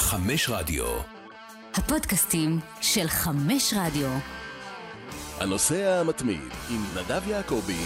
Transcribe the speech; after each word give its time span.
חמש 0.00 0.48
רדיו. 0.48 0.84
הפודקאסטים 1.74 2.58
של 2.80 3.08
חמש 3.08 3.74
רדיו. 3.76 4.08
הנוסע 5.40 6.00
המתמיד 6.00 6.48
עם 6.70 6.84
נדב 6.94 7.28
יעקבי. 7.28 7.84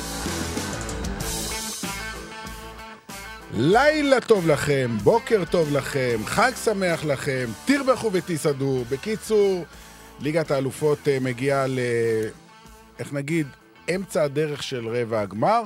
לילה 3.54 4.20
טוב 4.20 4.48
לכם, 4.48 4.90
בוקר 5.02 5.44
טוב 5.50 5.72
לכם, 5.72 6.20
חג 6.24 6.52
שמח 6.64 7.04
לכם, 7.04 7.46
תרבחו 7.64 8.10
ותסעדו. 8.12 8.84
בקיצור, 8.90 9.64
ליגת 10.20 10.50
האלופות 10.50 11.08
אה, 11.08 11.18
מגיעה 11.20 11.66
ל... 11.66 11.78
איך 12.98 13.12
נגיד? 13.12 13.46
אמצע 13.94 14.22
הדרך 14.22 14.62
של 14.62 14.88
רבע 14.88 15.20
הגמר. 15.20 15.62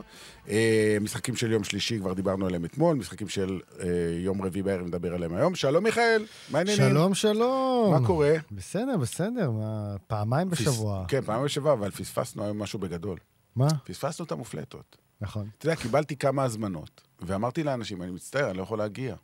אה, 0.49 0.97
משחקים 1.01 1.37
של 1.37 1.53
יום 1.53 1.65
שלישי, 1.65 1.99
כבר 1.99 2.13
דיברנו 2.13 2.47
עליהם 2.47 2.65
אתמול, 2.65 2.97
משחקים 2.97 3.29
של 3.29 3.61
אה, 3.81 3.87
יום 4.19 4.43
רביעי 4.43 4.63
בערב, 4.63 4.87
נדבר 4.87 5.15
עליהם 5.15 5.35
היום. 5.35 5.55
שלום 5.55 5.85
מיכאל, 5.85 6.27
מה 6.51 6.59
העניינים? 6.59 6.89
שלום, 6.91 7.15
שלום. 7.15 8.01
מה 8.01 8.07
קורה? 8.07 8.35
בסדר, 8.53 8.97
בסדר, 8.97 9.51
מה, 9.51 9.97
פעמיים 10.07 10.51
בשבוע. 10.51 11.05
כן, 11.09 11.21
פעם 11.21 11.45
בשבוע, 11.45 11.73
אבל 11.73 11.91
פספסנו 11.91 12.45
היום 12.45 12.59
משהו 12.59 12.79
בגדול. 12.79 13.19
מה? 13.57 13.69
פספסנו 13.85 14.25
את 14.25 14.33
המופלטות. 14.33 14.97
נכון. 15.21 15.49
אתה 15.59 15.67
יודע, 15.67 15.77
קיבלתי 15.77 16.17
כמה 16.17 16.45
הזמנות, 16.45 17.01
ואמרתי 17.21 17.63
לאנשים, 17.63 18.03
אני 18.03 18.11
מצטער, 18.11 18.51
אני 18.51 18.59
לא 18.59 18.63
יכול 18.63 18.79
להגיע. 18.79 19.15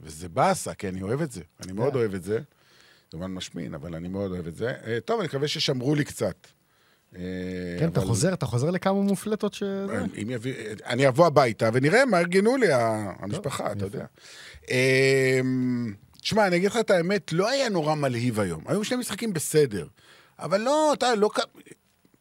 וזה 0.00 0.28
באסה, 0.28 0.74
כי 0.74 0.88
אני 0.88 1.02
אוהב 1.02 1.20
את 1.22 1.32
זה. 1.32 1.42
אני 1.64 1.72
מאוד 1.72 1.92
כן. 1.92 1.98
אוהב 1.98 2.14
את 2.14 2.22
זה. 2.22 2.38
זה 2.38 2.40
כמובן 3.10 3.30
משמין, 3.34 3.74
אבל 3.74 3.94
אני 3.94 4.08
מאוד 4.08 4.30
אוהב 4.30 4.46
את 4.46 4.56
זה. 4.56 4.72
אה, 4.86 4.98
טוב, 5.04 5.20
אני 5.20 5.28
מקווה 5.28 5.48
ששמרו 5.48 5.94
לי 5.94 6.04
קצת. 6.04 6.46
אה, 7.16 7.20
כן, 7.78 7.88
אתה 7.88 8.00
חוזר, 8.00 8.32
אתה 8.32 8.46
חוזר 8.46 8.70
לכמה 8.70 9.02
מופלטות 9.02 9.54
ש... 9.54 9.62
יביא, 10.16 10.54
אני 10.86 11.08
אבוא 11.08 11.26
הביתה 11.26 11.70
ונראה 11.72 12.04
מה 12.04 12.18
ארגנו 12.18 12.56
לי 12.56 12.66
המשפחה, 12.70 13.72
אתה. 13.72 13.84
יודע. 13.84 14.04
אמ, 14.70 15.94
תשמע, 16.20 16.46
אני 16.46 16.56
אגיד 16.56 16.70
לך 16.70 16.76
את 16.76 16.90
האמת, 16.90 17.32
לא 17.32 17.50
היה 17.50 17.68
נורא 17.68 17.94
מלהיב 17.94 18.40
היום. 18.40 18.62
היו 18.66 18.84
שני 18.84 18.96
משחקים 18.96 19.32
בסדר. 19.32 19.86
אבל 20.38 20.60
לא, 20.60 20.92
אתה 20.92 21.14
לא... 21.14 21.30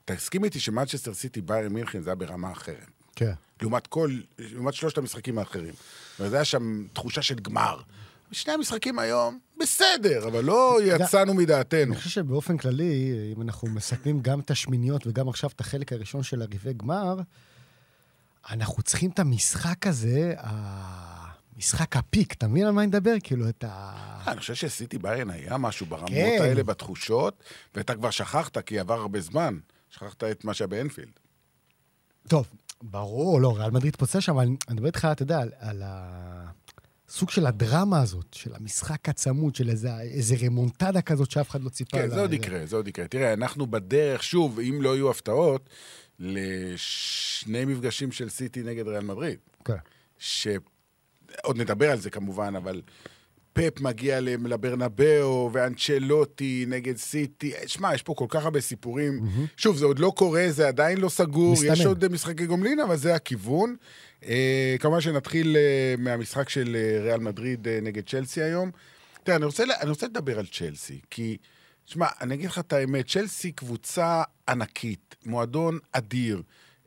תסכים 0.06 0.44
איתי 0.44 0.60
שמנצ'סטר 0.60 1.14
סיטי, 1.14 1.42
ביירן 1.42 1.74
מינכן, 1.74 2.02
זה 2.02 2.10
היה 2.10 2.16
ברמה 2.16 2.52
אחרת. 2.52 2.88
כן. 3.16 3.34
לעומת 3.62 3.88
כל, 3.88 4.12
לעומת 4.40 4.74
שלושת 4.74 4.98
המשחקים 4.98 5.38
האחרים. 5.38 5.74
וזה 6.20 6.36
היה 6.36 6.46
שם 6.46 6.84
תחושה 6.94 7.22
של 7.22 7.36
גמר. 7.36 7.80
שני 8.32 8.54
המשחקים 8.54 9.00
היום, 9.00 9.40
בסדר, 9.60 10.28
אבל 10.28 10.44
לא 10.44 10.80
יצאנו 10.84 11.34
מדעתנו. 11.34 11.94
אני 11.94 11.96
חושב 11.96 12.10
שבאופן 12.10 12.58
כללי, 12.58 13.14
אם 13.36 13.42
אנחנו 13.42 13.68
מסכמים 13.68 14.22
גם 14.22 14.40
את 14.40 14.52
השמיניות 14.52 15.08
וגם 15.08 15.30
עכשיו 15.30 15.50
את 15.56 15.60
החלק 15.60 15.94
הראשון 15.94 16.24
של 16.24 16.42
הרבעי 16.42 16.74
גמר, 16.74 17.20
אנחנו 18.50 18.84
צריכים 18.84 19.10
את 19.10 19.20
המשחק 19.20 19.88
הזה, 19.88 20.34
המשחק 20.38 21.96
הפיק, 21.96 22.34
אתה 22.34 22.48
מבין 22.48 22.66
על 22.66 22.72
מה 22.72 22.82
אני 22.82 22.88
מדבר? 22.88 23.16
כאילו, 23.24 23.50
את 23.50 23.64
ה... 23.68 23.94
אני 24.28 24.40
חושב 24.40 24.56
שסיטי 24.56 24.98
ביירן 24.98 25.30
היה 25.30 25.58
משהו 25.58 25.86
ברמות 25.86 26.10
כן. 26.10 26.38
האלה, 26.42 26.64
בתחושות, 26.64 27.44
ואתה 27.76 27.96
כבר 27.96 28.10
שכחת, 28.10 28.58
כי 28.58 28.80
עבר 28.80 29.00
הרבה 29.00 29.20
זמן. 29.20 29.58
שכחת 29.90 30.24
את 30.24 30.46
מה 30.46 30.54
שהיה 30.54 30.68
באנפילד. 30.68 31.20
טוב, 32.28 32.48
ברור, 32.82 33.42
לא, 33.42 33.58
ריאל 33.58 33.72
מדריד 33.72 33.96
פוצע 33.96 34.22
שם, 34.22 34.32
אבל 34.32 34.46
אני 34.46 34.56
מדבר 34.70 34.88
איתך, 34.88 35.08
אתה 35.12 35.24
יודע, 35.24 35.40
על, 35.40 35.50
על 35.60 35.84
הסוג 37.10 37.30
של 37.30 37.46
הדרמה 37.46 38.02
הזאת, 38.02 38.34
של 38.34 38.56
המשחק 38.56 39.10
הצמוד, 39.10 39.56
של 39.56 39.70
איזה, 39.70 40.00
איזה 40.00 40.36
רמונטדה 40.46 41.02
כזאת 41.02 41.32
שאף 41.32 41.50
אחד 41.50 41.62
לא 41.62 41.70
ציפה 41.70 41.98
כן. 41.98 42.10
זה 42.10 42.22
עוד 42.22 42.34
יקרה, 42.34 42.66
זה 42.66 42.76
עוד 42.76 42.88
יקרה. 42.88 43.08
תראה, 43.08 43.34
אנחנו 43.34 43.68
בדרך, 43.68 44.24
שוב, 44.24 44.60
אם 44.60 44.82
לא 44.82 44.96
יהיו 44.96 45.10
הפתעות, 45.10 45.70
לשני 46.20 47.66
מפגשים 47.66 48.12
של 48.12 48.30
סיטי 48.30 48.64
נגד 48.64 48.88
ריאל 48.88 49.04
מדריד. 49.04 49.40
כן. 49.66 49.74
שעוד 50.18 51.58
נדבר 51.58 51.92
על 51.92 52.00
זה 52.00 52.10
כמובן, 52.10 52.56
אבל 52.56 52.82
פפ 53.58 53.82
מגיע 53.82 54.20
לברנבאו, 54.22 55.50
ואנצ'לוטי 55.54 56.66
נגד 56.68 56.98
סיטי. 56.98 57.54
שמע, 57.68 57.96
יש 57.96 58.04
פה 58.04 58.14
כל 58.14 58.26
כך 58.30 58.44
הרבה 58.44 58.62
סיפורים. 58.62 59.22
שוב, 59.58 59.78
זה 59.78 59.86
עוד 59.86 60.00
לא 60.00 60.14
קורה, 60.16 60.46
זה 60.50 60.68
עדיין 60.68 60.98
לא 60.98 61.10
סגור, 61.10 61.54
מסתמן. 61.54 61.74
יש 61.74 61.86
עוד 61.86 62.04
אה, 62.04 62.10
משחקי 62.10 62.46
גומלין, 62.46 62.80
אבל 62.80 62.96
זה 62.96 63.16
הכיוון. 63.16 63.76
אה, 64.26 64.76
כמובן 64.80 65.02
שנתחיל 65.02 65.58
אה, 65.58 65.96
מהמשחק 65.98 66.50
של 66.50 66.76
אה, 66.80 67.04
ריאל 67.04 67.20
מדריד 67.20 67.68
אה, 67.68 67.80
נגד 67.82 68.10
צ'לסי 68.10 68.42
היום. 68.42 68.72
תראה, 69.24 69.38
אני 69.38 69.46
רוצה, 69.46 69.64
אני 69.82 69.90
רוצה 69.90 70.06
לדבר 70.08 70.40
על 70.40 70.46
צ'לסי, 70.46 71.00
כי, 71.10 71.38
שמע, 71.86 72.08
אני 72.22 72.36
אגיד 72.36 72.46
לך 72.46 72.60
את 72.60 72.74
האמת, 72.74 73.08
צ'לסי 73.08 73.52
קבוצה 73.52 74.24
ענקית, 74.50 75.16
מועדון 75.26 75.80
אדיר. 75.92 76.42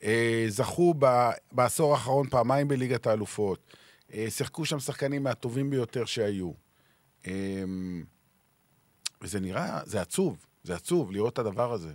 אה, 0.04 0.44
זכו 0.48 0.94
ב, 0.98 1.30
בעשור 1.53 1.92
האחרון 1.92 2.28
פעמיים 2.28 2.69
בליגת 2.69 3.06
האלופות. 3.06 3.76
אה, 4.15 4.26
שיחקו 4.31 4.65
שם 4.65 4.81
שחקנים 4.81 5.22
מהטובים 5.22 5.71
ביותר 5.71 6.04
שהיו. 6.04 6.53
אה, 7.26 7.65
וזה 9.22 9.41
נראה, 9.41 9.81
זה 9.84 10.00
עצוב, 10.00 10.47
זה 10.62 10.75
עצוב 10.75 11.12
לראות 11.12 11.32
את 11.32 11.38
הדבר 11.38 11.72
הזה. 11.72 11.93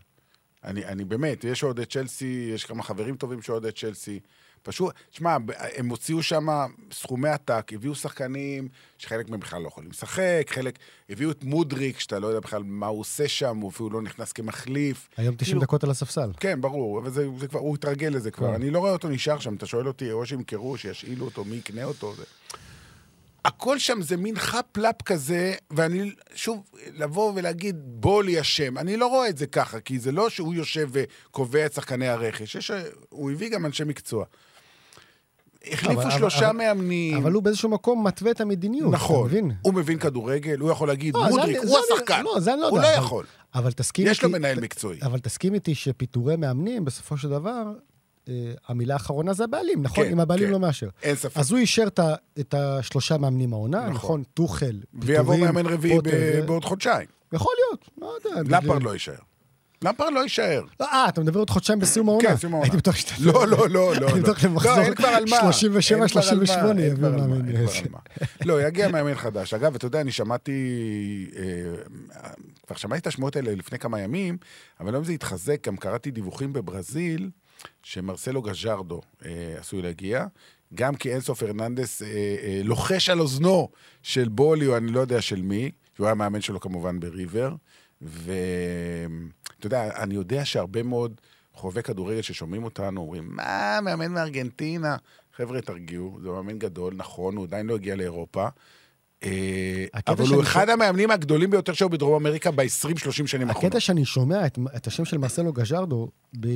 אני, 0.64 0.86
אני 0.86 1.06
באמת, 1.06 1.44
יש 1.44 1.64
אוהדי 1.64 1.86
צ'לסי, 1.86 2.52
יש 2.54 2.66
כמה 2.66 2.84
חברים 2.84 3.18
טובים 3.18 3.42
שאוהדי 3.42 3.72
צ'לסי. 3.72 4.20
פשוט, 4.66 4.94
שמע, 5.12 5.38
הם 5.76 5.90
הוציאו 5.90 6.24
שם 6.24 6.48
סכומי 6.92 7.30
עתק, 7.30 7.72
הביאו 7.74 7.96
שחקנים 7.96 8.68
שחלק 8.98 9.30
מהם 9.30 9.40
בכלל 9.40 9.62
לא 9.62 9.68
יכולים 9.68 9.90
לשחק, 9.90 10.48
חלק, 10.50 10.80
הביאו 11.10 11.32
את 11.32 11.44
מודריק, 11.44 12.00
שאתה 12.00 12.20
לא 12.20 12.28
יודע 12.28 12.40
בכלל 12.40 12.64
מה 12.64 12.88
הוא 12.88 13.00
עושה 13.00 13.28
שם, 13.28 13.58
הוא 13.58 13.70
אפילו 13.70 13.90
לא 13.90 14.02
נכנס 14.02 14.32
כמחליף. 14.32 15.10
היום 15.18 15.36
90 15.36 15.46
כאילו- 15.46 15.62
דקות 15.62 15.84
על 15.84 15.90
הספסל. 15.90 16.30
כן, 16.40 16.62
ברור, 16.62 17.00
אבל 17.00 17.12
זה, 17.12 17.28
זה 17.40 17.48
כבר, 17.48 17.60
הוא 17.60 17.76
התרגל 17.76 18.08
לזה 18.08 18.32
כבר. 18.32 18.48
כן. 18.48 18.54
אני 18.54 18.70
לא 18.70 18.80
רואה 18.80 18.92
אותו 18.92 19.10
נשאר 19.10 19.40
שם, 19.40 19.56
אתה 19.56 19.66
שואל 19.66 19.88
אותי, 19.88 20.12
או 20.12 20.26
שימכרו, 20.26 20.78
שישאילו 20.78 21.26
אותו, 21.26 21.44
מי 21.44 21.56
יקנה 21.56 21.84
אותו. 21.84 22.16
זה... 22.16 22.24
הכל 23.46 23.80
שם 23.80 24.02
זה 24.02 24.18
מין 24.18 24.40
חאפ-לאפ 24.40 25.02
כזה, 25.02 25.54
ואני, 25.72 26.12
שוב, 26.36 26.64
לבוא 26.94 27.32
ולהגיד, 27.36 27.76
בולי 27.86 28.42
אשם, 28.42 28.78
אני 28.78 28.98
לא 28.98 29.08
רואה 29.08 29.30
את 29.30 29.38
זה 29.38 29.48
ככה, 29.48 29.80
כי 29.80 30.00
זה 30.00 30.12
לא 30.12 30.30
שהוא 30.30 30.54
יושב 30.54 30.90
וקובע 30.92 31.66
את 31.66 31.74
שחקני 31.74 32.08
הרכש, 32.08 32.56
יש, 32.56 32.72
הוא 33.10 33.32
הביא 33.32 33.50
גם 33.50 33.66
אנשי 33.66 33.84
מקצוע. 33.84 34.26
החליפו 35.72 36.02
אבל- 36.02 36.12
שלושה 36.12 36.50
אבל- 36.50 36.58
מאמנים. 36.58 37.18
אבל 37.18 37.32
הוא 37.32 37.44
באיזשהו 37.44 37.70
מקום 37.70 38.08
מתווה 38.08 38.32
את 38.32 38.42
המדיניות, 38.42 38.94
נכון, 38.94 39.16
אתה 39.20 39.36
מבין? 39.36 39.52
הוא 39.62 39.74
מבין 39.74 40.00
כדורגל, 40.00 40.60
הוא 40.60 40.72
יכול 40.72 40.88
להגיד, 40.88 41.16
לא, 41.16 41.24
זה 41.24 41.30
מודריק, 41.30 41.58
אני- 41.58 41.58
הוא 41.58 41.78
זה 41.88 41.94
השחקן. 41.96 42.24
לא, 42.24 42.40
זה 42.40 42.54
אני 42.54 42.62
לא 42.62 42.68
הוא 42.70 42.78
יודע, 42.78 42.90
לא 42.90 42.96
אבל- 42.96 43.04
יכול. 43.06 43.26
אבל 43.56 43.72
תסכים 43.72 44.08
יש 44.08 44.24
לו 44.24 44.28
איתי- 44.30 44.40
מנהל 44.40 44.58
ת- 44.60 44.62
מקצועי. 44.62 45.00
אבל 45.02 45.20
תסכים 45.20 45.54
איתי 45.54 45.76
שפיטורי 45.76 46.36
מאמנים, 46.36 46.86
בסופו 46.86 47.18
של 47.18 47.30
דבר, 47.30 47.64
אה, 48.30 48.34
המילה 48.68 48.94
האחרונה 48.94 49.34
זה 49.34 49.44
הבעלים, 49.44 49.82
נכון? 49.84 50.04
כן, 50.06 50.12
אם 50.12 50.20
הבעלים 50.20 50.46
כן. 50.46 50.52
לא 50.52 50.60
מאשר. 50.60 50.90
אין 51.04 51.16
ספק. 51.16 51.38
אז 51.38 51.52
הוא 51.52 51.60
אישר 51.60 51.84
את 51.88 52.00
ה- 52.00 52.16
את 52.40 52.54
השלושה 52.54 53.18
מאמנים 53.18 53.54
העונה, 53.54 53.80
נכון. 53.82 53.94
נכון? 53.94 54.24
טוחל, 54.34 54.76
ויבוא 54.94 55.34
פיטורים, 55.36 55.56
מאמן 55.56 55.74
רביעי 55.74 56.00
ב- 56.00 56.10
זה- 56.10 56.44
בעוד 56.46 56.66
חודשיים. 56.66 57.08
יכול 57.34 57.54
להיות, 57.58 57.90
לא 58.02 58.16
יודע. 58.30 58.44
בגלל- 58.60 58.82
לא 58.82 58.94
יישאר. 58.94 59.14
למפרד 59.86 60.14
לא 60.14 60.20
יישאר. 60.20 60.64
אה, 60.82 61.06
אתה 61.10 61.22
מדבר 61.22 61.40
עוד 61.40 61.50
חודשיים 61.50 61.80
בסיום 61.80 62.10
העונה. 62.10 62.30
כן, 62.30 62.38
סיום 62.38 62.54
העונה. 62.54 62.66
הייתי 62.66 62.78
בטוח 62.78 62.96
שאתה... 62.96 63.14
לא, 63.20 63.48
לא, 63.48 63.70
לא, 63.70 63.70
לא. 63.70 64.10
אני 64.10 64.22
לא. 64.22 64.24
בטוח 64.24 64.44
לא, 64.44 64.52
מה. 64.52 64.62
37, 64.62 64.86
אין 64.86 64.96
כבר 64.96 65.08
על 65.08 65.26
מה, 66.00 66.08
38 66.08 66.82
אין 66.82 66.96
כבר 66.96 67.08
יביאו 67.08 67.28
מאמן. 67.28 67.46
לא, 68.46 68.68
יגיע 68.68 68.88
מאמן 68.88 69.16
חדש. 69.16 69.54
אגב, 69.54 69.76
אתה 69.76 69.86
יודע, 69.86 70.02
אני 70.02 70.12
שמעתי, 70.12 70.52
אה, 71.36 71.44
כבר 72.68 72.76
שמעתי 72.76 73.00
את 73.00 73.08
השמועות 73.08 73.36
האלה 73.36 73.56
לפני 73.56 73.80
כמה 73.80 74.00
ימים, 74.00 74.38
אבל 74.80 74.94
היום 74.94 75.04
זה 75.04 75.12
התחזק, 75.12 75.68
גם 75.68 75.78
קראתי 75.78 76.12
דיווחים 76.12 76.54
בברזיל, 76.54 77.30
שמרסלו 77.84 78.42
גז'רדו 78.42 79.02
אה, 79.26 79.56
עשוי 79.60 79.82
להגיע. 79.82 80.26
גם 80.74 80.96
כי 80.96 81.12
אינסו 81.12 81.36
פרננדס 81.36 82.02
אה, 82.02 82.08
אה, 82.08 82.62
לוחש 82.64 83.10
על 83.10 83.20
אוזנו 83.20 83.70
של 84.04 84.28
בולי, 84.30 84.68
או 84.68 84.78
אני 84.78 84.92
לא 84.92 85.00
יודע 85.00 85.22
של 85.22 85.42
מי, 85.42 85.72
שהוא 85.96 86.06
היה 86.06 86.16
מאמן 86.16 86.42
שלו 86.42 86.60
כמובן 86.60 87.00
בריבר. 87.00 87.56
ואתה 89.66 89.76
יודע, 89.76 90.04
אני 90.04 90.16
יודע 90.16 90.46
שהרבה 90.46 90.84
מאוד 90.84 91.22
חובבי 91.54 91.84
כדורגל 91.84 92.22
ששומעים 92.22 92.64
אותנו 92.64 93.02
אומרים, 93.02 93.30
מה, 93.32 93.80
מאמן 93.84 94.12
מארגנטינה? 94.12 94.96
חבר'ה, 95.36 95.62
תרגיעו, 95.62 96.20
זה 96.24 96.30
מאמן 96.30 96.60
גדול, 96.60 96.94
נכון, 96.98 97.36
הוא 97.36 97.46
עדיין 97.46 97.68
לא 97.68 97.76
הגיע 97.76 97.96
לאירופה. 97.96 98.48
אה, 99.24 99.86
אבל 100.08 100.26
הוא 100.28 100.42
אחד 100.42 100.62
שומע- 100.66 100.74
המאמנים 100.74 101.12
הגדולים 101.12 101.50
ביותר 101.52 101.74
שהיו 101.74 101.90
בדרום 101.90 102.16
אמריקה 102.16 102.52
ב-20-30 102.52 103.28
שנים 103.28 103.48
האחרונות. 103.48 103.66
הקטע 103.72 103.80
שאני 103.80 104.06
שומע 104.06 104.46
את, 104.46 104.58
את 104.76 104.88
השם 104.88 105.06
של 105.06 105.18
מרסלו 105.18 105.54
גז'רדו 105.54 106.08
ב, 106.40 106.48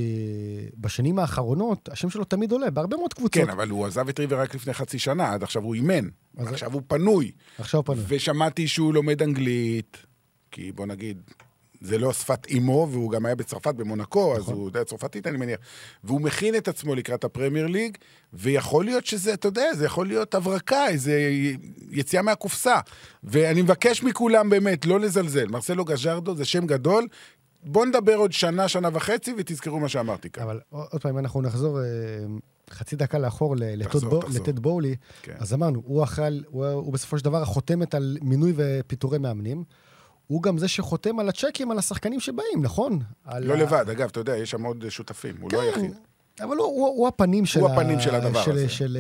בשנים 0.77 1.19
האחרונות, 1.19 1.89
השם 1.91 2.09
שלו 2.09 2.23
תמיד 2.23 2.51
עולה, 2.51 2.69
בהרבה 2.71 2.97
מאוד 2.97 3.13
קבוצות. 3.13 3.33
כן, 3.43 3.49
אבל 3.49 3.69
הוא 3.69 3.85
עזב 3.85 4.09
את 4.09 4.19
ריבר 4.19 4.39
רק 4.39 4.55
לפני 4.55 4.73
חצי 4.73 4.99
שנה, 4.99 5.33
עד 5.33 5.43
עכשיו 5.43 5.63
הוא 5.63 5.75
אימן. 5.75 6.07
אז- 6.37 6.47
עכשיו 6.47 6.73
הוא 6.73 6.81
פנוי. 6.87 7.31
עכשיו 7.59 7.83
פנו. 7.83 8.01
ושמעתי 8.07 8.67
שהוא 8.67 8.93
לומד 8.93 9.21
אנגלית, 9.23 9.97
כי 10.51 10.71
בוא 10.71 10.85
נגיד, 10.85 11.21
זה 11.81 11.97
לא 11.97 12.13
שפת 12.13 12.45
אימו, 12.45 12.87
והוא 12.91 13.11
גם 13.11 13.25
היה 13.25 13.35
בצרפת, 13.35 13.75
במונקו, 13.75 14.35
אז 14.35 14.41
נכון. 14.41 14.53
הוא 14.53 14.67
יודע 14.67 14.83
צרפתית, 14.83 15.27
אני 15.27 15.37
מניח. 15.37 15.59
והוא 16.03 16.21
מכין 16.21 16.55
את 16.55 16.67
עצמו 16.67 16.95
לקראת 16.95 17.23
הפרמייר 17.23 17.67
ליג, 17.67 17.97
ויכול 18.33 18.85
להיות 18.85 19.05
שזה, 19.05 19.33
אתה 19.33 19.47
יודע, 19.47 19.73
זה 19.73 19.85
יכול 19.85 20.07
להיות 20.07 20.35
הברקה, 20.35 20.87
איזה 20.87 21.31
יציאה 21.91 22.21
מהקופסה. 22.21 22.79
ואני 23.23 23.61
מבקש 23.61 24.03
מכולם 24.03 24.49
באמת, 24.49 24.85
לא 24.85 24.99
לזלזל. 24.99 25.47
מרסלו 25.47 25.85
גז'רדו 25.85 26.35
זה 26.35 26.45
שם 26.45 26.65
גדול. 26.65 27.07
בואו 27.63 27.85
נדבר 27.85 28.15
עוד 28.15 28.31
שנה, 28.31 28.67
שנה 28.67 28.89
וחצי, 28.93 29.33
ותזכרו 29.37 29.79
מה 29.79 29.89
שאמרתי 29.89 30.29
כאן. 30.29 30.43
אבל 30.43 30.59
עוד 30.69 31.01
פעם, 31.01 31.17
אנחנו 31.17 31.41
נחזור, 31.41 31.79
אה, 31.79 31.85
חצי 32.69 32.95
דקה 32.95 33.19
לאחור. 33.19 33.55
לטד 34.29 34.59
בואלי, 34.59 34.95
כן. 35.21 35.35
אז 35.37 35.53
אמרנו, 35.53 35.81
הוא 35.85 36.03
אחראי, 36.03 36.41
הוא, 36.47 36.65
הוא 36.65 36.93
בסופו 36.93 37.17
של 37.17 37.25
דבר 37.25 37.41
החותמת 37.41 37.93
על 37.93 38.17
מינוי 38.21 38.53
ופיטורי 38.55 39.17
מאמנים. 39.17 39.63
הוא 40.29 40.43
גם 40.43 40.57
זה 40.57 40.67
שחותם 40.67 41.19
על 41.19 41.29
הצ'קים 41.29 41.71
על 41.71 41.77
השחקנים 41.77 42.19
שבאים, 42.19 42.61
נכון? 42.61 42.99
לא 43.39 43.53
ה- 43.53 43.57
לבד, 43.57 43.89
אגב, 43.89 44.09
אתה 44.09 44.19
יודע, 44.19 44.37
יש 44.37 44.51
שם 44.51 44.63
עוד 44.63 44.85
שותפים, 44.89 45.35
הוא 45.41 45.49
לא 45.53 45.61
היחיד. 45.61 45.91
אבל 46.41 46.57
הוא, 46.57 46.65
הוא, 46.65 46.87
הוא 46.87 47.07
הפנים 47.07 47.45
של, 47.45 47.59
הוא 47.59 47.69
הפנים 47.69 47.99
של 47.99 48.15
הדבר 48.15 48.43
של, 48.43 48.51
הזה. 48.51 48.69
של, 48.69 48.77
של, 48.77 48.97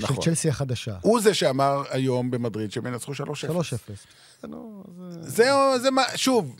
נכון. 0.00 0.16
של 0.16 0.22
צ'לסי 0.22 0.48
החדשה. 0.48 0.96
הוא 1.02 1.20
זה 1.20 1.34
שאמר 1.34 1.82
היום 1.90 2.30
במדריד 2.30 2.72
שהם 2.72 2.86
ינצחו 2.86 3.12
3-0. 3.12 3.16
3-0. 3.16 4.46
נו, 4.48 4.84
זה- 5.10 5.30
זהו, 5.30 5.78
זה 5.82 5.90
מה, 5.90 6.02
שוב, 6.16 6.56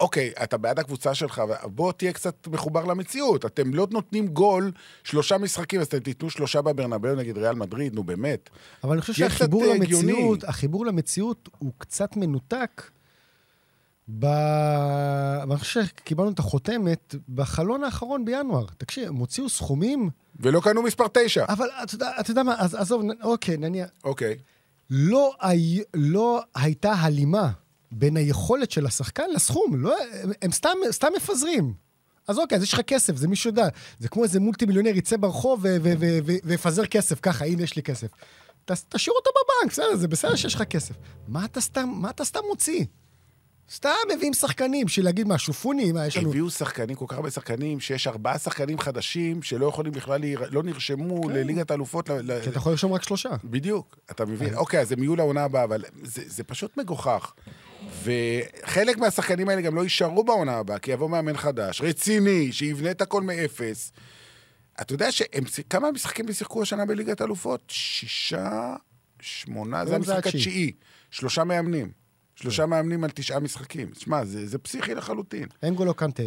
אוקיי, 0.00 0.32
אתה 0.42 0.56
בעד 0.56 0.78
הקבוצה 0.78 1.14
שלך, 1.14 1.42
בוא 1.64 1.92
תהיה 1.92 2.12
קצת 2.12 2.48
מחובר 2.50 2.84
למציאות. 2.84 3.44
אתם 3.44 3.74
לא 3.74 3.86
נותנים 3.90 4.26
גול 4.28 4.72
שלושה 5.04 5.38
משחקים, 5.38 5.80
אז 5.80 5.86
אתם 5.86 5.98
תיתנו 5.98 6.30
שלושה 6.30 6.62
בברנבאו 6.62 7.14
נגד 7.14 7.38
ריאל 7.38 7.54
מדריד, 7.54 7.94
נו 7.94 8.04
באמת. 8.04 8.50
אבל 8.84 8.92
אני 8.92 9.00
חושב 9.00 9.12
שהחיבור 9.12 9.64
אה, 9.64 9.74
למציאות, 9.74 10.02
הגיוני. 10.04 10.38
החיבור 10.46 10.86
למציאות 10.86 11.48
הוא 11.58 11.72
קצת 11.78 12.16
מנותק. 12.16 12.82
ב... 14.18 14.26
ואני 15.48 15.58
חושב 15.58 15.84
שקיבלנו 15.84 16.30
את 16.30 16.38
החותמת 16.38 17.14
בחלון 17.28 17.84
האחרון 17.84 18.24
בינואר. 18.24 18.66
תקשיב, 18.78 19.08
הם 19.08 19.16
הוציאו 19.16 19.48
סכומים, 19.48 20.10
ולא 20.40 20.60
קנו 20.60 20.82
מספר 20.82 21.04
תשע. 21.12 21.44
אבל 21.48 21.66
אתה 21.82 21.94
יודע, 21.94 22.10
אתה 22.20 22.30
יודע 22.30 22.42
מה, 22.42 22.54
אז 22.58 22.74
עזוב, 22.74 23.02
אוקיי, 23.22 23.56
נניח, 23.56 23.88
אוקיי. 24.04 24.36
לא, 24.90 25.34
הי... 25.40 25.82
לא 25.94 26.42
הייתה 26.54 26.92
הלימה 26.92 27.50
בין 27.92 28.16
היכולת 28.16 28.70
של 28.70 28.86
השחקן 28.86 29.30
לסכום. 29.34 29.76
לא, 29.76 29.96
הם, 30.22 30.30
הם 30.42 30.52
סתם, 30.52 30.76
סתם 30.90 31.08
מפזרים. 31.16 31.74
אז 32.28 32.38
אוקיי, 32.38 32.56
אז 32.56 32.62
יש 32.62 32.74
לך 32.74 32.80
כסף, 32.80 33.16
זה 33.16 33.28
מישהו 33.28 33.50
יודע. 33.50 33.68
זה 33.98 34.08
כמו 34.08 34.24
איזה 34.24 34.40
מולטי 34.40 34.66
מיליונר 34.66 34.96
יצא 34.96 35.16
ברחוב 35.16 35.64
ויפזר 36.44 36.86
כסף, 36.86 37.20
ככה, 37.20 37.44
הנה 37.44 37.62
יש 37.62 37.76
לי 37.76 37.82
כסף. 37.82 38.08
ת, 38.64 38.72
תשאיר 38.88 39.14
אותו 39.16 39.30
בבנק, 39.30 39.72
בסדר, 39.72 39.96
זה 39.96 40.08
בסדר 40.08 40.34
שיש 40.36 40.54
לך 40.54 40.62
כסף. 40.62 40.94
מה 41.28 41.44
אתה 41.44 41.60
סתם, 41.60 41.88
מה 41.94 42.10
אתה 42.10 42.24
סתם 42.24 42.40
מוציא? 42.48 42.84
סתם 43.72 43.90
מביאים 44.14 44.32
שחקנים, 44.34 44.86
בשביל 44.86 45.04
להגיד 45.04 45.26
מה, 45.28 45.38
שופוני, 45.38 45.92
מה, 45.92 46.06
יש 46.06 46.16
לנו... 46.16 46.28
הביאו 46.28 46.50
שחקנים, 46.50 46.96
כל 46.96 47.04
כך 47.08 47.16
הרבה 47.16 47.30
שחקנים, 47.30 47.80
שיש 47.80 48.06
ארבעה 48.06 48.38
שחקנים 48.38 48.78
חדשים 48.78 49.42
שלא 49.42 49.66
יכולים 49.66 49.92
בכלל, 49.92 50.20
לא 50.50 50.62
נרשמו 50.62 51.28
לליגת 51.28 51.70
האלופות. 51.70 52.08
ל- 52.10 52.40
כי 52.42 52.48
אתה 52.48 52.58
יכול 52.58 52.72
לרשום 52.72 52.92
רק 52.92 53.02
שלושה. 53.02 53.28
בדיוק, 53.44 53.96
אתה 54.10 54.24
מבין? 54.26 54.54
אוקיי, 54.54 54.80
אז 54.80 54.92
הם 54.92 55.02
יהיו 55.02 55.16
לעונה 55.16 55.44
הבאה, 55.44 55.64
אבל 55.64 55.84
זה, 56.02 56.22
זה 56.26 56.44
פשוט 56.44 56.76
מגוחך. 56.76 57.32
וחלק 58.04 58.98
מהשחקנים 58.98 59.48
האלה 59.48 59.60
גם 59.60 59.74
לא 59.74 59.82
יישארו 59.82 60.24
בעונה 60.24 60.56
הבאה, 60.56 60.78
כי 60.78 60.90
יבוא 60.92 61.10
מאמן 61.10 61.36
חדש, 61.36 61.80
רציני, 61.80 62.52
שיבנה 62.52 62.90
את 62.90 63.00
הכל 63.02 63.22
מאפס. 63.22 63.92
אתה 64.80 64.94
יודע 64.94 65.12
שהם, 65.12 65.44
כמה 65.70 65.90
משחקים 65.90 66.26
הם 66.26 66.32
שיחקו 66.32 66.62
השנה 66.62 66.86
בליגת 66.86 67.20
האלופות? 67.20 67.62
שישה, 67.68 68.74
שמונה, 69.20 69.84
זה 69.84 69.90
זה 69.90 69.96
המשחק. 69.96 70.26
התשיעי. 70.26 70.72
שלושה 71.10 71.44
מאמנים. 71.44 71.97
שלושה 72.40 72.66
מאמנים 72.66 73.04
על 73.04 73.10
תשעה 73.10 73.40
משחקים. 73.40 73.90
שמע, 73.94 74.24
זה, 74.24 74.46
זה 74.46 74.58
פסיכי 74.58 74.94
לחלוטין. 74.94 75.48
אנגולו 75.62 75.94
קנטה, 75.94 76.22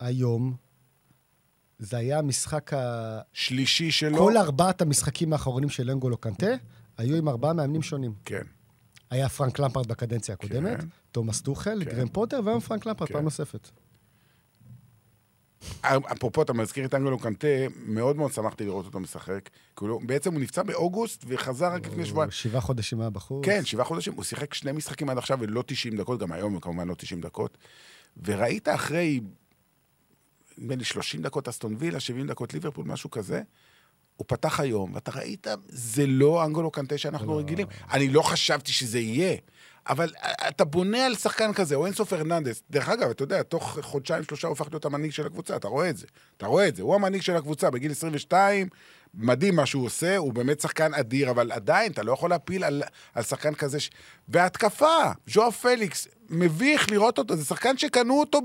היום, 0.00 0.56
זה 1.78 1.96
היה 1.96 2.18
המשחק 2.18 2.72
ה... 2.72 3.20
שלישי 3.32 3.90
שלו... 3.90 4.18
כל 4.18 4.36
ארבעת 4.36 4.82
המשחקים 4.82 5.32
האחרונים 5.32 5.68
של 5.68 5.90
אנגולו 5.90 6.16
קנטה 6.16 6.46
היו 6.98 7.16
עם 7.16 7.28
ארבעה 7.28 7.52
מאמנים 7.52 7.82
שונים. 7.82 8.14
כן. 8.24 8.42
היה 9.10 9.28
פרנק 9.28 9.58
למפרד 9.58 9.86
בקדנציה 9.86 10.32
הקודמת, 10.32 10.80
כן. 10.80 10.86
תומאס 11.12 11.40
טוחל, 11.40 11.84
כן. 11.84 11.90
גרם 11.90 12.08
פוטר, 12.08 12.40
והיום 12.44 12.60
פרנק 12.60 12.86
למפרד 12.86 13.08
כן. 13.08 13.14
פעם 13.14 13.24
נוספת. 13.24 13.70
אפרופו, 15.82 16.42
אתה 16.42 16.52
מזכיר 16.52 16.84
את 16.84 16.94
אנגלו 16.94 17.18
קנטה, 17.18 17.46
מאוד 17.86 18.16
מאוד 18.16 18.32
שמחתי 18.32 18.64
לראות 18.64 18.86
אותו 18.86 19.00
משחק. 19.00 19.50
לא- 19.82 19.98
בעצם 20.02 20.32
הוא 20.32 20.40
נפצע 20.40 20.62
באוגוסט 20.62 21.24
וחזר 21.28 21.66
רק 21.66 21.86
לפני 21.86 22.06
שבועיים. 22.06 22.30
שבעה 22.30 22.60
חודשים 22.60 23.00
היה 23.00 23.10
בחוץ. 23.10 23.44
כן, 23.44 23.64
שבעה 23.64 23.84
חודשים. 23.84 24.12
הוא 24.12 24.24
שיחק 24.24 24.54
שני 24.54 24.72
משחקים 24.72 25.08
עד 25.08 25.18
עכשיו 25.18 25.38
ולא 25.40 25.64
90 25.66 25.96
דקות, 25.96 26.20
גם 26.20 26.32
היום 26.32 26.52
הוא 26.52 26.62
כמובן 26.62 26.88
לא 26.88 26.94
90 26.94 27.20
דקות. 27.20 27.58
וראית 28.24 28.68
אחרי, 28.68 29.20
נדמה 30.58 30.74
לי 30.76 30.84
30 30.84 31.22
דקות 31.22 31.48
אסטון 31.48 31.76
וילה, 31.78 32.00
70 32.00 32.26
דקות 32.26 32.54
ליברפול, 32.54 32.84
משהו 32.86 33.10
כזה, 33.10 33.42
הוא 34.16 34.24
פתח 34.28 34.60
היום, 34.60 34.94
ואתה 34.94 35.10
ראית, 35.10 35.46
זה 35.68 36.06
לא 36.06 36.44
אנגולו 36.44 36.70
קנטה 36.70 36.98
שאנחנו 36.98 37.36
רגילים. 37.36 37.66
אני 37.92 38.08
לא 38.08 38.22
חשבתי 38.22 38.72
שזה 38.72 38.98
יהיה, 38.98 39.36
אבל 39.88 40.12
אתה 40.48 40.64
בונה 40.64 41.06
על 41.06 41.14
שחקן 41.14 41.52
כזה, 41.52 41.74
או 41.74 41.86
אינסוף 41.86 42.12
הרננדס. 42.12 42.62
דרך 42.70 42.88
אגב, 42.88 43.10
אתה 43.10 43.22
יודע, 43.22 43.42
תוך 43.42 43.78
חודשיים, 43.82 44.24
שלושה 44.24 44.48
הוא 44.48 44.52
הפך 44.52 44.66
להיות 44.70 44.84
המנהיג 44.84 45.12
של 45.12 45.26
הקבוצה, 45.26 45.56
אתה 45.56 45.68
רואה 45.68 45.90
את 45.90 45.96
זה. 45.96 46.06
אתה 46.36 46.46
רואה 46.46 46.68
את 46.68 46.76
זה, 46.76 46.82
הוא 46.82 46.94
המנהיג 46.94 47.22
של 47.22 47.36
הקבוצה 47.36 47.70
בגיל 47.70 47.90
22, 47.90 48.68
מדהים 49.14 49.56
מה 49.56 49.66
שהוא 49.66 49.86
עושה, 49.86 50.16
הוא 50.16 50.32
באמת 50.32 50.60
שחקן 50.60 50.94
אדיר, 50.94 51.30
אבל 51.30 51.52
עדיין, 51.52 51.92
אתה 51.92 52.02
לא 52.02 52.12
יכול 52.12 52.30
להפיל 52.30 52.64
על, 52.64 52.82
על 53.14 53.22
שחקן 53.22 53.54
כזה. 53.54 53.80
ש... 53.80 53.90
והתקפה, 54.28 54.96
ז'ואר 55.26 55.50
פליקס, 55.50 56.08
מביך 56.30 56.90
לראות 56.90 57.18
אותו, 57.18 57.36
זה 57.36 57.44
שחקן 57.44 57.78
שקנו 57.78 58.20
אותו 58.20 58.40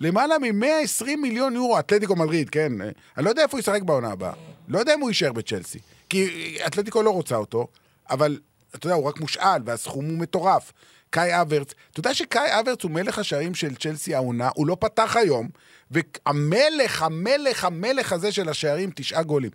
בלמעלה 0.00 0.38
מ-120 0.38 1.16
מיליון 1.22 1.54
יורו, 1.54 1.78
אתלטיקו 1.78 2.16
מדריד, 2.16 2.50
כן? 2.50 2.72
אני 3.16 3.24
לא 3.24 3.30
יודע 3.30 3.42
איפה 3.42 3.56
הוא 3.56 3.60
ישחק 3.60 3.82
בעונה 3.82 4.10
הבאה. 4.10 4.32
לא 4.68 4.78
יודע 4.78 4.94
אם 4.94 5.00
הוא 5.00 5.10
יישאר 5.10 5.32
בצ'לסי. 5.32 5.78
כי 6.08 6.56
אתלטיקו 6.66 7.02
לא 7.02 7.10
רוצה 7.10 7.36
אותו, 7.36 7.66
אבל 8.10 8.38
אתה 8.74 8.86
יודע, 8.86 8.94
הוא 8.96 9.04
רק 9.04 9.20
מושאל, 9.20 9.62
והסכום 9.66 10.04
הוא 10.04 10.18
מטורף. 10.18 10.72
קאי 11.10 11.40
אברץ, 11.40 11.72
אתה 11.90 12.00
יודע 12.00 12.14
שקאי 12.14 12.60
אברץ 12.60 12.82
הוא 12.82 12.90
מלך 12.90 13.18
השערים 13.18 13.54
של 13.54 13.74
צ'לסי 13.74 14.14
העונה, 14.14 14.50
הוא 14.54 14.66
לא 14.66 14.76
פתח 14.80 15.16
היום, 15.16 15.48
והמלך, 15.90 17.02
המלך, 17.02 17.64
המלך 17.64 18.12
הזה 18.12 18.32
של 18.32 18.48
השערים, 18.48 18.90
תשעה 18.94 19.22
גולים. 19.22 19.50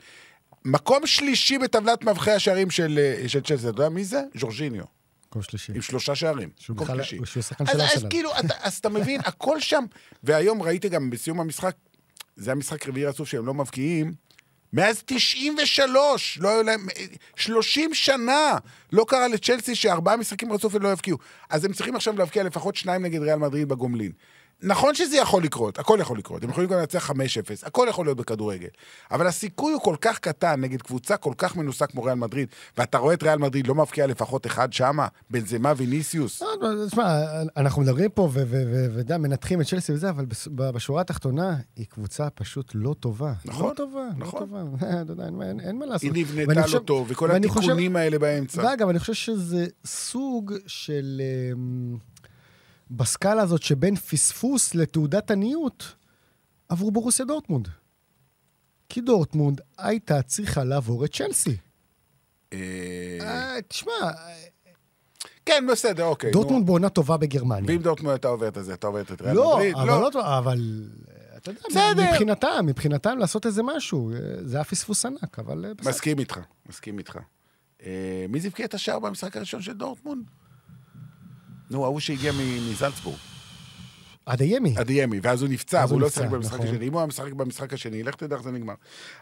מקום 0.66 1.08
שלישי 1.08 1.58
בטבלת 1.58 2.04
מבחי 2.04 2.32
השערים 2.32 2.70
של, 2.72 3.00
אה, 3.24 3.30
של 3.30 3.42
צ'לסי, 3.42 3.62
אתה 3.62 3.82
יודע 3.82 3.90
מי 3.90 4.04
זה? 4.06 4.22
ז'ורג'יניו, 4.38 4.84
מקום 5.30 5.42
שלישי. 5.42 5.72
עם 5.76 5.82
שלושה 5.82 6.16
שערים. 6.16 6.50
שהוא 6.60 6.78
בכלל- 6.78 7.04
שלישי. 7.04 7.26
שהוא 7.26 7.44
שחקן 7.44 7.64
אז, 7.64 7.70
של 7.72 7.82
אז 7.82 7.90
ארסנל. 7.94 8.10
כאילו, 8.10 8.32
אתה, 8.40 8.54
אז 8.62 8.78
אתה 8.78 8.90
מבין, 8.90 9.22
הכל 9.26 9.60
שם. 9.60 9.86
והיום 10.24 10.64
ראיתי 10.64 10.90
גם 10.90 11.10
בסיום 11.10 11.40
המשחק, 11.40 11.76
זה 12.36 12.52
המשחק 12.52 12.88
רביעי 12.88 13.06
רצוף 13.06 13.28
שהם 13.30 13.46
לא 13.46 13.54
מבקיעים, 13.54 14.14
מאז 14.74 15.04
93, 15.06 16.38
לא 16.42 16.50
היו 16.50 16.64
להם, 16.64 16.88
30 17.36 17.94
שנה 17.94 18.58
לא 18.92 19.06
קרה 19.08 19.28
לצ'לסי 19.28 19.76
שארבעה 19.76 20.18
משחקים 20.18 20.54
רצוף 20.54 20.76
ולא 20.76 20.90
יבקיעו. 20.90 21.18
אז 21.50 21.66
הם 21.66 21.74
צריכים 21.74 21.96
עכשיו 21.96 22.18
להבקיע 22.18 22.44
לפחות 22.44 22.76
שניים 22.76 23.02
נגד 23.02 23.22
ריאל 23.22 23.36
מדריד 23.36 23.70
בגומלין. 23.70 24.12
נכון 24.64 24.96
שזה 24.96 25.18
יכול 25.18 25.44
לקרות, 25.44 25.80
הכל 25.80 25.98
יכול 26.02 26.18
לקרות. 26.18 26.44
הם 26.44 26.50
יכולים 26.50 26.70
גם 26.70 26.80
לנצח 26.80 27.10
5-0, 27.12 27.14
הכל 27.64 27.86
יכול 27.90 28.06
להיות 28.06 28.18
בכדורגל. 28.18 28.68
אבל 29.12 29.28
הסיכוי 29.28 29.74
הוא 29.74 29.82
כל 29.82 29.96
כך 30.02 30.20
קטן 30.20 30.62
נגד 30.62 30.82
קבוצה 30.82 31.18
כל 31.18 31.34
כך 31.38 31.56
מנוסה 31.56 31.88
כמו 31.88 32.04
ריאל 32.04 32.16
מדריד, 32.16 32.48
ואתה 32.78 32.98
רואה 32.98 33.14
את 33.14 33.24
ריאל 33.24 33.38
מדריד 33.38 33.68
לא 33.68 33.76
מבקיע 33.76 34.08
לפחות 34.08 34.46
אחד 34.46 34.74
שמה, 34.74 35.08
בנזמה 35.30 35.74
ויניסיוס. 35.78 36.42
לא, 36.42 36.48
תשמע, 36.88 37.20
אנחנו 37.58 37.82
מדברים 37.82 38.10
פה 38.10 38.30
ואתה 38.96 39.18
מנתחים 39.18 39.62
את 39.62 39.66
צ'לסי 39.68 39.92
וזה, 39.94 40.10
אבל 40.10 40.26
בשורה 40.48 41.02
התחתונה, 41.02 41.58
היא 41.76 41.86
קבוצה 41.90 42.30
פשוט 42.30 42.72
לא 42.76 42.96
טובה. 43.00 43.34
נכון, 43.46 43.70
לא 43.70 43.74
טובה, 43.74 44.08
נכון. 44.18 44.42
לא 44.42 44.46
טובה. 44.46 44.62
אתה 45.02 45.12
יודע, 45.12 45.26
אין- 45.26 45.80
מה 45.80 45.86
לעשות. 45.86 46.16
היא 46.16 46.26
נבנתה 46.36 46.68
לא 46.74 46.80
טוב, 46.80 47.08
וכל 47.10 47.32
התיקונים 47.32 47.96
האלה 47.96 48.20
באמצע. 48.20 48.62
ואגב, 48.64 48.90
אני 48.90 49.00
חושב 49.00 49.14
שזה 49.14 49.66
סוג 49.86 50.54
של... 50.68 51.22
בסקאלה 52.92 53.42
הזאת 53.42 53.64
שבין 53.64 53.96
פספוס 53.96 54.76
לתעודת 54.76 55.32
עניות, 55.32 55.96
עברו 56.70 56.92
בורוסיה 56.92 57.26
דורטמונד. 57.26 57.68
כי 58.90 59.02
דורטמונד 59.02 59.62
הייתה 59.78 60.22
צריכה 60.22 60.64
לעבור 60.64 61.06
את 61.06 61.16
צ'לסי. 61.16 61.58
אה, 62.54 62.58
אה, 63.22 63.62
תשמע, 63.68 64.12
כן, 65.46 65.66
בסדר, 65.72 66.06
אוקיי. 66.06 66.32
דורטמונד 66.32 66.66
בעונה 66.66 66.90
טובה 66.90 67.18
בגרמניה. 67.18 67.66
ואם 67.68 67.82
דורטמונד 67.82 68.12
הייתה 68.12 68.28
עוברת 68.28 68.58
את 68.58 68.66
זה, 68.66 68.72
הייתה 68.72 68.88
עוברת 68.88 69.12
את 69.12 69.22
ריאל 69.22 69.36
לא, 69.36 69.56
מדריד? 69.56 69.76
לא, 69.78 70.10
טוב, 70.12 70.26
אבל... 70.26 70.90
אתה 71.38 71.52
יודע. 71.90 72.12
מבחינתם, 72.12 72.66
מבחינתם 72.66 73.18
לעשות 73.18 73.46
איזה 73.46 73.64
משהו, 73.64 74.12
אה, 74.12 74.18
זה 74.42 74.58
היה 74.58 74.64
פספוס 74.64 75.06
ענק, 75.06 75.40
אבל 75.40 75.66
אה, 75.66 75.74
בסדר. 75.74 75.90
מסכים 75.90 76.20
איתך, 76.20 76.40
מסכים 76.70 76.98
איתך. 76.98 77.20
אה, 77.84 78.26
מי 78.30 78.40
זה 78.40 78.48
הבקיע 78.48 78.66
את 78.66 78.74
השער 78.74 79.00
במשחק 79.00 79.38
הראשון 79.38 79.62
של 79.62 79.74
דורטמונד? 79.74 80.24
נו, 81.70 81.86
ההוא 81.86 82.00
שהגיע 82.00 82.32
מזלצבורג, 82.70 83.18
אדיימי. 84.34 84.76
אדיאמי, 84.78 85.20
ואז 85.24 85.42
הוא 85.42 85.50
נפצע, 85.50 85.84
אז 85.84 85.92
והוא 85.92 85.96
הוא 85.96 86.02
לא 86.02 86.10
שיחק 86.10 86.30
במשחק 86.30 86.54
נכון. 86.54 86.68
השני. 86.68 86.88
אם 86.88 86.94
הוא 86.94 87.00
היה 87.00 87.08
משחק 87.08 87.34
במשחק 87.34 87.74
השני, 87.74 88.04
לך 88.04 88.16
תדע 88.16 88.36
איך 88.36 88.44
זה 88.44 88.52
נגמר. 88.52 88.74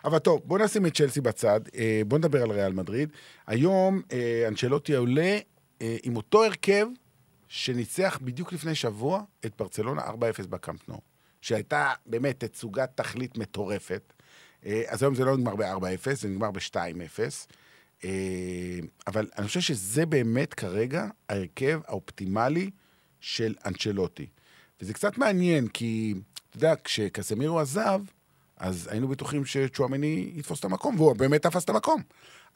אבל 0.05 0.19
טוב, 0.19 0.41
בוא 0.45 0.59
נשים 0.59 0.85
את 0.85 0.97
צ'לסי 0.97 1.21
בצד, 1.21 1.61
אה, 1.75 2.01
בוא 2.07 2.17
נדבר 2.17 2.43
על 2.43 2.51
ריאל 2.51 2.73
מדריד. 2.73 3.09
היום 3.47 4.01
אה, 4.11 4.45
אנצ'לוטי 4.47 4.95
עולה 4.95 5.39
אה, 5.81 5.97
עם 6.03 6.15
אותו 6.15 6.43
הרכב 6.43 6.87
שניצח 7.47 8.19
בדיוק 8.21 8.53
לפני 8.53 8.75
שבוע 8.75 9.21
את 9.45 9.51
ברצלונה 9.57 10.01
4-0 10.01 10.11
בקאמפ 10.49 10.89
נו, 10.89 11.01
שהייתה 11.41 11.91
באמת 12.05 12.43
תצוגת 12.43 12.89
תכלית 12.95 13.37
מטורפת. 13.37 14.13
אז 14.87 15.03
היום 15.03 15.15
זה 15.15 15.25
לא 15.25 15.37
נגמר 15.37 15.55
ב-4-0, 15.55 16.13
זה 16.13 16.27
נגמר 16.27 16.51
ב-2-0. 16.51 17.19
אה, 18.03 18.79
אבל 19.07 19.27
אני 19.37 19.47
חושב 19.47 19.61
שזה 19.61 20.05
באמת 20.05 20.53
כרגע 20.53 21.07
ההרכב 21.29 21.79
האופטימלי 21.87 22.69
של 23.19 23.55
אנצ'לוטי. 23.65 24.27
וזה 24.81 24.93
קצת 24.93 25.17
מעניין, 25.17 25.67
כי, 25.67 26.13
אתה 26.49 26.57
יודע, 26.57 26.73
כשקסמירו 26.83 27.59
עזב, 27.59 28.01
אז 28.57 28.87
היינו 28.91 29.07
בטוחים 29.07 29.45
שצ'ואמני 29.45 30.31
יתפוס 30.35 30.59
את 30.59 30.65
המקום, 30.65 30.95
והוא 30.99 31.15
באמת 31.15 31.41
תפס 31.41 31.63
את 31.63 31.69
המקום. 31.69 32.01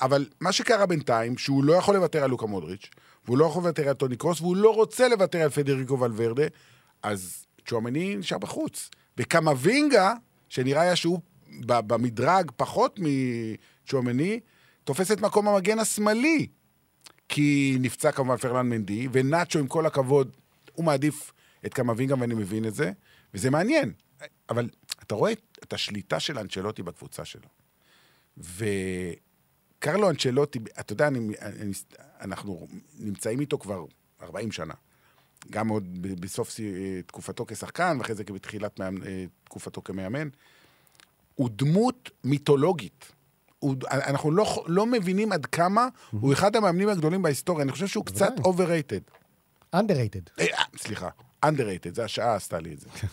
אבל 0.01 0.25
מה 0.39 0.51
שקרה 0.51 0.85
בינתיים, 0.85 1.37
שהוא 1.37 1.63
לא 1.63 1.73
יכול 1.73 1.95
לוותר 1.95 2.23
על 2.23 2.29
לוקה 2.29 2.45
מודריץ', 2.45 2.89
והוא 3.25 3.37
לא 3.37 3.45
יכול 3.45 3.63
לוותר 3.63 3.87
על 3.87 3.93
טוני 3.93 4.15
קרוס, 4.15 4.41
והוא 4.41 4.55
לא 4.55 4.75
רוצה 4.75 5.07
לוותר 5.07 5.41
על 5.41 5.49
פדריקו 5.49 5.99
ולוורדה, 5.99 6.43
אז 7.03 7.45
צ'ואמני 7.65 8.15
נשאר 8.15 8.37
בחוץ. 8.37 8.89
וקמבינגה, 9.17 10.13
שנראה 10.49 10.81
היה 10.81 10.95
שהוא 10.95 11.19
במדרג 11.65 12.51
פחות 12.55 12.99
מצ'ואמני, 12.99 14.39
תופס 14.83 15.11
את 15.11 15.21
מקום 15.21 15.47
המגן 15.47 15.79
השמאלי. 15.79 16.47
כי 17.29 17.77
נפצע 17.79 18.11
כמובן 18.11 18.37
פרלן 18.37 18.69
מנדי, 18.69 19.07
ונאצ'ו, 19.11 19.59
עם 19.59 19.67
כל 19.67 19.85
הכבוד, 19.85 20.35
הוא 20.73 20.85
מעדיף 20.85 21.31
את 21.65 21.73
קמבינגה, 21.73 22.15
ואני 22.19 22.33
מבין 22.33 22.65
את 22.65 22.75
זה, 22.75 22.91
וזה 23.33 23.49
מעניין. 23.49 23.93
אבל 24.49 24.69
אתה 25.03 25.15
רואה 25.15 25.31
את 25.63 25.73
השליטה 25.73 26.19
של 26.19 26.37
אנצ'לוטי 26.39 26.83
בקבוצה 26.83 27.25
שלו. 27.25 27.47
וקרלו 28.37 30.09
אנצ'לוטי, 30.09 30.59
אתה 30.79 30.93
יודע, 30.93 31.07
אני, 31.07 31.19
אני, 31.41 31.71
אנחנו 32.21 32.67
נמצאים 32.99 33.39
איתו 33.39 33.59
כבר 33.59 33.85
40 34.21 34.51
שנה. 34.51 34.73
גם 35.49 35.67
עוד 35.67 36.01
בסוף 36.01 36.49
סי- 36.49 37.01
תקופתו 37.05 37.45
כשחקן, 37.45 37.97
ואחרי 37.99 38.15
זה 38.15 38.23
בתחילת 38.23 38.81
אה, 38.81 38.87
תקופתו 39.43 39.83
כמאמן. 39.83 40.27
הוא 41.35 41.49
דמות 41.55 42.09
מיתולוגית. 42.23 43.11
הוא, 43.61 43.75
אנחנו 43.91 44.31
לא, 44.31 44.63
לא 44.67 44.85
מבינים 44.85 45.31
עד 45.31 45.45
כמה 45.45 45.87
הוא 46.11 46.33
אחד 46.33 46.55
המאמנים 46.55 46.89
הגדולים 46.89 47.21
בהיסטוריה. 47.21 47.63
אני 47.63 47.71
חושב 47.71 47.87
שהוא 47.87 48.05
קצת 48.05 48.33
overrated. 48.39 49.21
underrated. 49.75 50.29
אה, 50.39 50.45
אה, 50.45 50.63
סליחה, 50.77 51.09
underrated, 51.45 51.95
זה 51.95 52.03
השעה 52.03 52.35
עשתה 52.35 52.59
לי 52.59 52.73
את 52.73 52.79
זה. 52.79 52.87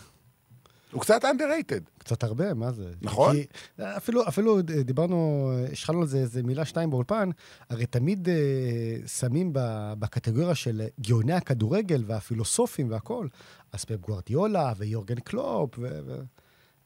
הוא 0.91 1.01
קצת 1.01 1.23
underrated. 1.23 1.99
קצת 1.99 2.23
הרבה, 2.23 2.53
מה 2.53 2.71
זה? 2.71 2.91
נכון. 3.01 3.35
כי 3.35 3.45
אפילו, 3.79 4.27
אפילו 4.27 4.61
דיברנו, 4.61 5.51
השחלנו 5.71 6.01
על 6.01 6.07
זה 6.07 6.17
איזה 6.17 6.43
מילה 6.43 6.65
שתיים 6.65 6.89
באולפן, 6.89 7.29
הרי 7.69 7.85
תמיד 7.85 8.29
אה, 8.29 9.07
שמים 9.07 9.53
ב, 9.53 9.59
בקטגוריה 9.99 10.55
של 10.55 10.81
גאוני 11.01 11.33
הכדורגל 11.33 12.03
והפילוסופים 12.07 12.91
והכול, 12.91 13.29
אז 13.71 13.85
פפ 13.85 13.99
גוארדיולה 14.01 14.73
ויורגן 14.77 15.19
קלופ, 15.19 15.79
ו, 15.79 15.99
ו, 16.05 16.19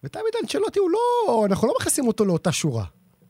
ותמיד 0.04 0.34
אנצ'לוטי 0.42 0.80
הוא 0.80 0.90
לא, 0.92 1.46
אנחנו 1.46 1.68
לא 1.68 1.74
מכניסים 1.80 2.08
אותו 2.08 2.26
לאותה 2.26 2.52
שורה. 2.52 2.86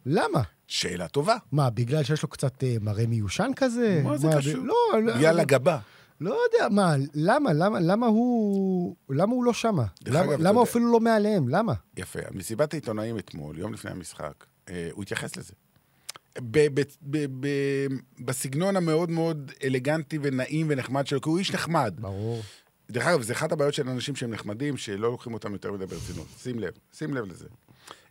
למה? 0.06 0.42
שאלה 0.68 1.08
טובה. 1.08 1.36
מה, 1.52 1.70
בגלל 1.70 2.04
שיש 2.04 2.24
לו 2.24 2.30
קצת 2.30 2.64
אה, 2.64 2.76
מראה 2.82 3.08
מיושן 3.08 3.52
כזה? 3.56 4.02
מה 4.04 4.18
זה 4.18 4.28
ב- 4.28 4.38
קשור? 4.38 4.64
לא, 4.64 4.76
לא, 5.04 5.12
יאללה 5.20 5.44
גבה. 5.44 5.80
לא 6.22 6.38
יודע, 6.46 6.70
מה, 6.70 6.96
למה, 7.14 7.54
למה, 7.54 7.80
למה 7.80 8.08
הוא, 8.08 8.96
למה 9.10 9.34
הוא 9.34 9.44
לא 9.44 9.54
שמה? 9.54 9.86
למה, 10.08 10.20
אגב, 10.34 10.42
למה 10.42 10.60
הוא 10.60 10.64
אפילו 10.64 10.92
לא 10.92 11.00
מעליהם? 11.00 11.50
למה? 11.50 11.74
יפה. 11.98 12.20
מסיבת 12.32 12.74
העיתונאים 12.74 13.18
אתמול, 13.18 13.60
יום 13.60 13.74
לפני 13.74 13.92
המשחק, 13.92 14.34
אה, 14.70 14.90
הוא 14.92 15.04
התייחס 15.04 15.36
לזה. 15.38 15.54
ב- 16.40 16.80
ב- 16.80 16.82
ב- 17.02 17.26
ב- 17.46 17.88
בסגנון 18.26 18.76
המאוד 18.76 19.10
מאוד 19.12 19.52
אלגנטי 19.64 20.20
ונעים 20.22 20.66
ונחמד 20.70 21.08
שלו, 21.08 21.22
כי 21.22 21.30
הוא 21.30 21.38
איש 21.38 21.52
נחמד. 21.54 21.94
ברור. 22.00 22.42
דרך 22.92 23.08
אגב, 23.08 23.22
זה 23.22 23.34
אחת 23.34 23.52
הבעיות 23.52 23.74
של 23.74 23.90
אנשים 23.90 24.16
שהם 24.16 24.32
נחמדים, 24.32 24.78
שלא 24.78 25.12
לוקחים 25.12 25.34
אותם 25.34 25.54
יותר 25.54 25.72
מדי 25.72 25.86
ברצינות. 25.86 26.28
שים 26.42 26.60
לב, 26.60 26.72
שים 26.94 27.14
לב 27.14 27.26
לזה. 27.26 27.46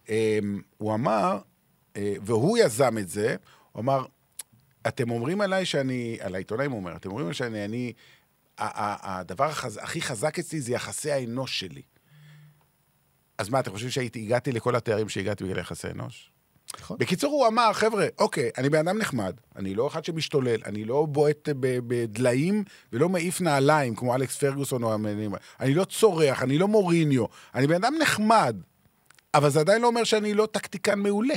אמ, 0.09 0.61
הוא 0.79 0.95
אמר, 0.95 1.39
והוא 1.99 2.59
יזם 2.59 2.99
את 2.99 3.09
זה, 3.09 3.37
הוא 3.73 3.81
אמר, 3.81 4.05
אתם 4.89 5.11
אומרים 5.11 5.41
עליי 5.41 5.65
שאני, 5.65 6.19
על 6.21 6.35
העיתונאים 6.35 6.71
הוא 6.71 6.79
אומר, 6.79 6.97
אתם 6.97 7.09
אומרים 7.09 7.27
עליי 7.27 7.35
שאני, 7.35 7.65
אני, 7.65 7.93
הדבר 8.59 9.45
החז, 9.45 9.81
הכי 9.83 10.03
חזק 10.03 10.39
אצלי 10.39 10.61
זה 10.61 10.73
יחסי 10.73 11.13
האנוש 11.13 11.61
שלי. 11.61 11.83
אז 13.39 13.49
מה, 13.49 13.61
אתם 13.61 13.71
חושבים 13.71 13.91
שהגעתי 13.91 14.53
לכל 14.53 14.77
התארים 14.77 15.09
שהגעתי 15.09 15.45
בגלל 15.45 15.59
יחסי 15.59 15.89
אנוש? 15.89 16.31
נכון. 16.81 16.97
בקיצור, 17.01 17.33
הוא 17.33 17.47
אמר, 17.47 17.73
חבר'ה, 17.73 18.07
אוקיי, 18.19 18.51
אני 18.59 18.69
בן 18.69 18.89
אדם 18.89 18.99
נחמד, 18.99 19.35
אני 19.57 19.75
לא 19.75 19.87
אחד 19.87 20.05
שמשתולל, 20.05 20.61
אני 20.65 20.85
לא 20.85 21.07
בועט 21.07 21.49
בדליים 21.61 22.65
ולא 22.93 23.09
מעיף 23.09 23.41
נעליים 23.41 23.95
כמו 23.95 24.15
אלכס 24.15 24.37
פרגוסון 24.37 24.83
או 24.83 24.95
המאמנים. 24.95 25.35
אני 25.61 25.75
לא 25.75 25.85
צורח, 25.85 26.43
אני 26.43 26.59
לא 26.59 26.69
מוריניו, 26.69 27.25
אני 27.55 27.67
בן 27.67 27.75
אדם 27.75 27.95
נחמד, 28.01 28.57
אבל 29.35 29.51
זה 29.51 29.61
עדיין 29.61 29.83
לא 29.83 29.87
אומר 29.87 30.05
שאני 30.05 30.35
לא 30.35 30.49
טקטיקן 30.53 30.99
מעולה. 30.99 31.35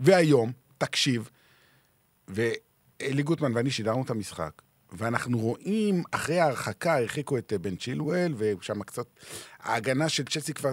והיום, 0.00 0.52
תקשיב, 0.78 1.30
ואלי 2.28 3.22
גוטמן 3.22 3.56
ואני 3.56 3.70
שידרנו 3.70 4.02
את 4.02 4.10
המשחק, 4.10 4.62
ואנחנו 4.92 5.38
רואים, 5.38 6.02
אחרי 6.10 6.40
ההרחקה, 6.40 6.98
הרחיקו 6.98 7.38
את 7.38 7.52
אה, 7.52 7.58
בן 7.58 7.76
צ'ילואל, 7.76 8.34
ושם 8.36 8.82
קצת, 8.82 9.06
ההגנה 9.60 10.08
של 10.08 10.24
צ'לסי 10.24 10.54
כבר, 10.54 10.70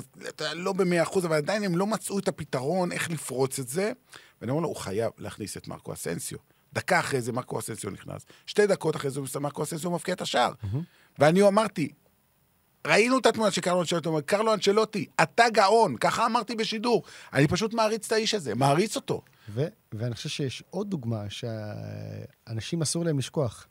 לא 0.53 0.73
במאה 0.73 1.03
אחוז, 1.03 1.25
אבל 1.25 1.35
עדיין 1.35 1.63
הם 1.63 1.77
לא 1.77 1.87
מצאו 1.87 2.19
את 2.19 2.27
הפתרון 2.27 2.91
איך 2.91 3.09
לפרוץ 3.09 3.59
את 3.59 3.67
זה. 3.67 3.91
ואני 4.41 4.51
אומר 4.51 4.61
לו, 4.61 4.67
הוא 4.67 4.75
חייב 4.75 5.11
להכניס 5.17 5.57
את 5.57 5.67
מרקו 5.67 5.93
אסנסיו. 5.93 6.37
דקה 6.73 6.99
אחרי 6.99 7.21
זה 7.21 7.31
מרקו 7.31 7.59
אסנסיו 7.59 7.89
נכנס. 7.89 8.25
שתי 8.45 8.67
דקות 8.67 8.95
אחרי 8.95 9.11
זה 9.11 9.39
מרקו 9.39 9.63
אסנסיו 9.63 9.91
מפקיע 9.91 10.13
את 10.13 10.21
השער. 10.21 10.53
ואני 11.19 11.47
אמרתי, 11.47 11.91
ראינו 12.87 13.17
את 13.17 13.25
התמונה 13.25 13.51
של 13.51 13.61
קרלו 13.61 13.79
אנצ'לוטי, 13.81 14.07
אומר, 14.07 14.21
קרלו 14.21 14.53
אנצ'לוטי, 14.53 15.05
אתה 15.23 15.43
גאון, 15.53 15.97
ככה 15.97 16.25
אמרתי 16.25 16.55
בשידור. 16.55 17.03
אני 17.33 17.47
פשוט 17.47 17.73
מעריץ 17.73 18.05
את 18.05 18.11
האיש 18.11 18.33
הזה, 18.33 18.55
מעריץ 18.55 18.95
אותו. 18.95 19.21
ו- 19.49 19.67
ואני 19.93 20.15
חושב 20.15 20.29
שיש 20.29 20.63
עוד 20.69 20.89
דוגמה 20.89 21.23
שאנשים 21.29 22.81
אסור 22.81 23.05
להם 23.05 23.19
לשכוח. 23.19 23.67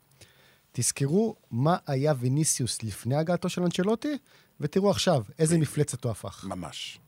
תזכרו 0.72 1.36
מה 1.50 1.76
היה 1.86 2.14
ויניסיוס 2.18 2.82
לפני 2.82 3.16
הגעתו 3.16 3.48
של 3.48 3.62
אנצ'לוטי, 3.62 4.18
ותראו 4.60 4.90
עכשיו 4.90 5.22
איזה 5.38 5.58
מפלצת 5.58 6.04
הוא 6.04 6.10
הפך. 6.10 6.44
ממש. 6.48 6.98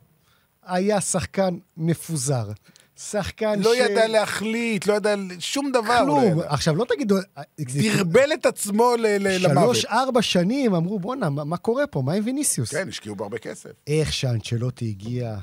היה 0.62 1.00
שחקן 1.00 1.58
מפוזר. 1.76 2.48
שחקן 3.08 3.60
לא 3.60 3.74
ש... 3.74 3.78
ידע 3.78 4.06
להחליט, 4.08 4.86
לא 4.86 4.92
ידע 4.94 5.14
שום 5.38 5.72
דבר. 5.72 6.00
לא 6.00 6.04
כלום. 6.04 6.38
ידע. 6.38 6.48
עכשיו, 6.48 6.76
לא 6.76 6.84
תגידו... 6.94 7.16
זה- 7.68 7.80
דרבל 7.82 8.32
את 8.34 8.46
עצמו 8.46 8.92
ל- 8.98 9.06
ל- 9.06 9.46
למוות. 9.46 9.74
שלוש, 9.76 9.84
ארבע 9.84 10.22
שנים 10.22 10.74
אמרו, 10.74 10.98
בואנה, 11.00 11.30
מה, 11.30 11.44
מה 11.44 11.56
קורה 11.56 11.86
פה? 11.86 12.02
מה 12.02 12.12
עם 12.12 12.22
ויניסיוס? 12.26 12.70
כן, 12.70 12.88
השקיעו 12.88 13.16
בהרבה 13.16 13.38
כסף. 13.38 13.70
איך 13.86 14.12
שאנצ'לוטי 14.12 14.88
הגיע, 14.88 15.36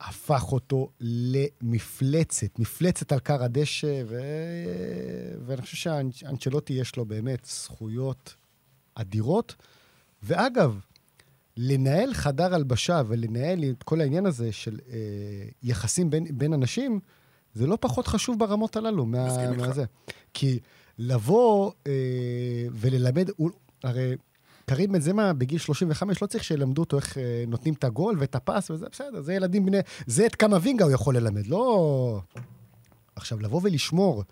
הפך 0.00 0.52
אותו 0.52 0.90
למפלצת, 1.00 2.58
מפלצת 2.58 3.12
על 3.12 3.20
כר 3.20 3.42
הדשא, 3.44 4.02
ו... 4.08 4.20
ואני 5.46 5.62
חושב 5.62 5.76
שאנצ'לוטי 6.12 6.72
יש 6.72 6.96
לו 6.96 7.04
באמת 7.04 7.44
זכויות 7.44 8.34
אדירות. 8.94 9.54
ואגב, 10.22 10.78
לנהל 11.56 12.14
חדר 12.14 12.54
הלבשה 12.54 13.02
ולנהל 13.06 13.64
את 13.70 13.82
כל 13.82 14.00
העניין 14.00 14.26
הזה 14.26 14.52
של 14.52 14.78
אה, 14.92 14.96
יחסים 15.62 16.10
בין, 16.10 16.38
בין 16.38 16.52
אנשים, 16.52 17.00
זה 17.54 17.66
לא 17.66 17.78
פחות 17.80 18.06
חשוב 18.06 18.38
ברמות 18.38 18.76
הללו. 18.76 19.06
מה. 19.06 19.28
מהזה. 19.56 19.84
כי 20.34 20.58
לבוא 20.98 21.72
אה, 21.86 21.92
וללמד, 22.72 23.28
הוא- 23.36 23.50
הרי 23.84 24.16
קרים 24.66 24.92
בנזמה 24.92 25.32
בגיל 25.32 25.58
35, 25.58 26.22
לא 26.22 26.26
צריך 26.26 26.44
שילמדו 26.44 26.82
אותו 26.82 26.96
איך 26.96 27.18
אה, 27.18 27.44
נותנים 27.48 27.74
את 27.74 27.84
הגול 27.84 28.16
ואת 28.20 28.34
הפס 28.34 28.70
וזה, 28.70 28.86
בסדר, 28.92 29.22
זה 29.22 29.34
ילדים 29.34 29.66
בני... 29.66 29.78
זה 30.06 30.26
את 30.26 30.34
כמה 30.34 30.58
וינגה 30.62 30.84
הוא 30.84 30.92
יכול 30.92 31.16
ללמד, 31.16 31.46
לא... 31.46 32.20
עכשיו, 33.16 33.40
לבוא 33.40 33.60
ולשמור 33.64 34.24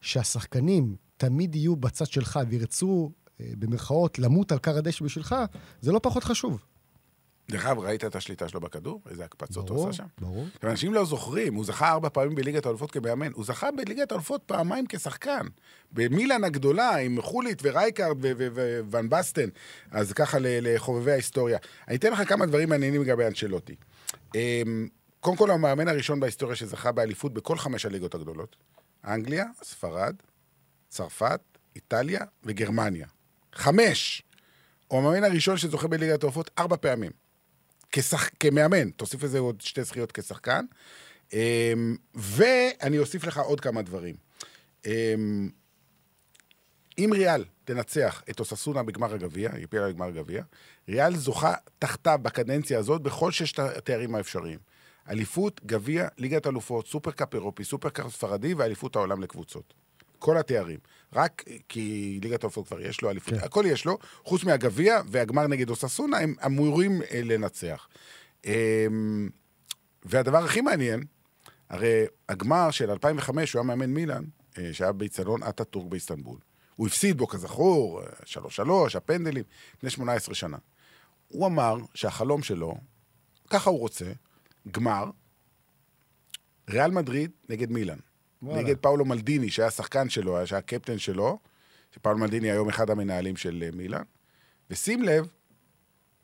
שהשחקנים 0.00 0.96
תמיד 1.16 1.54
יהיו 1.54 1.76
בצד 1.76 2.06
שלך 2.06 2.40
וירצו, 2.48 3.10
במרכאות, 3.40 4.18
למות 4.18 4.52
על 4.52 4.58
כר 4.58 4.78
הדשא 4.78 5.04
בשבילך, 5.04 5.36
זה 5.80 5.92
לא 5.92 6.00
פחות 6.02 6.24
חשוב. 6.24 6.58
דרך 7.50 7.66
אגב, 7.66 7.78
ראית 7.78 8.04
את 8.04 8.16
השליטה 8.16 8.48
שלו 8.48 8.60
בכדור? 8.60 9.02
איזה 9.10 9.24
הקפצות 9.24 9.68
הוא 9.68 9.76
ברור, 9.76 9.88
עשה 9.88 9.96
שם? 9.96 10.04
ברור. 10.20 10.46
אבל 10.62 10.70
אנשים 10.70 10.94
לא 10.94 11.04
זוכרים, 11.04 11.54
הוא 11.54 11.64
זכה 11.64 11.90
ארבע 11.90 12.08
פעמים 12.08 12.34
בליגת 12.34 12.66
האלופות 12.66 12.90
כמאמן. 12.90 13.32
הוא 13.32 13.44
זכה 13.44 13.70
בליגת 13.70 14.12
האלופות 14.12 14.42
פעמיים 14.46 14.86
כשחקן. 14.88 15.46
במילאן 15.92 16.44
הגדולה, 16.44 16.96
עם 16.96 17.22
חוליט 17.22 17.58
ורייקארד 17.62 18.16
ו- 18.24 18.32
ו- 18.38 18.48
ו- 18.54 18.80
ואן 18.90 19.08
בסטן. 19.08 19.48
אז 19.90 20.12
ככה 20.12 20.38
לחובבי 20.40 21.12
ההיסטוריה. 21.12 21.58
אני 21.88 21.96
אתן 21.96 22.12
לך 22.12 22.28
כמה 22.28 22.46
דברים 22.46 22.68
מעניינים 22.68 23.02
לגבי 23.02 23.26
אנצ'לוטי. 23.26 23.74
אמ, 24.34 24.88
קודם 25.20 25.36
כל, 25.36 25.50
המאמן 25.50 25.88
הראשון 25.88 26.20
בהיסטוריה 26.20 26.56
שזכה 26.56 26.92
באליפות 26.92 27.34
בכל 27.34 27.58
חמש 27.58 27.86
הליגות 27.86 28.14
הגדולות. 28.14 28.56
אנגליה, 29.04 29.44
ספרד, 29.62 30.14
צרפת, 30.88 31.40
איטליה 31.76 32.20
וגרמניה. 32.44 33.06
חמש! 33.52 34.22
הוא 34.88 35.00
המאמן 35.00 35.24
הראשון 35.24 35.56
שזוכה 35.56 35.88
בליגת 35.88 36.22
האלופות 36.22 36.50
ארבע 36.58 36.76
פעמים. 36.76 37.10
כשח... 37.92 38.30
כמאמן, 38.40 38.90
תוסיף 38.90 39.22
לזה 39.22 39.38
עוד 39.38 39.60
שתי 39.60 39.84
זכיות 39.84 40.12
כשחקן. 40.12 40.64
אמ, 41.32 41.96
ואני 42.14 42.98
אוסיף 42.98 43.24
לך 43.24 43.38
עוד 43.38 43.60
כמה 43.60 43.82
דברים. 43.82 44.16
אמ, 44.86 45.48
אם 46.98 47.10
ריאל 47.12 47.44
תנצח 47.64 48.22
את 48.30 48.40
אוססונה 48.40 48.82
בגמר 48.82 49.14
הגביע, 49.14 49.50
היא 49.54 49.64
הפילה 49.64 49.88
לגמר 49.88 50.06
הגביע, 50.06 50.42
ריאל 50.88 51.16
זוכה 51.16 51.54
תחתיו 51.78 52.18
בקדנציה 52.22 52.78
הזאת 52.78 53.02
בכל 53.02 53.32
ששת 53.32 53.58
התארים 53.58 54.14
האפשריים. 54.14 54.58
אליפות, 55.08 55.60
גביע, 55.66 56.08
ליגת 56.18 56.46
אלופות, 56.46 56.88
סופרקאפ 56.88 57.34
אירופי, 57.34 57.64
סופרקאפ 57.64 58.12
ספרדי 58.12 58.54
ואליפות 58.54 58.96
העולם 58.96 59.22
לקבוצות. 59.22 59.74
כל 60.18 60.36
התארים. 60.36 60.78
רק 61.12 61.44
כי 61.68 62.18
ליגת 62.22 62.44
האלופות 62.44 62.66
כבר 62.66 62.80
יש 62.80 63.02
לו 63.02 63.10
אליפות, 63.10 63.34
כן. 63.34 63.44
הכל 63.44 63.64
יש 63.66 63.84
לו, 63.84 63.98
חוץ 64.24 64.44
מהגביע 64.44 65.00
והגמר 65.08 65.46
נגד 65.46 65.70
אוססונה, 65.70 66.18
הם 66.18 66.34
אמורים 66.46 67.02
אה, 67.02 67.20
לנצח. 67.24 67.88
אמ, 68.44 69.28
והדבר 70.04 70.44
הכי 70.44 70.60
מעניין, 70.60 71.04
הרי 71.68 72.04
הגמר 72.28 72.70
של 72.70 72.90
2005, 72.90 73.52
הוא 73.52 73.60
היה 73.60 73.66
מאמן 73.66 73.90
מילאן, 73.90 74.24
אה, 74.58 74.70
שהיה 74.72 74.92
באיצטדיון 74.92 75.42
אטאטורק 75.42 75.86
באיסטנבול. 75.86 76.38
הוא 76.76 76.86
הפסיד 76.86 77.18
בו, 77.18 77.26
כזכור, 77.26 78.00
3-3, 78.24 78.96
הפנדלים, 78.96 79.44
לפני 79.76 79.90
18 79.90 80.34
שנה. 80.34 80.56
הוא 81.28 81.46
אמר 81.46 81.76
שהחלום 81.94 82.42
שלו, 82.42 82.74
ככה 83.50 83.70
הוא 83.70 83.78
רוצה, 83.78 84.12
גמר, 84.70 85.04
ריאל 86.70 86.90
מדריד 86.90 87.30
נגד 87.48 87.70
מילאן. 87.70 87.98
וואלה. 88.42 88.62
נגד 88.62 88.76
פאולו 88.76 89.04
מלדיני, 89.04 89.50
שהיה 89.50 89.70
שחקן 89.70 90.08
שלו, 90.08 90.46
שהיה 90.46 90.58
הקפטן 90.58 90.98
שלו, 90.98 91.38
שפאולו 91.94 92.18
מלדיני 92.18 92.50
היום 92.50 92.68
אחד 92.68 92.90
המנהלים 92.90 93.36
של 93.36 93.62
אה, 93.66 93.76
מילאן. 93.76 94.02
ושים 94.70 95.02
לב, 95.02 95.26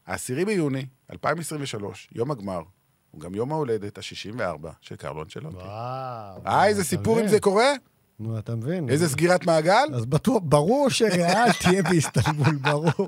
העשירי 0.07 0.45
ביוני 0.45 0.87
2023, 1.13 2.09
יום 2.15 2.31
הגמר, 2.31 2.63
הוא 3.11 3.21
גם 3.21 3.35
יום 3.35 3.53
ההולדת 3.53 3.99
ה-64 3.99 4.41
של 4.81 4.97
קרלו 4.97 5.23
אנצ'לוטי. 5.23 5.57
וואו. 5.57 6.47
אה, 6.47 6.67
איזה 6.67 6.85
סיפור 6.85 7.21
אם? 7.21 7.29
זה 7.29 7.41
קורה? 7.41 7.73
נו, 8.21 8.39
אתה 8.39 8.55
מבין. 8.55 8.89
איזה 8.89 9.09
סגירת 9.09 9.47
מעגל? 9.47 9.95
אז 9.95 10.07
בטוח, 10.07 10.43
ברור 10.45 10.89
שריאל 10.91 11.53
תהיה 11.63 11.83
באיסטנבול, 11.83 12.55
ברור. 12.57 13.07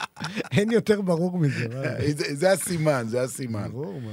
אין 0.52 0.70
יותר 0.70 1.00
ברור 1.00 1.38
מזה. 1.38 1.66
זה- 2.18 2.34
זה 2.34 2.52
הסימן, 2.52 3.04
זה 3.08 3.22
הסימן. 3.22 3.68
ברור, 3.72 4.00
מה. 4.00 4.10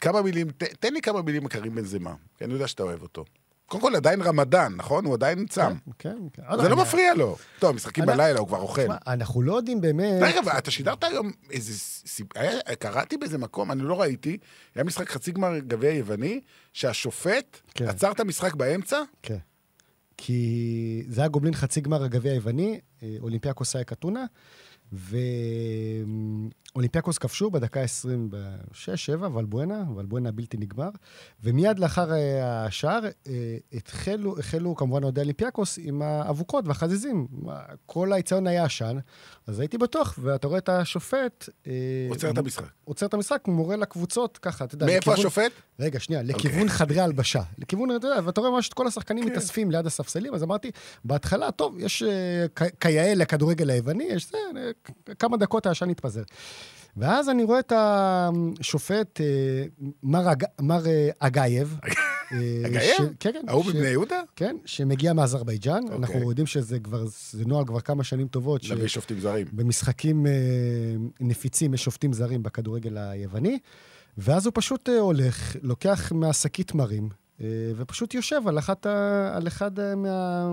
כמה 0.00 0.22
מילים, 0.22 0.50
ת- 0.50 0.62
תן 0.62 0.92
לי 0.94 1.00
כמה 1.00 1.22
מילים 1.22 1.44
לקרים 1.44 1.74
בן 1.74 1.84
זמה, 1.84 2.14
כי 2.38 2.44
אני 2.44 2.52
יודע 2.52 2.68
שאתה 2.68 2.82
אוהב 2.82 3.02
אותו. 3.02 3.24
קודם 3.66 3.82
כל, 3.82 3.96
עדיין 3.96 4.22
רמדאן, 4.22 4.72
נכון? 4.76 5.04
הוא 5.04 5.14
עדיין 5.14 5.46
צם. 5.46 5.72
כן, 5.98 6.16
כן. 6.32 6.42
זה 6.62 6.68
לא 6.68 6.76
מפריע 6.76 7.14
לו. 7.14 7.36
טוב, 7.58 7.76
משחקים 7.76 8.06
בלילה, 8.06 8.38
הוא 8.40 8.48
כבר 8.48 8.58
אוכל. 8.60 8.82
אנחנו 9.06 9.42
לא 9.42 9.56
יודעים 9.56 9.80
באמת... 9.80 10.22
רגע, 10.22 10.58
אתה 10.58 10.70
שידרת 10.70 11.04
היום 11.04 11.30
איזה... 11.50 11.72
קראתי 12.78 13.16
באיזה 13.16 13.38
מקום, 13.38 13.72
אני 13.72 13.82
לא 13.82 14.00
ראיתי, 14.00 14.38
היה 14.74 14.84
משחק 14.84 15.08
חצי 15.10 15.32
גמר 15.32 15.58
גביע 15.58 15.90
יווני, 15.90 16.40
שהשופט 16.72 17.60
כן. 17.74 17.88
עצר 17.88 18.12
את 18.12 18.20
המשחק 18.20 18.54
באמצע, 18.54 18.98
כן. 19.22 19.38
כי 20.16 21.04
זה 21.08 21.20
היה 21.20 21.28
גובלין 21.28 21.54
חצי 21.54 21.80
גמר 21.80 22.04
הגביע 22.04 22.32
היווני, 22.32 22.80
אה, 23.02 23.16
אולימפיאקוס 23.20 23.76
היה 23.76 23.84
קטונה, 23.84 24.24
ואולימפיאקוס 26.74 27.18
כבשו 27.18 27.50
בדקה 27.50 27.80
26-7, 27.84 27.86
ולבואנה, 29.34 29.84
ולבואנה 29.96 30.32
בלתי 30.32 30.56
נגמר, 30.56 30.88
ומיד 31.42 31.78
לאחר 31.78 32.12
אה, 32.12 32.64
השער 32.64 33.00
אה, 33.28 33.56
התחלו, 33.72 34.38
החלו 34.38 34.76
כמובן 34.76 35.02
אוהדי 35.02 35.20
אולימפיאקוס 35.20 35.78
עם 35.82 36.02
האבוקות 36.02 36.68
והחזיזים. 36.68 37.26
כל 37.86 38.12
האיצטדיון 38.12 38.46
היה 38.46 38.64
עשן, 38.64 38.96
אז 39.46 39.60
הייתי 39.60 39.78
בטוח, 39.78 40.18
ואתה 40.22 40.46
רואה 40.46 40.58
את 40.58 40.68
השופט... 40.68 41.48
אה, 41.66 41.72
עוצר 42.08 42.30
את 42.30 42.38
המשחק. 42.38 42.64
עוצר 42.84 43.06
את 43.06 43.14
המשחק, 43.14 43.48
מורה 43.48 43.76
לקבוצות, 43.76 44.38
ככה, 44.38 44.64
אתה 44.64 44.74
יודע. 44.74 44.86
מאיפה 44.86 45.12
לכיוון- 45.12 45.26
השופט? 45.26 45.52
רגע, 45.80 46.00
שנייה, 46.00 46.22
לכיוון 46.22 46.68
חדרי 46.68 47.00
הלבשה. 47.00 47.42
לכיוון, 47.58 47.96
אתה 47.96 48.06
יודע, 48.06 48.20
ואתה 48.24 48.40
רואה 48.40 48.52
ממש 48.52 48.68
את 48.68 48.74
כל 48.74 48.86
השחקנים 48.86 49.26
מתאספים 49.26 49.70
ליד 49.70 49.86
הספסלים, 49.86 50.34
אז 50.34 50.42
אמרתי, 50.42 50.70
בהתחלה, 51.04 51.50
טוב, 51.50 51.78
יש 51.78 52.02
אה, 52.02 52.46
כיאה 52.80 53.14
לכדורגל 53.14 53.70
היווני, 53.70 54.04
יש 54.04 54.30
זה, 54.30 54.38
כמה 55.18 55.36
דקות 55.36 55.66
העשן 55.66 55.90
התפזר. 55.90 56.22
ואז 56.96 57.28
אני 57.28 57.44
רואה 57.44 57.58
את 57.58 57.72
השופט, 57.76 59.20
אה, 59.20 59.26
מר 60.02 60.32
אג- 60.32 60.44
מר 60.60 60.86
אה, 60.86 61.08
אגייב. 61.18 61.78
אה, 61.84 61.88
אגייב? 62.66 62.96
כן, 63.20 63.30
כן. 63.32 63.42
ההוא 63.48 63.64
בבני 63.64 63.88
יהודה? 63.88 64.20
כן, 64.36 64.56
שמגיע 64.64 65.12
מאזרבייג'אן. 65.12 65.82
אוקיי. 65.82 65.96
אנחנו 65.96 66.28
יודעים 66.30 66.46
שזה 66.46 66.78
כבר, 66.78 67.04
זה 67.06 67.44
נוהל 67.46 67.66
כבר 67.66 67.80
כמה 67.80 68.04
שנים 68.04 68.28
טובות. 68.28 68.64
להביא 68.68 68.86
שופטים 68.88 69.20
זרים. 69.20 69.46
במשחקים 69.52 70.26
נפיצים 71.20 71.74
יש 71.74 71.84
שופטים 71.84 72.12
זרים 72.12 72.42
בכדורגל 72.42 72.98
היווני, 72.98 73.58
ואז 74.18 74.46
הוא 74.46 74.52
פשוט 74.54 74.88
הולך, 74.88 75.56
לוקח 75.62 76.12
משרוקית 76.12 76.74
מרים, 76.74 77.08
ופשוט 77.76 78.14
יושב 78.14 78.40
על, 78.48 78.58
אחת 78.58 78.86
על 79.32 79.46
אחד 79.46 79.94
מה, 79.96 80.50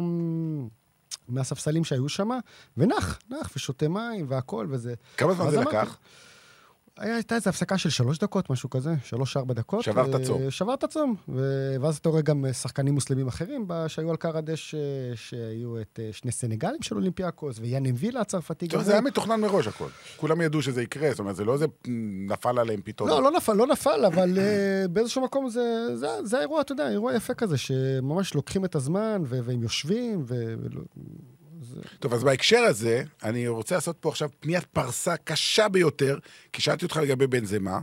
מהספסלים 1.29 1.83
שהיו 1.83 2.09
שם, 2.09 2.29
ונח, 2.77 3.19
נח, 3.29 3.49
ושותה 3.55 3.87
מים 3.87 4.25
והכול, 4.29 4.67
וזה... 4.69 4.93
כמה 5.17 5.33
זמן 5.33 5.49
זה 5.49 5.57
אמרתי, 5.57 5.77
לקח? 5.77 5.97
הייתה 6.97 7.35
איזו 7.35 7.49
הפסקה 7.49 7.77
של 7.77 7.89
שלוש 7.89 8.17
דקות, 8.17 8.49
משהו 8.49 8.69
כזה, 8.69 8.93
שלוש-ארבע 9.03 9.53
דקות. 9.53 9.83
שברת 9.83 10.15
אה, 10.15 10.25
צום. 10.25 10.49
שברת 10.51 10.85
צום. 10.85 11.15
ו- 11.29 11.75
ואז 11.81 11.97
אתה 11.97 12.09
רואה 12.09 12.21
גם 12.21 12.45
אה, 12.45 12.53
שחקנים 12.53 12.93
מוסלמים 12.93 13.27
אחרים 13.27 13.67
שהיו 13.87 14.09
על 14.09 14.15
קר 14.15 14.37
הדשא, 14.37 14.77
שהיו 15.15 15.81
את 15.81 15.99
אה, 16.03 16.09
שני 16.11 16.31
סנגלים 16.31 16.81
של 16.81 16.95
אולימפיאקוס, 16.95 17.59
ויאן 17.59 17.85
אמווילה 17.85 18.21
הצרפתי. 18.21 18.67
טוב, 18.67 18.81
זה. 18.81 18.91
היה 18.91 19.01
מתוכנן 19.01 19.41
מראש 19.41 19.67
הכל. 19.67 19.87
כולם 20.17 20.41
ידעו 20.41 20.61
שזה 20.61 20.81
יקרה, 20.81 21.09
זאת 21.09 21.19
אומרת, 21.19 21.35
זה 21.35 21.45
לא 21.45 21.53
איזה 21.53 21.65
נפל 22.27 22.59
עליהם 22.59 22.81
פתאום. 22.83 23.09
לא, 23.09 23.23
לא 23.23 23.31
נפל, 23.31 23.53
לא 23.53 23.67
נפל, 23.67 24.05
אבל 24.05 24.37
באיזשהו 24.89 25.21
מקום 25.23 25.49
זה, 25.49 25.97
זה, 25.97 26.07
זה 26.23 26.37
האירוע, 26.37 26.61
אתה 26.61 26.71
יודע, 26.71 26.89
אירוע 26.89 27.15
יפה 27.15 27.33
כזה, 27.33 27.57
שממש 27.57 28.33
לוקחים 28.33 28.65
את 28.65 28.75
הזמן, 28.75 29.21
ו- 29.25 29.39
והם 29.43 29.63
יושבים, 29.63 30.25
ולא- 31.73 31.83
טוב, 31.99 32.13
אז 32.13 32.23
בהקשר 32.23 32.57
הזה, 32.59 33.03
אני 33.23 33.47
רוצה 33.47 33.75
לעשות 33.75 33.97
פה 33.99 34.09
עכשיו 34.09 34.29
פניית 34.39 34.65
פרסה 34.65 35.17
קשה 35.17 35.67
ביותר, 35.69 36.17
כי 36.53 36.61
שאלתי 36.61 36.85
אותך 36.85 36.97
לגבי 36.97 37.27
בן 37.27 37.45
זמה, 37.45 37.79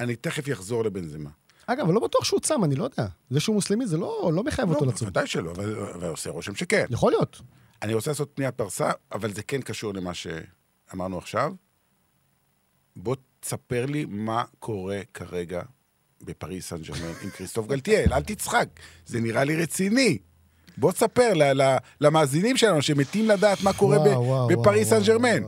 אני 0.00 0.16
תכף 0.16 0.52
אחזור 0.52 0.84
לבן 0.84 1.08
זמה. 1.08 1.30
אגב, 1.66 1.90
לא 1.90 2.00
בטוח 2.00 2.24
שהוא 2.24 2.40
צם, 2.40 2.64
אני 2.64 2.74
לא 2.74 2.84
יודע. 2.84 3.06
זה 3.30 3.40
שהוא 3.40 3.54
מוסלמי, 3.54 3.86
זה 3.86 3.96
לא, 3.96 4.30
לא 4.34 4.44
מחייב 4.44 4.68
אותו 4.70 4.84
לא, 4.84 4.90
לצום. 4.92 5.06
בוודאי 5.08 5.26
שלא, 5.26 5.50
אבל 5.50 5.78
אבל 5.94 6.08
עושה 6.08 6.30
רושם 6.30 6.54
שכן. 6.54 6.84
יכול 6.90 7.12
להיות. 7.12 7.40
אני 7.82 7.94
רוצה 7.94 8.10
לעשות 8.10 8.30
פניית 8.34 8.54
פרסה, 8.54 8.90
אבל 9.12 9.32
זה 9.32 9.42
כן 9.42 9.60
קשור 9.62 9.94
למה 9.94 10.12
שאמרנו 10.14 11.18
עכשיו. 11.18 11.52
בוא 12.96 13.16
תספר 13.40 13.86
לי 13.86 14.04
מה 14.08 14.44
קורה 14.58 15.00
כרגע 15.14 15.62
בפריס 16.22 16.68
סן 16.68 16.82
ג'רמן 16.82 17.12
עם 17.22 17.30
כריסטוף 17.30 17.66
גלטיאל, 17.66 18.12
אל 18.12 18.22
תצחק, 18.22 18.68
זה 19.06 19.20
נראה 19.20 19.44
לי 19.44 19.56
רציני. 19.56 20.18
בוא 20.78 20.92
תספר 20.92 21.32
למאזינים 22.00 22.56
שלנו 22.56 22.82
שמתים 22.82 23.28
לדעת 23.28 23.62
מה 23.62 23.72
קורה 23.72 23.98
בפריס 24.48 24.88
סן 24.90 25.02
ג'רמן. 25.02 25.42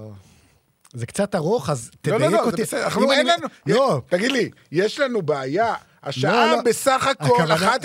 זה 0.94 1.06
קצת 1.06 1.34
ארוך, 1.34 1.70
אז 1.70 1.90
לא, 1.94 1.98
תדייק 2.00 2.20
לא, 2.20 2.28
לא, 2.30 2.44
אותי. 2.44 2.56
זה 2.56 2.62
בסדר, 2.62 2.84
אנחנו, 2.84 3.12
אין 3.12 3.26
לנו... 3.26 3.46
לא, 3.66 4.02
תגיד 4.08 4.32
לי, 4.32 4.50
יש 4.72 5.00
לנו 5.00 5.22
בעיה. 5.22 5.74
השעה 6.02 6.46
לא, 6.46 6.56
לא. 6.56 6.62
בסך 6.62 7.06
הכל 7.06 7.52
הכוונה- 7.52 7.76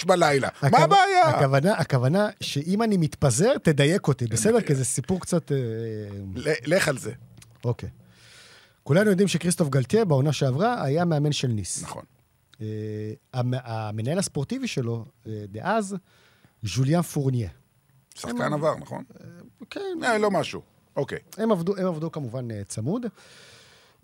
1.23 0.00 0.06
בלילה. 0.06 0.48
מה 0.62 0.68
הכו- 0.68 0.76
הבעיה? 0.76 1.22
הכוונה, 1.28 1.72
הכוונה 1.74 2.28
שאם 2.40 2.82
אני 2.82 2.96
מתפזר, 2.96 3.58
תדייק 3.62 4.08
אותי, 4.08 4.26
בסדר? 4.26 4.60
כי 4.60 4.74
זה 4.74 4.84
סיפור 4.84 5.20
קצת... 5.20 5.52
אה, 5.52 5.56
לך 6.66 6.88
על 6.88 6.98
זה. 6.98 7.12
אוקיי. 7.64 7.88
כולנו 8.82 9.10
יודעים 9.10 9.28
שכריסטוף 9.28 9.68
גלטיה 9.68 10.04
בעונה 10.04 10.32
שעברה 10.32 10.82
היה 10.84 11.04
מאמן 11.04 11.32
של 11.32 11.48
ניס. 11.48 11.82
נכון. 11.82 12.02
אה, 12.60 12.66
המ- 13.34 13.54
המנהל 13.64 14.18
הספורטיבי 14.18 14.68
שלו 14.68 15.04
אה, 15.26 15.32
דאז, 15.48 15.96
ז'וליאן 16.62 17.02
פורניה. 17.02 17.48
שחקן 18.14 18.52
עבר, 18.52 18.76
נכון? 18.76 19.04
כן, 19.70 19.98
אה, 20.04 20.18
לא 20.18 20.30
משהו. 20.30 20.62
אוקיי. 20.96 21.18
הם 21.36 21.52
עבדו, 21.52 21.76
הם 21.76 21.86
עבדו 21.86 22.12
כמובן 22.12 22.50
אה, 22.50 22.64
צמוד. 22.64 23.06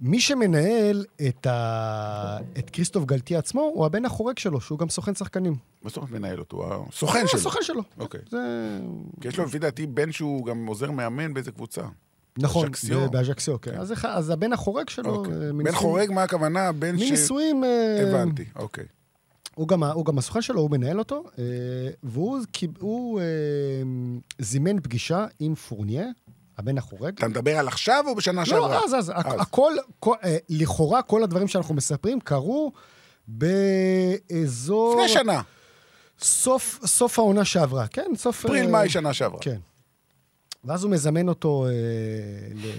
מי 0.00 0.20
שמנהל 0.20 1.04
את, 1.28 1.46
ה... 1.46 2.38
את 2.58 2.70
כריסטוף 2.70 3.04
גלטיה 3.04 3.38
עצמו 3.38 3.60
הוא 3.60 3.86
הבן 3.86 4.04
החורג 4.04 4.38
שלו, 4.38 4.60
שהוא 4.60 4.78
גם 4.78 4.88
סוכן 4.88 5.14
שחקנים. 5.14 5.56
מה 5.82 5.90
זאת 5.90 5.96
אומרת 5.96 6.10
מנהל 6.10 6.38
אותו? 6.38 6.56
הוא 6.56 6.86
הסוכן 6.88 7.20
הוא 7.20 7.28
שלו. 7.28 7.40
הסוכן 7.40 7.62
שלו. 7.62 7.82
אוקיי. 7.98 8.20
זה... 8.30 8.38
כי 9.20 9.28
יש 9.28 9.38
לו 9.38 9.44
לפי 9.44 9.58
דעתי 9.58 9.86
בן 9.86 10.12
שהוא 10.12 10.46
גם 10.46 10.66
עוזר 10.66 10.90
מאמן 10.90 11.34
באיזה 11.34 11.52
קבוצה. 11.52 11.82
נכון, 12.38 12.68
באז'קסיו, 13.10 13.60
כן. 13.60 13.70
כן. 13.70 14.08
אז, 14.08 14.30
הבן 14.30 14.52
החורג 14.52 14.88
שלו... 14.88 15.14
אוקיי. 15.14 15.32
אה, 15.32 15.52
בן 15.64 15.72
חורג, 15.72 16.12
מה 16.12 16.22
הכוונה? 16.22 16.72
בן 16.72 16.98
ש... 16.98 17.02
מנישואים... 17.02 17.64
אה, 17.64 18.08
הבנתי, 18.08 18.44
אוקיי. 18.56 18.84
הוא 19.54 19.68
גם, 19.68 19.82
הוא 19.84 20.04
גם 20.04 20.18
הסוכן 20.18 20.42
שלו, 20.42 20.60
הוא 20.60 20.70
מנהל 20.70 20.98
אותו, 20.98 21.24
אה, 21.38 21.44
והוא 22.02 22.38
קיב- 22.52 22.76
הוא, 22.80 23.20
אה, 23.20 23.24
זימן 24.38 24.80
פגישה 24.80 25.26
עם 25.40 25.54
פורניה, 25.54 26.06
הבן 26.58 26.78
החורג. 26.78 27.12
אתה 27.18 27.28
מדבר 27.28 27.58
על 27.58 27.68
עכשיו 27.68 28.04
או 28.06 28.14
בשנה 28.14 28.46
שעברה? 28.46 28.68
לא, 28.68 28.84
אז, 28.84 28.94
אז, 28.94 29.10
הכ- 29.10 29.40
הכל, 29.40 29.72
כל, 30.00 30.14
אה, 30.24 30.36
לכאורה 30.48 31.02
כל 31.02 31.22
הדברים 31.22 31.48
שאנחנו 31.48 31.74
מספרים 31.74 32.20
קרו 32.20 32.72
באזור... 33.28 34.94
לפני 34.94 35.08
שנה, 35.08 35.42
סוף, 36.20 36.80
סוף 36.86 37.18
העונה 37.18 37.44
שעברה, 37.44 37.86
כן? 37.86 38.10
סוף... 38.16 38.44
אפריל, 38.44 38.64
אה, 38.66 38.70
מאי 38.70 38.88
שנה 38.88 39.12
שעברה. 39.14 39.40
כן. 39.40 39.58
ואז 40.64 40.84
הוא 40.84 40.90
מזמן 40.92 41.28
אותו 41.28 41.66
אה, 41.66 41.70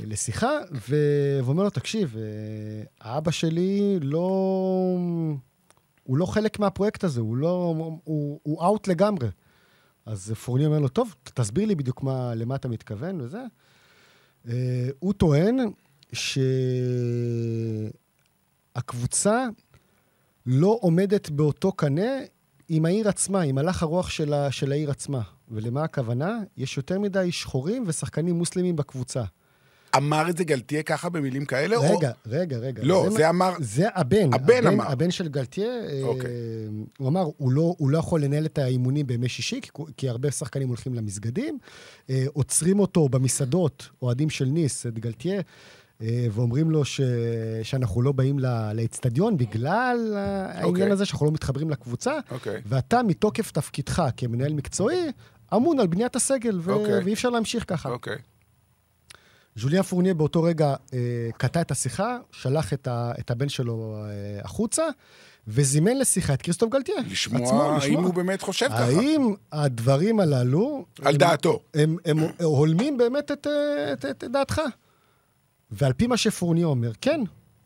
לשיחה, 0.07 0.51
ואומר 0.89 1.63
לו, 1.63 1.69
תקשיב, 1.69 2.15
אה, 2.17 2.21
האבא 3.01 3.31
שלי 3.31 3.99
לא... 4.01 4.97
הוא 6.05 6.17
לא 6.17 6.25
חלק 6.25 6.59
מהפרויקט 6.59 7.03
הזה, 7.03 7.21
הוא 7.21 7.37
לא... 7.37 7.75
הוא, 8.03 8.39
הוא 8.43 8.63
אאוט 8.63 8.87
לגמרי. 8.87 9.27
אז 10.05 10.31
פורני 10.31 10.65
אומר 10.65 10.79
לו, 10.79 10.87
טוב, 10.87 11.15
תסביר 11.23 11.65
לי 11.65 11.75
בדיוק 11.75 12.03
מה, 12.03 12.35
למה 12.35 12.55
אתה 12.55 12.67
מתכוון 12.67 13.21
וזה. 13.21 13.41
אה, 14.47 14.89
הוא 14.99 15.13
טוען 15.13 15.57
שהקבוצה 18.73 19.45
לא 20.45 20.77
עומדת 20.81 21.29
באותו 21.29 21.71
קנה 21.71 22.11
עם 22.69 22.85
העיר 22.85 23.09
עצמה, 23.09 23.41
עם 23.41 23.57
הלך 23.57 23.83
הרוח 23.83 24.09
של, 24.09 24.33
ה, 24.33 24.51
של 24.51 24.71
העיר 24.71 24.91
עצמה. 24.91 25.21
ולמה 25.49 25.83
הכוונה? 25.83 26.39
יש 26.57 26.77
יותר 26.77 26.99
מדי 26.99 27.31
שחורים 27.31 27.83
ושחקנים 27.87 28.35
מוסלמים 28.35 28.75
בקבוצה. 28.75 29.23
אמר 29.97 30.29
את 30.29 30.38
זה 30.38 30.43
גלתיה 30.43 30.84
ככה 30.84 31.10
במילים 31.10 31.45
כאלה? 31.45 31.77
רגע, 31.79 31.91
או... 31.91 31.99
רגע, 32.25 32.58
רגע. 32.58 32.84
לא, 32.86 33.08
זה 33.12 33.19
מה- 33.23 33.29
אמר... 33.29 33.53
זה 33.60 33.88
הבן. 33.95 34.34
הבן 34.34 34.67
אמר. 34.67 34.91
הבן 34.91 35.12
של 35.12 35.27
גלתיה, 35.27 35.65
אה, 35.67 35.99
אוקיי. 36.03 36.31
הוא 36.97 37.08
אמר, 37.08 37.25
הוא 37.38 37.51
לא, 37.51 37.75
הוא 37.77 37.89
לא 37.89 37.97
יכול 37.97 38.21
לנהל 38.23 38.45
את 38.45 38.58
האימונים 38.58 39.08
בימי 39.08 39.29
שישי, 39.29 39.62
כי, 39.62 39.69
כי 39.97 40.10
הרבה 40.10 40.31
שחקנים 40.31 40.67
הולכים 40.67 40.93
למסגדים. 40.93 41.58
אה, 42.10 42.25
עוצרים 42.34 42.79
אותו 42.79 43.10
במסעדות, 43.10 43.89
אוהדים 44.01 44.29
של 44.29 44.45
ניס, 44.45 44.86
את 44.86 44.99
גלתיה, 44.99 45.41
אה, 46.01 46.27
ואומרים 46.31 46.71
לו 46.71 46.86
ש, 46.86 47.01
שאנחנו 47.63 48.01
לא 48.01 48.12
באים 48.12 48.39
לאצטדיון 48.73 49.38
בגלל 49.38 50.13
אה, 50.15 50.45
העניין 50.45 50.63
אוקיי. 50.63 50.91
הזה 50.91 51.05
שאנחנו 51.05 51.25
לא 51.25 51.31
מתחברים 51.31 51.69
לקבוצה. 51.69 52.13
אוקיי. 52.31 52.62
ואתה, 52.65 53.03
מתוקף 53.03 53.51
תפקידך 53.51 54.03
כמנהל 54.17 54.53
מקצועי, 54.53 55.12
אמון 55.55 55.79
על 55.79 55.88
בניית 55.88 56.15
הסגל, 56.15 56.60
ו- 56.62 56.71
אוקיי. 56.71 57.03
ואי 57.03 57.13
אפשר 57.13 57.29
להמשיך 57.29 57.63
ככה. 57.67 57.89
אוקיי. 57.89 58.15
ז'וליאן 59.55 59.83
פורניה 59.83 60.13
באותו 60.13 60.43
רגע 60.43 60.75
אה, 60.93 61.29
קטע 61.37 61.61
את 61.61 61.71
השיחה, 61.71 62.17
שלח 62.31 62.73
את, 62.73 62.87
ה, 62.87 63.11
את 63.19 63.31
הבן 63.31 63.49
שלו 63.49 63.95
אה, 63.97 64.41
החוצה, 64.43 64.83
וזימן 65.47 65.97
לשיחה 65.97 66.33
את 66.33 66.41
כריסטוף 66.41 66.71
גלתיה. 66.71 66.95
עצמו, 66.97 67.39
לשמוע 67.39 67.77
האם 67.81 68.03
הוא 68.03 68.13
באמת 68.13 68.41
חושב 68.41 68.67
ככה. 68.67 68.83
האם 68.83 69.33
הדברים 69.51 70.19
הללו... 70.19 70.85
על 71.01 71.13
הם, 71.13 71.17
דעתו. 71.17 71.59
הם, 71.73 71.97
הם, 72.05 72.19
הם 72.19 72.25
הולמים 72.43 72.97
באמת 72.97 73.31
את, 73.31 73.47
אה, 73.47 73.93
את, 73.93 74.05
את, 74.05 74.23
את 74.23 74.31
דעתך. 74.31 74.61
ועל 75.71 75.93
פי 75.93 76.07
מה 76.07 76.17
שפורניה 76.17 76.65
אומר, 76.65 76.91
כן, 77.01 77.21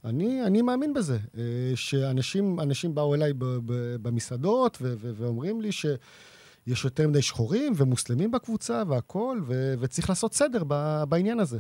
אני, 0.06 0.44
אני 0.44 0.62
מאמין 0.62 0.94
בזה. 0.94 1.18
אה, 1.38 1.44
שאנשים 1.76 2.60
אנשים 2.60 2.96
באו 2.96 3.16
אליי 3.16 3.34
ב, 3.34 3.46
ב, 3.46 3.96
במסעדות 4.02 4.78
ו, 4.82 4.94
ו, 4.98 5.12
ואומרים 5.18 5.62
לי 5.62 5.72
שיש 5.72 6.84
יותר 6.84 7.08
מדי 7.08 7.22
שחורים 7.22 7.74
ומוסלמים 7.76 8.32
בקבוצה 8.32 8.84
והכול, 8.88 9.44
ו, 9.48 9.74
וצריך 9.80 10.10
לעשות 10.10 10.34
סדר 10.34 10.64
ב, 10.68 11.04
בעניין 11.10 11.40
הזה. 11.40 11.58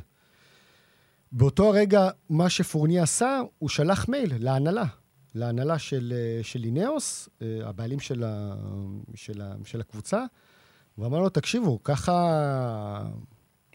באותו 1.31 1.67
הרגע, 1.67 2.09
מה 2.29 2.49
שפורניה 2.49 3.03
עשה, 3.03 3.41
הוא 3.57 3.69
שלח 3.69 4.09
מייל 4.09 4.33
להנהלה. 4.39 4.85
להנהלה 5.35 5.79
של, 5.79 6.13
אה, 6.15 6.43
של 6.43 6.59
לינאוס, 6.59 7.29
אה, 7.41 7.59
הבעלים 7.63 7.99
של, 7.99 8.23
ה, 8.23 8.55
של, 9.15 9.41
ה, 9.41 9.53
של 9.65 9.81
הקבוצה, 9.81 10.23
ואמר 10.97 11.19
לו, 11.19 11.29
תקשיבו, 11.29 11.83
ככה... 11.83 13.03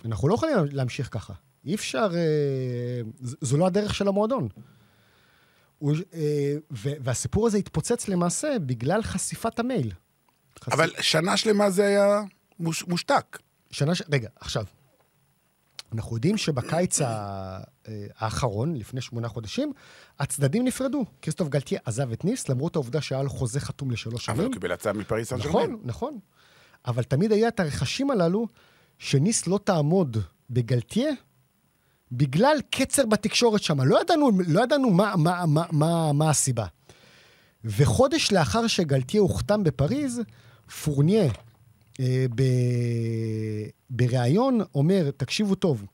אנחנו 0.04 0.28
לא 0.28 0.34
יכולים 0.34 0.56
להמשיך 0.72 1.08
ככה. 1.12 1.32
אי 1.64 1.74
אפשר... 1.74 2.08
אה, 2.14 3.00
זו 3.20 3.56
לא 3.56 3.66
הדרך 3.66 3.94
של 3.94 4.08
המועדון. 4.08 4.48
הוא, 5.78 5.94
והסיפור 6.80 7.46
הזה 7.46 7.58
התפוצץ 7.58 8.08
למעשה 8.08 8.56
בגלל 8.66 9.02
חשיפת 9.02 9.58
המייל. 9.58 9.92
חשפ- 10.60 10.72
אבל 10.72 10.90
שנה 11.00 11.36
שלמה 11.36 11.70
זה 11.70 11.86
היה 11.86 12.22
מוש, 12.60 12.84
מושתק. 12.84 13.38
שנה 13.70 13.94
ש... 13.94 14.02
רגע, 14.12 14.28
עכשיו. 14.40 14.64
אנחנו 15.94 16.16
יודעים 16.16 16.37
שבקיץ 16.37 17.00
האחרון, 18.16 18.76
לפני 18.76 19.00
שמונה 19.00 19.28
חודשים, 19.28 19.72
הצדדים 20.18 20.64
נפרדו. 20.64 21.04
כריסטוף 21.22 21.48
גלטיה 21.48 21.80
עזב 21.85 22.12
את 22.12 22.24
ניס, 22.24 22.48
למרות 22.48 22.76
העובדה 22.76 23.00
שהיה 23.00 23.22
לו 23.22 23.30
חוזה 23.30 23.61
חתום 23.61 23.90
לשלוש 23.90 24.28
אבל 24.28 24.37
שנים. 24.37 24.46
הוא 24.46 24.52
קיבל 24.54 24.72
הצעה 24.72 24.92
מפריס 24.92 25.28
סן 25.28 25.37
נכון, 25.37 25.78
נכון. 25.85 26.18
אבל 26.87 27.02
תמיד 27.02 27.33
היה 27.33 27.48
את 27.48 27.61
הרכשים 27.61 28.11
הללו, 28.11 28.46
שניס 28.98 29.46
לא 29.46 29.61
תעמוד 29.64 30.16
בגלטיה, 30.50 31.11
בגלל 32.12 32.57
קצר 32.70 33.07
בתקשורת 33.07 33.62
שם. 33.62 33.80
לא 33.80 34.00
ידענו, 34.00 34.30
לא 34.46 34.62
ידענו 34.62 34.90
מה, 34.90 35.14
מה, 35.16 35.46
מה, 35.46 35.64
מה, 35.72 36.12
מה 36.12 36.30
הסיבה. 36.30 36.66
וחודש 37.64 38.33
לאחר 38.33 38.66
שגלטיה 38.66 39.20
הוחתם 39.20 39.64
בפריז, 39.64 40.20
פורניה, 40.85 41.33
ב... 42.35 42.42
בריאיון, 43.90 44.61
אומר, 44.74 45.11
תקשיבו 45.16 45.54
טוב, 45.54 45.85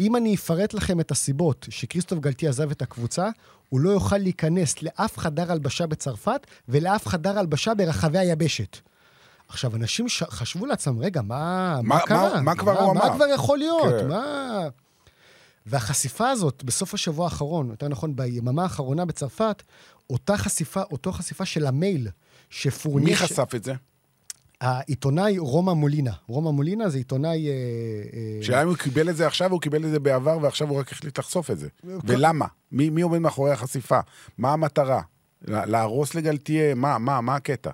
אם 0.00 0.16
אני 0.16 0.34
אפרט 0.34 0.74
לכם 0.74 1.00
את 1.00 1.10
הסיבות 1.10 1.66
שכריסטוף 1.70 2.18
גלטי 2.18 2.48
עזב 2.48 2.70
את 2.70 2.82
הקבוצה, 2.82 3.28
הוא 3.68 3.80
לא 3.80 3.90
יוכל 3.90 4.18
להיכנס 4.18 4.82
לאף 4.82 5.18
חדר 5.18 5.52
הלבשה 5.52 5.86
בצרפת 5.86 6.46
ולאף 6.68 7.06
חדר 7.08 7.38
הלבשה 7.38 7.74
ברחבי 7.74 8.18
היבשת. 8.18 8.76
עכשיו, 9.48 9.76
אנשים 9.76 10.08
ש... 10.08 10.22
חשבו 10.22 10.66
לעצמם, 10.66 10.98
רגע, 10.98 11.22
מה, 11.22 11.36
מה, 11.82 11.94
מה- 11.94 12.00
קרה? 12.06 12.34
מה- 12.34 12.40
מה 12.40 12.54
כבר 12.54 12.80
הוא 12.80 12.94
מה 12.94 13.06
אמר? 13.06 13.14
כבר 13.14 13.24
יכול 13.34 13.58
להיות? 13.58 13.94
כן. 14.00 14.08
מה... 14.08 14.68
והחשיפה 15.66 16.30
הזאת, 16.30 16.64
בסוף 16.64 16.94
השבוע 16.94 17.24
האחרון, 17.24 17.70
יותר 17.70 17.88
נכון, 17.88 18.16
ביממה 18.16 18.62
האחרונה 18.62 19.04
בצרפת, 19.04 19.62
אותה 20.10 20.36
חשיפה, 20.36 20.82
אותו 20.82 21.12
חשיפה 21.12 21.44
של 21.44 21.66
המייל 21.66 22.08
שפורניה... 22.50 23.08
מי 23.08 23.16
חשף 23.16 23.54
את 23.54 23.64
זה? 23.64 23.74
העיתונאי 24.60 25.38
רומא 25.38 25.72
מולינה. 25.72 26.10
רומא 26.26 26.50
מולינה 26.50 26.88
זה 26.88 26.98
עיתונאי... 26.98 27.48
אה, 27.48 27.52
אה, 27.52 28.42
שאלה 28.44 28.62
אם 28.62 28.68
הוא 28.68 28.76
קיבל 28.76 29.10
את 29.10 29.16
זה 29.16 29.26
עכשיו, 29.26 29.52
הוא 29.52 29.60
קיבל 29.60 29.84
את 29.84 29.90
זה 29.90 29.98
בעבר, 30.00 30.38
ועכשיו 30.42 30.68
הוא 30.68 30.78
רק 30.78 30.92
החליט 30.92 31.18
לחשוף 31.18 31.50
את 31.50 31.58
זה. 31.58 31.68
ולמה? 31.84 32.46
מי, 32.72 32.90
מי 32.90 33.02
עומד 33.02 33.18
מאחורי 33.18 33.50
החשיפה? 33.52 34.00
מה 34.38 34.52
המטרה? 34.52 35.00
לה- 35.42 35.66
להרוס 35.66 36.14
לגלתיה? 36.14 36.74
מה, 36.74 36.98
מה, 36.98 37.20
מה 37.20 37.36
הקטע? 37.36 37.70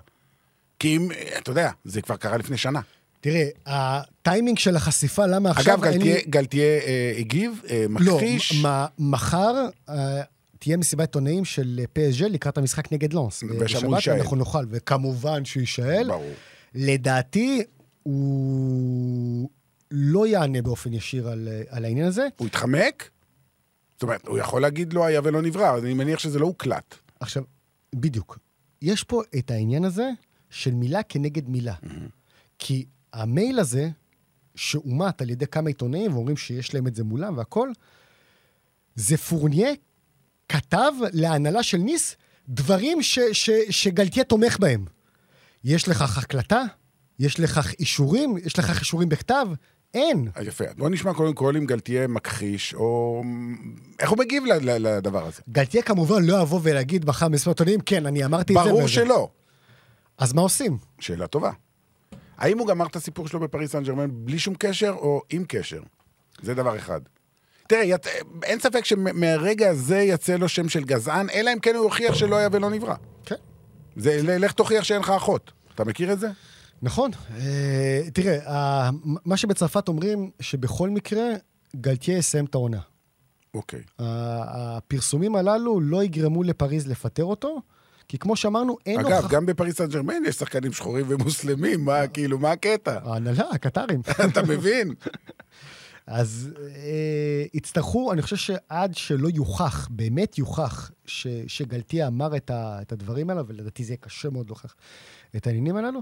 כי 0.79 0.97
אם, 0.97 1.09
אתה 1.37 1.51
יודע, 1.51 1.71
זה 1.85 2.01
כבר 2.01 2.15
קרה 2.15 2.37
לפני 2.37 2.57
שנה. 2.57 2.81
תראה, 3.21 3.47
הטיימינג 3.65 4.57
של 4.57 4.75
החשיפה, 4.75 5.25
למה 5.25 5.51
עכשיו... 5.51 5.73
אגב, 5.75 5.83
אין 5.83 6.01
לי- 6.01 6.07
גלתיה, 6.13 6.21
גלתיה 6.29 6.63
אה, 6.63 7.13
הגיב, 7.17 7.61
אה, 7.69 7.85
לא, 7.89 8.13
מכחיש. 8.15 8.65
מ- 8.65 8.85
מחר 9.11 9.53
אה, 9.89 10.21
תהיה 10.59 10.77
מסיבת 10.77 11.01
עיתונאים 11.01 11.45
של 11.45 11.81
פסג' 11.93 12.23
לקראת 12.23 12.57
המשחק 12.57 12.91
נגד 12.91 13.13
לונס. 13.13 13.43
ושם 13.43 13.47
הוא 13.53 13.59
בשבת 13.65 13.95
יישאל. 13.95 14.13
אנחנו 14.13 14.35
נוכל, 14.37 14.65
וכמובן 14.69 15.45
שהוא 15.45 15.61
יישאל. 15.61 16.07
ברור. 16.07 16.31
לדעתי, 16.77 17.63
הוא 18.03 19.49
לא 19.91 20.27
יענה 20.27 20.61
באופן 20.61 20.93
ישיר 20.93 21.29
על, 21.29 21.47
על 21.69 21.85
העניין 21.85 22.07
הזה. 22.07 22.27
הוא 22.37 22.47
התחמק? 22.47 23.09
זאת 23.93 24.03
אומרת, 24.03 24.27
הוא 24.27 24.37
יכול 24.37 24.61
להגיד 24.61 24.93
לא 24.93 25.05
היה 25.05 25.21
ולא 25.23 25.41
נברא, 25.41 25.77
אני 25.77 25.93
מניח 25.93 26.19
שזה 26.19 26.39
לא 26.39 26.45
הוקלט. 26.45 26.95
עכשיו, 27.19 27.43
בדיוק. 27.95 28.39
יש 28.81 29.03
פה 29.03 29.21
את 29.37 29.51
העניין 29.51 29.83
הזה 29.83 30.09
של 30.49 30.73
מילה 30.73 31.03
כנגד 31.03 31.49
מילה. 31.49 31.73
כי 32.59 32.85
המייל 33.13 33.59
הזה, 33.59 33.89
שאומת 34.55 35.21
על 35.21 35.29
ידי 35.29 35.47
כמה 35.47 35.69
עיתונאים, 35.69 36.13
ואומרים 36.13 36.37
שיש 36.37 36.73
להם 36.73 36.87
את 36.87 36.95
זה 36.95 37.03
מולם 37.03 37.37
והכול, 37.37 37.73
זה 38.95 39.17
פורניה 39.17 39.69
כתב 40.49 40.91
להנהלה 41.13 41.63
של 41.63 41.77
ניס 41.77 42.15
דברים 42.49 43.01
ש, 43.01 43.19
ש, 43.31 43.49
שגלתיה 43.69 44.23
תומך 44.23 44.59
בהם. 44.59 44.85
יש 45.67 45.87
לכך 45.87 46.17
הקלטה? 46.17 46.63
יש 47.19 47.39
לכך 47.39 47.73
אישורים? 47.79 48.37
יש 48.45 48.59
לכך 48.59 48.79
אישורים 48.79 49.09
בכתב? 49.09 49.47
אין. 49.93 50.27
אז 50.35 50.47
יפה. 50.47 50.63
בוא 50.77 50.89
נשמע 50.89 51.13
קודם 51.13 51.33
כל 51.33 51.57
אם 51.57 51.65
גלתיה 51.65 52.07
מכחיש, 52.07 52.73
או... 52.73 53.23
איך 53.99 54.09
הוא 54.09 54.17
מגיב 54.19 54.43
לדבר 54.61 55.27
הזה? 55.27 55.41
גלתיה 55.49 55.81
כמובן 55.81 56.23
לא 56.23 56.41
יבוא 56.41 56.59
ולהגיד 56.63 57.05
מחר 57.05 57.27
במסיבת 57.27 57.47
עיתונאים, 57.47 57.79
כן, 57.79 58.05
אני 58.05 58.25
אמרתי 58.25 58.53
את 58.53 58.63
זה. 58.63 58.69
ברור 58.69 58.83
וזה." 58.83 58.93
שלא. 58.93 59.29
אז 60.17 60.33
מה 60.33 60.41
עושים? 60.41 60.77
שאלה 60.99 61.27
טובה. 61.27 61.51
האם 62.37 62.59
הוא 62.59 62.67
גמר 62.67 62.85
את 62.85 62.95
הסיפור 62.95 63.27
שלו 63.27 63.39
בפריס 63.39 63.71
סן 63.71 63.83
ג'רמן 63.83 64.07
בלי 64.11 64.39
שום 64.39 64.55
קשר 64.59 64.91
או 64.91 65.21
עם 65.29 65.43
קשר? 65.47 65.81
זה 66.41 66.53
דבר 66.53 66.77
אחד. 66.77 67.01
תראה, 67.67 67.83
יצ... 67.83 68.07
אין 68.43 68.59
ספק 68.59 68.85
שמהרגע 68.85 69.69
הזה 69.69 69.97
יצא 69.97 70.35
לו 70.35 70.49
שם 70.49 70.69
של 70.69 70.83
גזען, 70.83 71.29
אלא 71.29 71.53
אם 71.53 71.59
כן 71.59 71.75
הוא 71.75 71.83
יוכיח 71.83 72.15
שלא 72.15 72.35
היה 72.35 72.49
ולא 72.51 72.69
נברא. 72.69 72.95
כן. 73.25 73.35
זה, 73.95 74.37
לך 74.39 74.51
תוכיח 74.51 74.83
שאין 74.83 74.99
לך 74.99 75.09
אחות. 75.09 75.51
אתה 75.77 75.85
מכיר 75.85 76.13
את 76.13 76.19
זה? 76.19 76.27
נכון. 76.81 77.11
אה, 77.39 78.01
תראה, 78.13 78.51
ה- 78.51 78.89
מה 79.25 79.37
שבצרפת 79.37 79.87
אומרים, 79.87 80.31
שבכל 80.39 80.89
מקרה, 80.89 81.23
גלתיה 81.75 82.17
יסיים 82.17 82.45
את 82.45 82.55
העונה. 82.55 82.79
אוקיי. 83.53 83.79
ה- 83.99 84.77
הפרסומים 84.77 85.35
הללו 85.35 85.79
לא 85.81 86.03
יגרמו 86.03 86.43
לפריז 86.43 86.87
לפטר 86.87 87.23
אותו, 87.23 87.61
כי 88.07 88.17
כמו 88.17 88.35
שאמרנו, 88.35 88.77
אין 88.85 88.99
אגב, 88.99 89.11
הוכחה... 89.11 89.27
גם 89.35 89.45
בפריס 89.45 89.77
סן 89.77 89.87
ג'רמן 89.87 90.13
יש 90.27 90.35
שחקנים 90.35 90.73
שחורים 90.73 91.05
ומוסלמים, 91.09 91.85
מה, 91.85 92.07
כאילו, 92.07 92.39
מה 92.39 92.51
הקטע? 92.51 92.99
ההנהלה, 93.03 93.43
הקטרים. 93.51 94.01
אתה 94.31 94.43
מבין? 94.43 94.93
אז 96.07 96.49
אה, 96.75 97.45
יצטרכו, 97.53 98.13
אני 98.13 98.21
חושב 98.21 98.35
שעד 98.35 98.95
שלא 98.95 99.29
יוכח, 99.29 99.87
באמת 99.91 100.37
יוכח, 100.37 100.91
ש, 101.05 101.27
שגלתיה 101.47 102.07
אמר 102.07 102.35
את, 102.35 102.49
ה, 102.49 102.81
את 102.81 102.91
הדברים 102.91 103.29
האלה, 103.29 103.41
ולדעתי 103.47 103.83
זה 103.83 103.91
יהיה 103.91 103.97
קשה 103.97 104.29
מאוד 104.29 104.47
להוכיח 104.47 104.75
את 105.35 105.47
העניינים 105.47 105.75
הללו, 105.75 106.01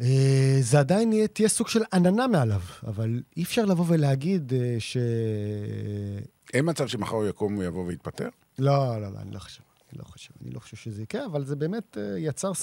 אה, 0.00 0.56
זה 0.60 0.78
עדיין 0.78 1.12
יהיה, 1.12 1.28
תהיה 1.28 1.48
סוג 1.48 1.68
של 1.68 1.82
עננה 1.92 2.26
מעליו, 2.26 2.60
אבל 2.86 3.22
אי 3.36 3.42
אפשר 3.42 3.64
לבוא 3.64 3.84
ולהגיד 3.88 4.52
אה, 4.52 4.76
ש... 4.78 4.96
אין 6.54 6.70
מצב 6.70 6.86
שמחר 6.86 7.16
הוא 7.16 7.26
יקום 7.26 7.58
ויבוא 7.58 7.86
ויתפטר? 7.86 8.28
לא, 8.58 9.00
לא, 9.00 9.12
לא, 9.12 9.18
אני 9.18 9.30
לא 9.30 9.38
חושב. 9.38 9.62
אני 9.92 9.98
לא 9.98 10.04
חושב, 10.04 10.30
אני 10.44 10.50
לא 10.50 10.60
חושב 10.60 10.76
שזה 10.76 11.02
יקרה, 11.02 11.26
אבל 11.26 11.44
זה 11.44 11.56
באמת 11.56 11.98
אה, 11.98 12.18
יצר. 12.18 12.54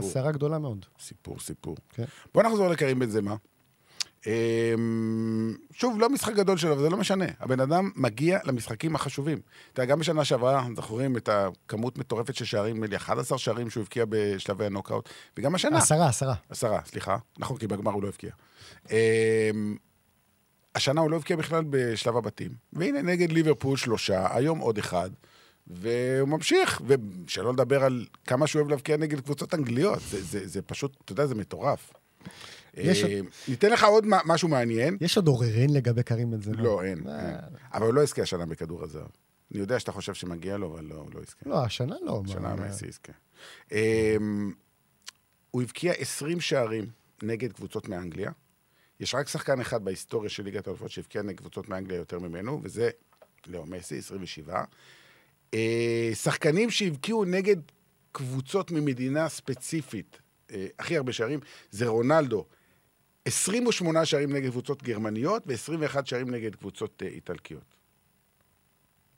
סערה 0.00 0.32
גדולה 0.32 0.58
מאוד. 0.58 0.86
סיפור, 1.00 1.40
סיפור. 1.40 1.76
כן. 1.92 2.04
בוא 2.34 2.42
נחזור 2.42 2.68
לקרים 2.68 2.98
בן 2.98 3.10
זמה. 3.10 3.36
אמ, 4.26 5.54
שוב, 5.72 6.00
לא 6.00 6.08
משחק 6.08 6.34
גדול 6.34 6.56
שלו, 6.56 6.72
אבל 6.72 6.82
זה 6.82 6.90
לא 6.90 6.96
משנה. 6.96 7.24
הבן 7.40 7.60
אדם 7.60 7.90
מגיע 7.96 8.38
למשחקים 8.44 8.94
החשובים. 8.94 9.40
אתה 9.72 9.82
יודע, 9.82 9.92
גם 9.92 9.98
בשנה 9.98 10.24
שעברה, 10.24 10.66
זוכרים 10.76 11.16
את 11.16 11.28
הכמות 11.28 11.98
מטורפת 11.98 12.34
של 12.34 12.44
שערים, 12.44 12.76
נדמה 12.76 12.86
לי 12.86 12.96
11 12.96 13.38
שערים 13.38 13.70
שהוא 13.70 13.80
הבקיע 13.80 14.04
בשלבי 14.08 14.66
הנוקאוט, 14.66 15.08
וגם 15.36 15.54
השנה. 15.54 15.78
עשרה, 15.78 16.08
עשרה. 16.08 16.34
עשרה, 16.48 16.80
סליחה. 16.84 17.16
נכון, 17.38 17.58
כי 17.58 17.66
בגמר 17.66 17.92
הוא 17.92 18.02
לא 18.02 18.08
הבקיע. 18.08 18.30
אמ, 18.90 18.96
השנה 20.74 21.00
הוא 21.00 21.10
לא 21.10 21.16
הבקיע 21.16 21.36
בכלל 21.36 21.64
בשלב 21.70 22.16
הבתים. 22.16 22.50
והנה, 22.72 23.02
נגד 23.02 23.32
ליברפול 23.32 23.76
שלושה, 23.76 24.36
היום 24.36 24.58
עוד 24.58 24.78
אחד, 24.78 25.10
והוא 25.66 26.28
ממשיך. 26.28 26.82
ושלא 26.86 27.52
לדבר 27.52 27.84
על 27.84 28.06
כמה 28.26 28.46
שהוא 28.46 28.60
אוהב 28.60 28.70
להבקיע 28.70 28.96
נגד 28.96 29.20
קבוצות 29.20 29.54
אנגליות. 29.54 30.00
זה, 30.10 30.22
זה, 30.22 30.48
זה 30.48 30.62
פשוט, 30.62 30.96
אתה 31.04 31.12
יודע, 31.12 31.26
זה 31.26 31.34
מטורף. 31.34 31.92
יש 32.76 33.04
אה, 33.04 33.20
ניתן 33.48 33.70
לך 33.70 33.84
עוד 33.84 34.04
משהו 34.06 34.48
מעניין. 34.48 34.96
יש 35.00 35.16
עוד 35.16 35.28
עוררין 35.28 35.72
לגבי 35.72 36.02
קרים 36.02 36.30
בן 36.30 36.42
זמן? 36.42 36.54
לא, 36.54 36.84
אין. 36.84 37.08
אה, 37.08 37.30
אין. 37.30 37.38
אבל 37.74 37.86
הוא 37.86 37.94
לא 37.94 38.00
יזכה 38.00 38.22
השנה 38.22 38.46
בכדור 38.46 38.84
הזהב. 38.84 39.06
אני 39.52 39.60
יודע 39.60 39.80
שאתה 39.80 39.92
חושב 39.92 40.14
שמגיע 40.14 40.56
לו, 40.56 40.74
אבל 40.74 40.84
לא, 40.84 40.94
הוא 40.94 41.10
לא 41.14 41.20
יזכה. 41.20 41.50
לא, 41.50 41.64
השנה 41.64 41.94
לא. 42.02 42.22
השנה 42.24 42.54
מסי 42.54 42.86
יזכה. 42.86 43.12
אמ, 43.72 44.52
הוא 45.50 45.62
הבקיע 45.62 45.92
20 45.92 46.40
שערים 46.40 46.86
נגד 47.22 47.52
קבוצות 47.52 47.88
מאנגליה. 47.88 48.30
יש 49.00 49.14
רק 49.14 49.28
שחקן 49.28 49.60
אחד 49.60 49.84
בהיסטוריה 49.84 50.30
של 50.30 50.44
ליגת 50.44 50.66
האלופות 50.66 50.90
שהבקיע 50.90 51.22
נגד 51.22 51.38
קבוצות 51.38 51.68
מאנגליה 51.68 51.96
יותר 51.96 52.18
ממנו, 52.18 52.60
וזה 52.62 52.90
לאו 53.46 53.66
מסי, 53.66 53.98
27. 53.98 54.64
אה, 55.54 56.10
שחקנים 56.14 56.70
שהבקיעו 56.70 57.24
נגד 57.24 57.56
קבוצות 58.12 58.70
ממדינה 58.70 59.28
ספציפית, 59.28 60.18
אה, 60.50 60.66
הכי 60.78 60.96
הרבה 60.96 61.12
שערים, 61.12 61.40
זה 61.70 61.86
רונלדו. 61.86 62.44
28 63.24 64.04
שערים 64.04 64.32
נגד 64.32 64.50
קבוצות 64.50 64.82
גרמניות 64.82 65.42
ו-21 65.46 65.96
שערים 66.04 66.30
נגד 66.30 66.54
קבוצות 66.54 67.02
אה, 67.02 67.08
איטלקיות. 67.08 67.74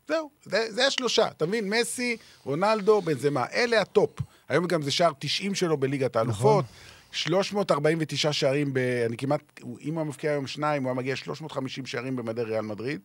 זהו, 0.08 0.30
זה, 0.42 0.72
זה 0.72 0.86
השלושה, 0.86 1.28
אתה 1.28 1.46
מבין? 1.46 1.70
מסי, 1.70 2.16
רונלדו, 2.44 3.02
בנזמה, 3.02 3.46
אלה 3.52 3.80
הטופ. 3.80 4.10
היום 4.48 4.66
גם 4.66 4.82
זה 4.82 4.90
שער 4.90 5.12
90 5.18 5.54
שלו 5.54 5.76
בליגת 5.76 6.16
האלופות. 6.16 6.64
349 7.12 8.32
שערים, 8.32 8.74
ב, 8.74 8.78
אני 8.78 9.16
כמעט, 9.16 9.60
אם 9.80 9.98
הוא 9.98 10.04
מבקיע 10.04 10.30
היום 10.30 10.46
שניים, 10.46 10.82
הוא 10.82 10.90
היה 10.90 10.94
מגיע 10.94 11.16
350 11.16 11.86
שערים 11.86 12.16
במדי 12.16 12.42
ריאל 12.42 12.60
מדריד. 12.60 13.00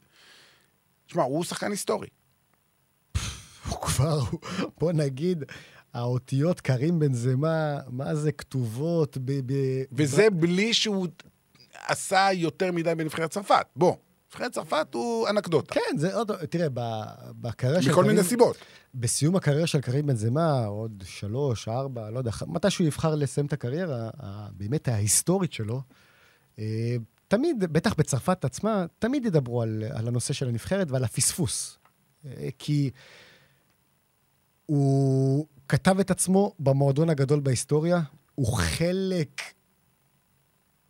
תשמע, 1.07 1.23
הוא 1.23 1.43
שחקן 1.43 1.71
היסטורי. 1.71 2.07
הוא 3.69 3.81
כבר, 3.81 4.19
בוא 4.77 4.91
נגיד, 4.91 5.43
האותיות 5.93 6.61
קרים 6.61 6.99
בנזמה, 6.99 7.79
מה 7.87 8.15
זה 8.15 8.31
כתובות 8.31 9.17
ב... 9.17 9.31
ב- 9.45 9.83
וזה 9.91 10.29
בלי 10.29 10.73
שהוא 10.73 11.07
עשה 11.87 12.27
יותר 12.33 12.71
מדי 12.71 12.95
בנבחרת 12.95 13.31
צרפת. 13.31 13.65
בוא, 13.75 13.95
נבחרת 14.29 14.51
צרפת 14.51 14.87
הוא 14.93 15.29
אנקדוטה. 15.29 15.75
כן, 15.75 15.97
זה 15.97 16.15
עוד... 16.15 16.31
תראה, 16.45 16.67
ב- 16.73 17.03
בקריירה 17.41 17.81
של 17.81 17.91
מכל. 17.91 18.03
מיני 18.03 18.23
סיבות. 18.23 18.57
בסיום 18.95 19.35
הקריירה 19.35 19.67
של 19.67 19.81
קרים 19.81 20.05
בן 20.05 20.15
זמה, 20.15 20.65
עוד 20.65 21.03
שלוש, 21.05 21.67
ארבע, 21.67 22.09
לא 22.09 22.17
יודע, 22.17 22.31
מתי 22.47 22.69
שהוא 22.69 22.87
יבחר 22.87 23.15
לסיים 23.15 23.45
את 23.47 23.53
הקריירה, 23.53 24.09
באמת 24.57 24.87
ההיסטורית 24.87 25.53
שלו, 25.53 25.81
אה, 26.59 26.95
תמיד, 27.27 27.59
בטח 27.59 27.93
בצרפת 27.93 28.45
עצמה, 28.45 28.85
תמיד 28.99 29.25
ידברו 29.25 29.61
על, 29.61 29.83
על 29.93 30.07
הנושא 30.07 30.33
של 30.33 30.47
הנבחרת 30.47 30.91
ועל 30.91 31.03
הפספוס. 31.03 31.77
אה, 32.25 32.49
כי 32.59 32.89
הוא 34.65 35.47
כתב 35.69 35.99
את 35.99 36.11
עצמו 36.11 36.53
במועדון 36.59 37.09
הגדול 37.09 37.39
בהיסטוריה, 37.39 38.01
הוא 38.35 38.53
חלק... 38.53 39.41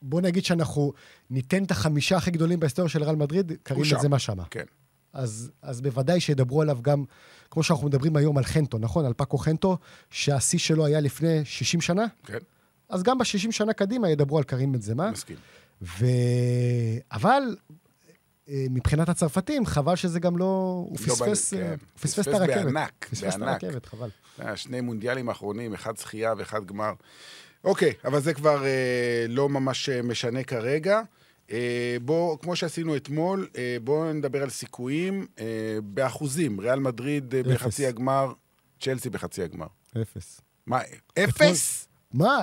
בוא 0.02 0.22
נגיד 0.22 0.46
שאנחנו 0.46 0.94
ניתן 1.30 1.64
את 1.64 1.72
החמישה 1.72 2.18
הכי 2.18 2.32
גדולים 2.32 2.60
בהיסטוריה 2.60 2.90
של 2.90 3.04
ריאל 3.04 3.16
מדריד, 3.16 3.52
קרים. 3.64 3.84
את 3.96 4.02
זה 4.02 4.10
מה 4.10 4.20
שמה. 4.20 4.44
כן. 4.50 4.64
אז, 5.14 5.52
אז 5.62 5.82
בוודאי 5.82 6.20
שידברו 6.20 6.62
עליו 6.62 6.80
גם, 6.82 7.04
כמו 7.52 7.64
שאנחנו 7.64 7.88
מדברים 7.88 8.16
היום 8.16 8.38
על 8.38 8.44
חנטו, 8.44 8.78
נכון? 8.78 9.06
על 9.06 9.14
פאקו 9.14 9.38
חנטו, 9.38 9.78
שהשיא 10.10 10.60
שלו 10.60 10.86
היה 10.86 11.00
לפני 11.00 11.46
60 11.46 11.82
שנה, 11.82 12.06
כן, 12.26 12.38
אז 12.90 13.04
גם 13.04 13.18
ב-60 13.18 13.52
שנה 13.52 13.74
קדימה 13.74 14.10
ידברו 14.10 14.38
על 14.38 14.44
קרים 14.44 14.72
בנזמה. 14.72 15.12
מסכים. 15.12 15.38
ו... 15.82 16.06
אבל 17.12 17.44
מבחינת 18.70 19.10
הצרפתים, 19.10 19.66
חבל 19.66 19.96
שזה 19.96 20.20
גם 20.20 20.38
לא... 20.38 20.46
הוא 20.90 20.98
לא 21.08 21.14
פספס, 21.14 21.54
בא- 21.54 21.60
אה, 21.60 21.66
כן. 21.66 21.70
הוא 21.70 21.78
פספס 22.00 22.20
את 22.20 22.26
פספס 22.26 22.28
הרכבת. 22.42 22.66
בענק, 22.66 23.08
פספס 23.12 23.36
את. 23.36 23.42
הרכבת, 23.42 23.86
חבל. 23.86 24.10
היה 24.38 24.56
שני 24.58 24.82
מונדיאלים 24.82 25.30
האחרונים, 25.30 25.74
אחד 25.74 25.98
זכייה 25.98 26.34
ואחד 26.38 26.66
גמר. 26.66 26.94
אוקיי, 27.64 27.94
אבל 28.06 28.20
זה 28.22 28.34
כבר 28.34 28.66
אה, 28.66 28.70
לא 29.30 29.50
ממש 29.50 29.90
אה, 29.90 30.02
משנה 30.02 30.44
כרגע. 30.44 31.02
אה, 31.52 31.98
בוא, 32.02 32.38
כמו 32.38 32.56
שעשינו 32.56 32.96
אתמול, 32.96 33.48
אה, 33.58 33.78
בואו 33.84 34.14
נדבר 34.14 34.44
על 34.44 34.50
סיכויים 34.50 35.28
אה, 35.40 35.46
באחוזים. 35.84 36.60
ריאל 36.60 36.80
מדריד 36.80 37.36
אה. 37.36 37.44
בחצי 37.44 37.88
הגמר, 37.88 38.34
צ'לסי 38.82 39.10
בחצי 39.10 39.44
הגמר. 39.44 39.68
אפס. 40.02 40.42
מה, 40.68 40.80
אפס? 41.24 41.88
מה? 42.14 42.40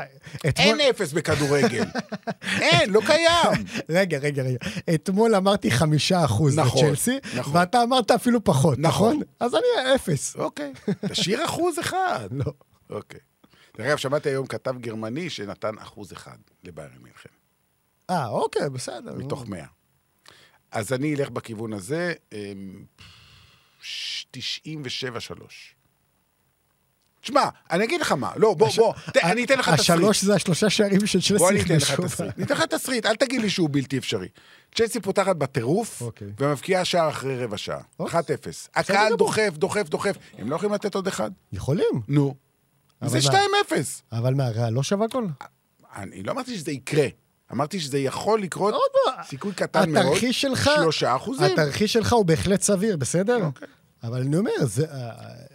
אתמול... 0.49 0.53
אין 0.81 0.91
אפס 0.91 1.13
בכדורגל. 1.13 1.85
אין, 2.61 2.91
לא 2.91 3.01
קיים. 3.07 3.65
רגע, 3.99 4.19
רגע, 4.19 4.43
רגע. 4.43 4.59
אתמול 4.95 5.35
אמרתי 5.35 5.71
חמישה 5.71 6.25
אחוז 6.25 6.59
נכון, 6.59 6.85
לצ'לסי, 6.85 7.19
נכון. 7.37 7.57
ואתה 7.57 7.83
אמרת 7.83 8.11
אפילו 8.11 8.45
פחות, 8.45 8.79
נכון. 8.79 9.13
נכון? 9.17 9.23
אז 9.41 9.55
אני 9.55 9.95
אפס. 9.95 10.37
אוקיי, 10.37 10.73
תשאיר 11.11 11.45
אחוז 11.45 11.79
אחד. 11.79 12.29
לא. 12.31 12.53
אוקיי. 12.91 13.21
דרך 13.79 13.87
אגב, 13.87 13.97
שמעתי 13.97 14.29
היום 14.29 14.47
כתב 14.47 14.75
גרמני 14.79 15.31
שנתן 15.31 15.79
אחוז 15.79 16.13
אחד 16.13 16.37
לביירן 16.65 16.99
מינכן. 17.03 17.29
אה, 18.11 18.29
אוקיי, 18.29 18.71
בסדר. 18.71 19.15
מתוך 19.17 19.47
100. 19.49 19.65
אז 20.71 20.93
אני 20.93 21.15
אלך 21.15 21.31
בכיוון 21.31 21.73
הזה, 21.73 22.13
אמ, 22.33 22.85
ש- 23.81 24.27
97-3. 24.37 25.76
תשמע, 27.27 27.49
אני 27.71 27.85
אגיד 27.85 28.01
לך 28.01 28.13
מה, 28.13 28.31
לא, 28.37 28.55
בוא, 28.55 28.69
בוא, 28.77 28.93
ת- 29.13 29.17
אני 29.17 29.45
אתן 29.45 29.59
לך 29.59 29.69
תסריט. 29.69 29.81
השלוש 29.81 30.25
זה 30.25 30.35
השלושה 30.35 30.71
שערים 30.71 31.07
של 31.07 31.19
צ'לסי. 31.21 31.35
בוא 31.39 31.51
אני 31.51 31.61
אתן 31.63 31.77
לך. 31.77 32.01
תסריט. 32.01 32.33
אני 32.37 32.45
אתן 32.45 32.55
לך 32.55 32.63
תסריט, 32.63 33.07
אל 33.07 33.17
תגיד 33.17 33.41
לי 33.41 33.51
שהוא 33.51 33.69
בלתי 33.73 33.99
אפשרי. 33.99 34.29
צ'לסי 34.75 35.01
פותחת 35.01 35.37
בטירוף, 35.37 36.01
אוקיי. 36.03 36.29
ומבקיעה 36.41 36.85
שער 36.85 37.09
אחרי 37.09 37.45
רבע 37.45 37.57
שעה. 37.57 37.81
1-0. 38.01 38.03
אוקיי. 38.09 38.23
הקהל. 38.75 39.17
דוחף, 39.17 39.51
דוחף, 39.55 39.89
דוחף. 39.89 40.17
הם 40.39 40.51
לא 40.51 40.57
יכולים 40.57 40.75
לתת 40.75 40.95
עוד 40.95 41.07
אחד? 41.07 41.31
יכולים, 41.53 42.01
נו. 42.09 42.35
זה 43.05 43.19
מה? 43.33 43.39
2-0. 43.71 43.73
אבל 44.13 44.35
מה, 44.35 44.49
ריאל 44.49 44.73
לא 44.73 44.83
שווה 44.83 45.07
גול? 45.07 45.27
אני 45.97 46.23
לא 46.23 46.33
אמרתי 46.33 46.57
שזה 46.57 46.73
יקרה. 46.73 47.07
אמרתי 47.53 47.81
שזה 47.81 47.99
יכול 47.99 48.43
לקרות, 48.43 48.75
עוד 48.75 48.83
לא. 49.07 49.23
סיכוי 49.23 49.53
קטן 49.53 49.91
מאוד. 49.91 50.19
שלך... 50.31 50.71
שלושה 50.77 51.17
אחוזים. 51.17 51.53
התרחיש 51.53 51.93
שלך 51.93 52.13
הוא 52.13 52.25
בהחלט 52.27 52.63
סביר, 52.63 52.97
בסדר? 52.97 53.45
אוקיי. 53.45 53.69
אבל 54.03 54.21
אני 54.21 54.37
אומר, 54.37 54.51
זה... 54.65 54.87
אה, 54.93 55.11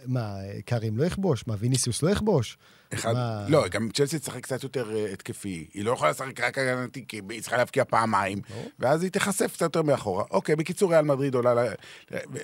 מה, 0.06 0.34
קרים 0.64 0.96
לא 0.98 1.04
יכבוש? 1.04 1.44
מה, 1.46 1.54
ויניסיוס 1.58 2.02
לא 2.02 2.10
יכבוש? 2.10 2.58
אחד, 2.94 3.12
מה- 3.12 3.46
לא, 3.48 3.68
גם 3.68 3.88
צ'לסי 3.94 4.18
תשחק 4.18 4.42
קצת 4.42 4.62
יותר 4.62 4.96
אה, 4.96 5.12
התקפי. 5.12 5.66
היא 5.74 5.84
לא 5.84 5.92
יכולה 5.92 6.10
לשחק 6.10 6.40
רק 6.40 6.58
הגנתי, 6.58 7.04
כי 7.08 7.20
היא 7.30 7.40
צריכה 7.40 7.56
להבקיע 7.56 7.84
פעמיים, 7.84 8.38
ואז 8.78 9.02
היא 9.02 9.10
תיחשף 9.10 9.50
קצת 9.52 9.62
יותר 9.62 9.82
מאחורה. 9.82 10.24
אוקיי, 10.30 10.56
בקיצור, 10.56 10.90
ריאל 10.90 11.04
מדריד 11.04 11.34
עולה... 11.34 11.54
ל- 11.54 11.72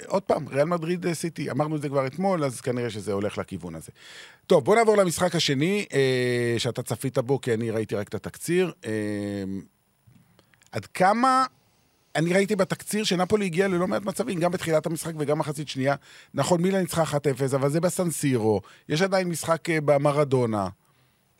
עוד 0.07 0.23
פעם, 0.23 0.49
ריאל 0.49 0.65
מדריד 0.65 1.07
אה, 1.07 1.15
סיטי, 1.15 1.51
אמרנו 1.51 1.77
את 1.77 1.83
זה 1.83 1.89
כבר 1.89 2.07
אתמול, 2.07 2.45
אז 2.45 2.61
כנראה 2.61 2.91
שזה 2.91 3.13
הולך 3.13 3.39
לכיוון 3.39 3.75
הזה. 3.75 3.91
טוב, 4.47 4.65
בוא 4.65 4.77
נעבור 4.77 4.97
למשחק 4.97 5.35
השני, 5.35 5.87
שאתה 6.59 6.83
צפית 6.83 7.19
בו, 7.19 7.41
כי 7.41 7.55
אני 7.55 7.71
ראיתי 7.71 7.95
רק 7.95 8.09
את 8.09 8.15
התקציר. 8.15 8.73
עד 10.73 10.87
כמה... 10.87 11.45
אני 12.19 12.33
ראיתי 12.33 12.57
בתקציר 12.57 13.05
שנפולי 13.05 13.45
הגיעה 13.45 13.69
ללא 13.69 13.89
מעט 13.89 14.03
מצבים, 14.03 14.41
גם 14.41 14.51
בתחילת 14.51 14.87
המשחק 14.87 15.13
וגם 15.19 15.39
מחצית 15.39 15.69
שנייה. 15.69 15.95
נכון, 16.35 16.63
מילה 16.63 16.81
ניצחה 16.81 17.03
1-0, 17.03 17.17
אבל 17.55 17.71
זה 17.71 17.81
בסנסירו. 17.81 18.61
יש 18.89 19.03
עדיין 19.03 19.29
משחק 19.29 19.71
אה, 19.71 19.81
במרדונה. 19.81 20.69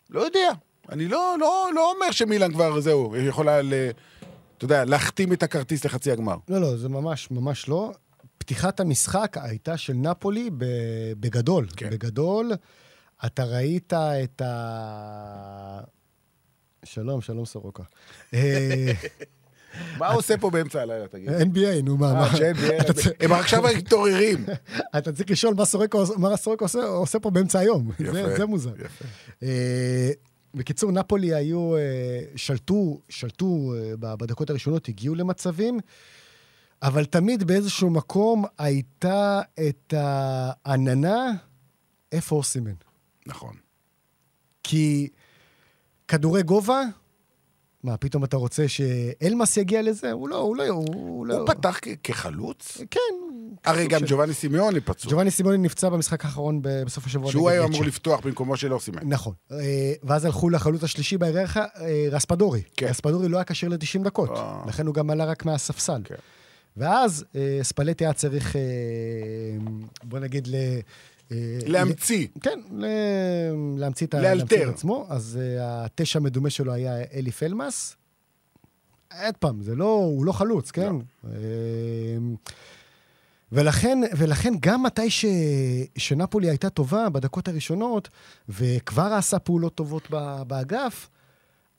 לא 0.09 0.19
יודע. 0.19 0.51
אני 0.89 1.07
לא, 1.07 1.35
לא, 1.39 1.69
לא 1.75 1.91
אומר 1.91 2.11
שמילן 2.11 2.53
כבר, 2.53 2.79
זהו, 2.79 3.15
יכולה, 3.17 3.61
ל, 3.61 3.73
אתה 4.57 4.65
יודע, 4.65 4.85
להחתים 4.85 5.33
את 5.33 5.43
הכרטיס 5.43 5.85
לחצי 5.85 6.11
הגמר. 6.11 6.35
לא, 6.49 6.61
לא, 6.61 6.77
זה 6.77 6.89
ממש, 6.89 7.31
ממש 7.31 7.69
לא. 7.69 7.91
פתיחת 8.37 8.79
המשחק 8.79 9.37
הייתה 9.41 9.77
של 9.77 9.93
נפולי 9.93 10.49
בגדול. 11.19 11.67
כן. 11.77 11.89
בגדול, 11.89 12.51
אתה 13.25 13.43
ראית 13.43 13.93
את 13.93 14.41
ה... 14.41 15.81
שלום, 16.83 17.21
שלום 17.21 17.45
סורוקה. 17.45 17.83
מה 19.97 20.07
הוא 20.07 20.17
עושה 20.17 20.37
פה 20.37 20.49
באמצע 20.49 20.81
הלילה, 20.81 21.07
תגיד? 21.07 21.29
NBA, 21.29 21.81
נו 21.83 21.97
מה, 21.97 22.07
אה, 22.07 22.13
מה? 22.13 22.27
הם 23.19 23.31
עכשיו 23.31 23.63
מתעוררים. 23.77 24.45
אתה 24.97 25.11
צריך 25.11 25.31
לשאול 25.31 25.53
מה 26.17 26.35
סורוקה 26.37 26.65
עושה- 26.85 27.19
פה 27.19 27.29
באמצע 27.29 27.59
היום. 27.59 27.91
זה- 28.13 28.45
מוזר. 28.45 28.71
אה, 29.43 30.09
בקיצור, 30.53 30.91
נפולי 30.91 31.33
היו, 31.33 31.75
אה, 31.75 31.81
שלטו, 32.35 33.01
שלטו 33.09 33.73
בדקות 33.99 34.49
הראשונות, 34.49 34.87
הגיעו 34.89 35.15
למצבים, 35.15 35.79
אבל 36.83 37.05
תמיד 37.05 37.43
באיזשהו 37.43 37.89
מקום 37.89 38.45
הייתה 38.57 39.41
את 39.67 39.93
העננה, 39.97 41.31
איפה 42.11 42.35
אוסימן? 42.35 42.73
נכון. 43.25 43.53
כי 44.63 45.07
כדורי 46.07 46.43
גובה, 46.43 46.81
מה, 47.83 47.97
פתאום 47.97 48.23
אתה 48.23 48.37
רוצה 48.37 48.65
שאלמאס 48.67 49.57
יגיע 49.57 49.81
לזה? 49.81 50.11
הוא 50.11 50.29
לא, 50.29 50.35
הוא 50.37 50.55
לא, 50.57 50.63
הוא 50.67 51.27
לא... 51.27 51.37
הוא 51.37 51.47
פתח 51.47 51.79
כחלוץ? 52.03 52.77
כן, 52.91 52.99
הרי 53.65 53.87
גם 53.87 53.99
של- 53.99 54.05
ג'ובאני 54.09 54.33
סימיוני 54.33 54.81
פצוע. 54.81 55.11
ג'ובאני 55.11 55.31
סימוני 55.31 55.57
נפצע 55.57 55.89
במשחק 55.89 56.25
האחרון 56.25 56.59
בסוף 56.61 57.05
השבוע. 57.05 57.31
שהוא 57.31 57.49
היה. 57.49 57.63
אמור 57.63 57.83
לפתוח 57.83 58.19
במקומו 58.25 58.57
של 58.57 58.73
אוסימן. 58.73 58.99
נכון. 59.03 59.33
אה, 59.51 59.57
ואז 60.03 60.25
הלכו 60.25 60.49
לחלוץ 60.49 60.83
השלישי 60.83 61.17
בהיררכיה, 61.17 61.65
אה, 61.81 62.07
רספדורי. 62.11 62.61
כן. 62.77 62.87
רספדורי 62.87 63.27
לא 63.27 63.37
היה 63.37 63.43
כשיר 63.43 63.69
ל-90 63.69 64.03
דקות, 64.03 64.29
אה. 64.29 64.61
לכן 64.67 64.87
הוא 64.87 64.95
גם 64.95 65.09
עלה 65.09 65.25
רק 65.25 65.45
מהספסל. 65.45 66.01
כן. 66.03 66.15
ואז 66.77 67.25
ספלטי 67.61 68.05
היה 68.05 68.13
צריך, 68.13 68.55
בוא 70.03 70.19
נגיד, 70.19 70.47
ל... 70.47 70.55
אה, 71.31 71.57
להמציא. 71.65 72.27
כן. 72.41 72.59
להמציא 73.77 74.07
את. 74.07 74.13
לאלתר. 74.13 74.69
עצמו. 74.69 75.05
אז 75.09 75.39
uh, 75.41 75.61
התשע 75.61 76.19
המדומה 76.19 76.49
שלו 76.49 76.73
היה 76.73 77.03
אלי 77.13 77.31
פלמס. 77.31 77.95
עוד 79.25 79.37
פעם, 79.39 79.61
זה 79.61 79.75
לא, 79.75 79.93
הוא 79.93 80.25
לא 80.25 80.31
חלוץ, 80.31 80.71
כן? 80.71 80.95
לא. 81.23 81.29
ולכן, 83.51 83.99
ולכן 84.17 84.53
גם 84.59 84.83
מתי 84.83 85.09
ש, 85.09 85.25
שנפולי 85.97 86.49
הייתה 86.49 86.69
טובה 86.69 87.09
בדקות 87.09 87.47
הראשונות, 87.47 88.09
וכבר 88.49 89.13
עשה 89.13 89.39
פעולות 89.39 89.75
טובות 89.75 90.07
ב, 90.11 90.41
באגף, 90.47 91.09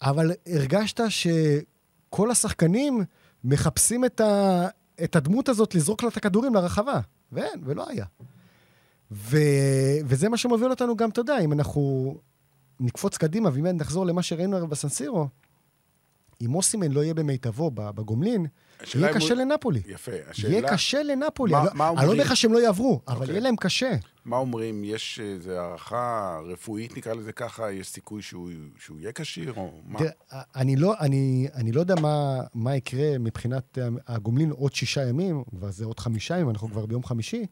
אבל 0.02 0.32
הרגשת 0.46 1.00
שכל 1.08 2.30
השחקנים 2.30 3.04
מחפשים 3.44 4.04
את, 4.04 4.20
ה, 4.20 4.66
את 5.04 5.16
הדמות 5.16 5.48
הזאת 5.48 5.74
לזרוק 5.74 6.02
לה 6.02 6.08
את 6.08 6.16
הכדורים 6.16 6.54
לרחבה. 6.54 7.00
ואין, 7.32 7.60
ולא 7.64 7.86
היה. 7.88 8.04
ו... 9.12 9.36
וזה 10.04 10.28
מה 10.28 10.36
שמוביל 10.36 10.70
אותנו 10.70 10.96
גם, 10.96 11.10
אתה 11.10 11.20
יודע, 11.20 11.38
אם 11.38 11.52
אנחנו 11.52 12.14
נקפוץ 12.80 13.16
קדימה, 13.16 13.50
ואם 13.52 13.66
נחזור 13.66 14.06
למה 14.06 14.22
שראינו 14.22 14.56
ערב 14.56 14.70
בסנסירו, 14.70 15.28
אם 16.40 16.54
אוסימן 16.54 16.92
לא 16.92 17.00
יהיה 17.04 17.14
במיטבו 17.14 17.70
בגומלין, 17.74 18.46
יהיה 18.94 19.14
קשה 19.14 19.34
הוא- 19.34 19.42
לנפולי. 19.42 19.80
יפה. 19.86 20.12
השאלה... 20.30 20.52
יהיה 20.54 20.68
קשה 20.70 21.02
לנפולי. 21.02 21.52
מה- 21.52 21.58
אני 21.60 21.66
לא- 21.66 21.74
מה 21.74 21.88
אני 21.88 21.96
לא 21.96 22.00
אומרים? 22.00 22.18
אומר 22.20 22.24
לך 22.30 22.36
שהם 22.36 22.52
לא 22.52 22.58
יעברו, 22.58 23.00
אבל 23.08 23.16
אוקיי. 23.16 23.30
יהיה 23.32 23.40
להם 23.40 23.56
קשה. 23.56 23.90
מה 24.24 24.36
אומרים? 24.36 24.84
יש 24.84 25.20
איזו 25.22 25.50
הערכה 25.50 26.38
רפואית, 26.46 26.96
נקרא 26.96 27.14
לזה 27.14 27.32
ככה? 27.32 27.72
יש 27.72 27.88
סיכוי 27.88 28.22
שהוא, 28.22 28.50
שהוא 28.78 28.98
יהיה 28.98 29.12
כשיר, 29.12 29.52
או 29.56 29.72
מה? 29.86 29.98
תראה, 29.98 30.10
אני 30.56 30.76
לא, 30.76 30.94
אני, 31.00 31.48
אני 31.54 31.72
לא 31.72 31.80
יודע 31.80 31.94
מה, 31.94 32.40
מה 32.54 32.76
יקרה 32.76 33.18
מבחינת 33.18 33.78
הגומלין 34.06 34.50
עוד 34.50 34.74
שישה 34.74 35.08
ימים, 35.08 35.44
כבר 35.50 35.70
זה 35.70 35.84
עוד 35.84 35.98
חמישה 36.00 36.34
ימים, 36.34 36.50
אנחנו 36.50 36.68
כבר 36.68 36.86
ביום 36.86 37.04
חמישי, 37.04 37.46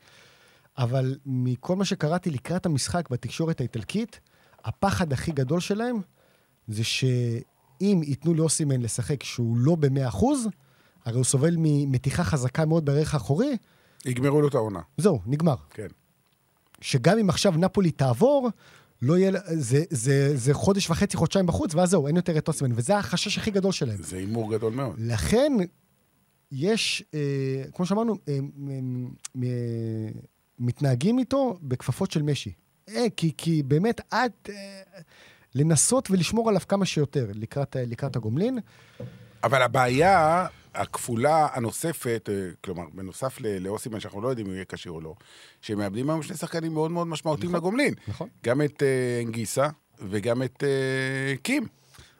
אבל 0.78 1.16
מכל 1.26 1.76
מה 1.76 1.84
שקראתי 1.84 2.30
לקראת 2.30 2.66
המשחק 2.66 3.10
בתקשורת 3.10 3.60
האיטלקית, 3.60 4.20
הפחד 4.64 5.12
הכי 5.12 5.32
גדול 5.32 5.60
שלהם 5.60 5.96
זה 6.68 6.84
שאם 6.84 8.00
ייתנו 8.04 8.34
לאוסימן 8.34 8.80
לשחק 8.80 9.22
שהוא 9.22 9.56
לא 9.58 9.74
במאה 9.74 10.08
אחוז, 10.08 10.48
הרי 11.04 11.16
הוא 11.16 11.24
סובל 11.24 11.54
ממתיחה 11.58 12.24
חזקה 12.24 12.64
מאוד 12.64 12.84
בערך 12.84 13.14
האחורי, 13.14 13.56
יגמרו 14.04 14.40
לו 14.40 14.48
את 14.48 14.54
העונה. 14.54 14.80
זהו, 14.96 15.20
נגמר. 15.26 15.54
כן. 15.70 15.86
שגם 16.80 17.18
אם 17.18 17.30
עכשיו 17.30 17.52
נפולי 17.56 17.90
תעבור, 17.90 18.48
לא 19.02 19.18
יהיה, 19.18 19.32
זה, 19.46 19.84
זה, 19.90 20.36
זה 20.36 20.54
חודש 20.54 20.90
וחצי, 20.90 21.16
חודשיים 21.16 21.46
בחוץ, 21.46 21.74
ואז 21.74 21.90
זהו, 21.90 22.06
אין 22.06 22.16
יותר 22.16 22.38
את 22.38 22.48
אוסמן. 22.48 22.72
וזה 22.74 22.96
החשש 22.98 23.38
הכי 23.38 23.50
גדול 23.50 23.72
שלהם. 23.72 24.02
זה 24.02 24.16
הימור 24.16 24.50
גדול 24.52 24.72
מאוד. 24.72 24.94
לכן, 24.98 25.52
יש, 26.52 27.04
אה, 27.14 27.64
כמו 27.74 27.86
שאמרנו, 27.86 28.14
אה, 28.28 28.38
מ- 28.56 29.08
מ- 29.34 30.10
מתנהגים 30.58 31.18
איתו 31.18 31.58
בכפפות 31.62 32.10
של 32.10 32.22
משי. 32.22 32.52
אה, 32.88 33.06
כי, 33.16 33.32
כי 33.36 33.62
באמת, 33.62 34.00
עד 34.10 34.32
אה, 34.48 34.54
לנסות 35.54 36.10
ולשמור 36.10 36.48
עליו 36.48 36.60
כמה 36.68 36.86
שיותר 36.86 37.26
לקראת, 37.34 37.76
לקראת 37.80 38.16
הגומלין. 38.16 38.58
אבל 39.44 39.62
הבעיה 39.62 40.46
הכפולה 40.74 41.48
הנוספת, 41.52 42.28
אה, 42.32 42.50
כלומר, 42.64 42.84
בנוסף 42.94 43.38
לאוסימן, 43.40 44.00
שאנחנו 44.00 44.20
לא 44.20 44.28
יודעים 44.28 44.46
אם 44.46 44.50
הוא 44.50 44.56
יהיה 44.56 44.64
כשיר 44.64 44.92
או 44.92 45.00
לא, 45.00 45.14
שהם 45.62 45.78
מאבדים 45.78 46.10
היום 46.10 46.22
שני 46.22 46.36
שחקנים 46.36 46.74
מאוד 46.74 46.90
מאוד 46.90 47.06
משמעותיים 47.06 47.54
לגומלין. 47.54 47.94
נכון. 48.08 48.28
גם 48.44 48.62
את 48.62 48.82
אה, 48.82 49.22
אנגיסה 49.24 49.68
וגם 49.98 50.42
את 50.42 50.64
אה, 50.64 51.36
קים. 51.42 51.66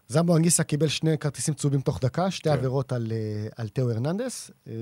זמבו 0.08 0.36
אנגיסה 0.36 0.62
קיבל 0.62 0.88
שני 0.88 1.18
כרטיסים 1.18 1.54
צהובים 1.54 1.80
תוך 1.80 2.00
דקה, 2.00 2.30
שתי 2.30 2.48
כן. 2.48 2.56
עבירות 2.56 2.92
על, 2.92 3.12
אה, 3.12 3.48
על 3.56 3.68
תאו 3.68 3.90
הרננדס, 3.90 4.50
אה, 4.68 4.72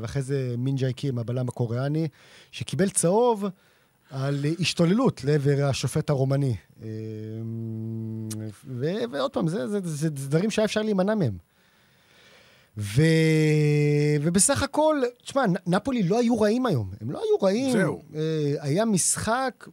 ואחרי 0.00 0.22
זה 0.22 0.54
מינג'י 0.58 0.92
קים, 0.92 1.18
הבלם 1.18 1.48
הקוריאני, 1.48 2.08
שקיבל 2.50 2.90
צהוב 2.90 3.44
על 4.10 4.44
השתוללות 4.60 5.24
לעבר 5.24 5.64
השופט 5.64 6.10
הרומני. 6.10 6.56
אה, 6.82 6.88
ו- 8.66 9.10
ועוד 9.12 9.32
פעם, 9.32 9.48
זה, 9.48 9.68
זה, 9.68 9.80
זה, 9.84 9.90
זה 9.96 10.10
דברים 10.10 10.50
שהיה 10.50 10.64
אפשר 10.64 10.82
להימנע 10.82 11.14
מהם. 11.14 11.38
ו... 12.78 13.02
ובסך 14.22 14.62
הכל, 14.62 15.02
תשמע, 15.22 15.44
נפולי 15.66 16.02
לא 16.02 16.18
היו 16.18 16.40
רעים 16.40 16.66
היום. 16.66 16.90
הם 17.00 17.10
לא 17.10 17.18
היו 17.18 17.42
רעים. 17.42 17.72
זהו. 17.72 18.02
אה, 18.14 18.54
היה 18.60 18.84
משחק... 18.84 19.68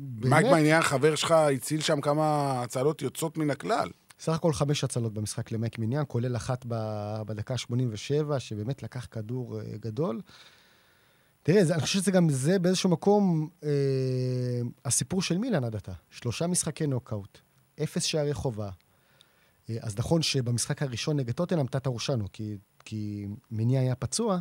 מייק 0.00 0.46
מעניין, 0.46 0.82
חבר 0.82 1.14
שלך, 1.14 1.30
הציל 1.30 1.80
שם 1.80 2.00
כמה 2.00 2.52
הצלות 2.62 3.02
יוצאות 3.02 3.38
מן 3.38 3.50
הכלל. 3.50 3.88
סך 4.24 4.32
הכל 4.32 4.52
חמש 4.52 4.84
הצלות 4.84 5.14
במשחק 5.14 5.52
למייק 5.52 5.78
מיניאן, 5.78 6.04
כולל 6.08 6.36
אחת 6.36 6.64
בדקה 7.26 7.54
ה-87, 7.54 8.38
שבאמת 8.38 8.82
לקח 8.82 9.06
כדור 9.10 9.60
אה, 9.60 9.64
גדול. 9.80 10.20
תראה, 11.42 11.64
זה, 11.64 11.74
אני 11.74 11.82
חושב 11.82 11.98
שזה 11.98 12.10
גם 12.10 12.28
זה 12.30 12.58
באיזשהו 12.58 12.90
מקום 12.90 13.48
אה, 13.64 13.68
הסיפור 14.84 15.22
של 15.22 15.38
מילאן 15.38 15.64
עד 15.64 15.76
עתה. 15.76 15.92
שלושה 16.10 16.46
משחקי 16.46 16.86
נוקאוט, 16.86 17.38
אפס 17.82 18.02
שערי 18.04 18.34
חובה. 18.34 18.70
אה, 19.70 19.76
אז 19.80 19.98
נכון 19.98 20.22
שבמשחק 20.22 20.82
הראשון 20.82 21.16
נגד 21.16 21.32
טוטנאם 21.32 21.66
תת 21.66 21.86
ארושנו, 21.86 22.24
כי, 22.32 22.56
כי 22.84 23.26
מיני 23.50 23.78
היה 23.78 23.94
פצוע, 23.94 24.38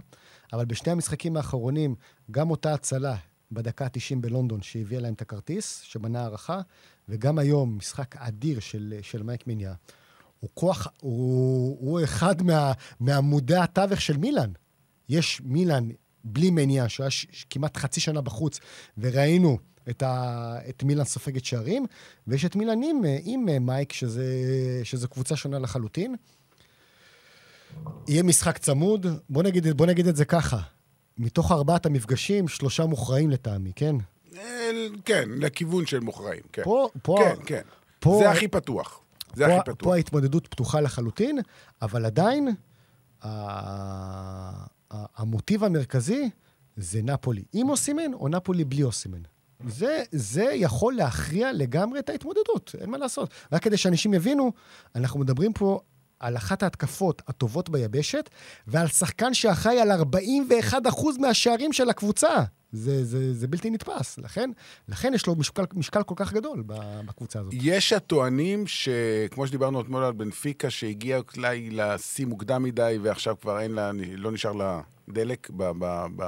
אבל 0.54 0.66
בשני 0.66 0.92
המשחקים 0.92 1.38
האחרונים, 1.38 1.96
גם 2.32 2.52
אותה 2.52 2.74
הצלה 2.74 3.16
בדקה 3.54 3.86
ה-90 3.86 4.16
בלונדון, 4.22 4.62
שהביאה 4.62 5.02
להם 5.02 5.14
את 5.14 5.22
הכרטיס, 5.22 5.82
שבנה 5.82 6.22
הערכה, 6.22 6.62
וגם 7.10 7.38
היום, 7.40 7.78
משחק 7.78 8.16
אדיר 8.18 8.60
של, 8.60 8.94
של 9.02 9.24
מייק 9.24 9.48
מיניה. 9.48 9.74
הוא 10.40 10.50
כוח, 10.54 10.88
הוא, 11.02 11.78
הוא 11.80 12.04
אחד 12.04 12.42
מה, 12.42 12.72
מעמודי 13.00 13.56
התווך 13.56 14.02
של 14.02 14.18
מילאן. 14.18 14.52
יש 15.10 15.42
מילאן 15.46 15.90
בלי 16.24 16.52
מניה, 16.52 16.90
שהיה 16.90 17.10
כמעט 17.50 17.78
חצי 17.78 18.00
שנה 18.00 18.22
בחוץ, 18.22 18.60
וראינו 18.98 19.58
את, 19.90 20.04
ה, 20.04 20.56
את 20.70 20.84
מילאן 20.84 21.06
סופגת 21.06 21.46
שערים, 21.46 21.86
ויש 22.28 22.46
את 22.46 22.56
מילאן 22.56 22.84
עם, 22.84 23.02
עם 23.24 23.66
מייק, 23.66 23.94
שזה, 23.94 24.26
שזה 24.84 25.08
קבוצה 25.08 25.36
שונה 25.36 25.60
לחלוטין. 25.60 26.16
יהיה 28.08 28.24
משחק 28.24 28.58
צמוד, 28.58 29.06
בוא 29.30 29.44
נגיד, 29.44 29.68
בוא 29.68 29.86
נגיד 29.86 30.08
את 30.08 30.16
זה 30.16 30.26
ככה, 30.26 30.60
מתוך 31.18 31.52
ארבעת 31.52 31.86
המפגשים, 31.86 32.48
שלושה 32.48 32.86
מוכרעים 32.86 33.30
לטעמי, 33.32 33.72
כן? 33.76 33.96
אה, 34.38 34.70
כן, 35.06 35.30
לכיוון 35.38 35.86
של 35.86 36.00
מוכרעים, 36.00 36.42
כן. 36.54 36.64
פה, 36.64 36.88
פה, 37.04 37.16
כן, 37.20 37.36
כן. 37.46 37.62
פה- 38.00 38.20
זה 38.24 38.30
הכי 38.32 38.48
פתוח. 38.48 39.00
זה 39.36 39.46
פה, 39.48 39.54
הכי 39.56 39.72
פתוח. 39.72 39.84
פה 39.90 39.96
ההתמודדות 39.96 40.48
פתוחה 40.48 40.82
לחלוטין, 40.82 41.40
אבל 41.82 42.06
עדיין 42.06 42.48
ה- 43.22 43.28
ה- 44.92 45.06
המוטיב 45.16 45.64
המרכזי 45.64 46.30
זה 46.78 47.02
נפולי 47.04 47.44
עם 47.54 47.70
אוסימן 47.70 48.14
או 48.14 48.28
נפולי 48.28 48.64
בלי 48.64 48.84
אוסימן. 48.84 49.22
זה, 49.68 50.04
זה 50.12 50.44
יכול 50.54 50.94
להכריע 50.96 51.54
לגמרי 51.54 52.00
את 52.00 52.10
ההתמודדות, 52.10 52.76
אין 52.82 52.90
מה 52.90 52.98
לעשות. 52.98 53.30
רק 53.52 53.64
כדי 53.64 53.78
שאנשים 53.78 54.14
יבינו, 54.14 54.52
אנחנו 54.96 55.20
מדברים 55.20 55.54
פה 55.54 55.80
על 56.24 56.38
אחת 56.38 56.64
ההתקפות 56.64 57.22
הטובות 57.28 57.70
ביבשת, 57.70 58.30
ועל 58.68 58.88
שחקן 58.88 59.34
שאחראי 59.34 59.80
על 59.80 59.92
41% 60.72 60.76
מהשערים 61.20 61.74
של 61.74 61.90
הקבוצה. 61.90 62.44
זה, 62.72 63.06
זה, 63.06 63.34
זה 63.34 63.48
בלתי 63.48 63.70
נתפס. 63.70 64.18
לכן, 64.18 64.50
לכן 64.88 65.14
יש 65.14 65.28
לו 65.28 65.36
משקל, 65.36 65.64
משקל 65.74 66.04
כל 66.04 66.16
כך 66.18 66.34
גדול 66.34 66.64
בקבוצה 67.06 67.40
הזאת. 67.40 67.54
יש 67.56 67.94
הטוענים 67.94 68.68
שכמו 68.68 69.48
שדיברנו 69.48 69.82
אתמול 69.82 70.04
על 70.04 70.14
בנפיקה, 70.14 70.70
שהגיע 70.70 71.20
אולי 71.38 71.70
לשיא 71.72 72.26
מוקדם 72.26 72.64
מדי, 72.64 72.98
ועכשיו 73.02 73.36
כבר 73.42 73.60
אין 73.60 73.72
לה, 73.72 73.92
לא 74.18 74.32
נשאר 74.32 74.52
לה 74.52 74.82
דלק 75.10 75.50
ב, 75.50 75.64
ב, 75.80 76.06
ב, 76.16 76.26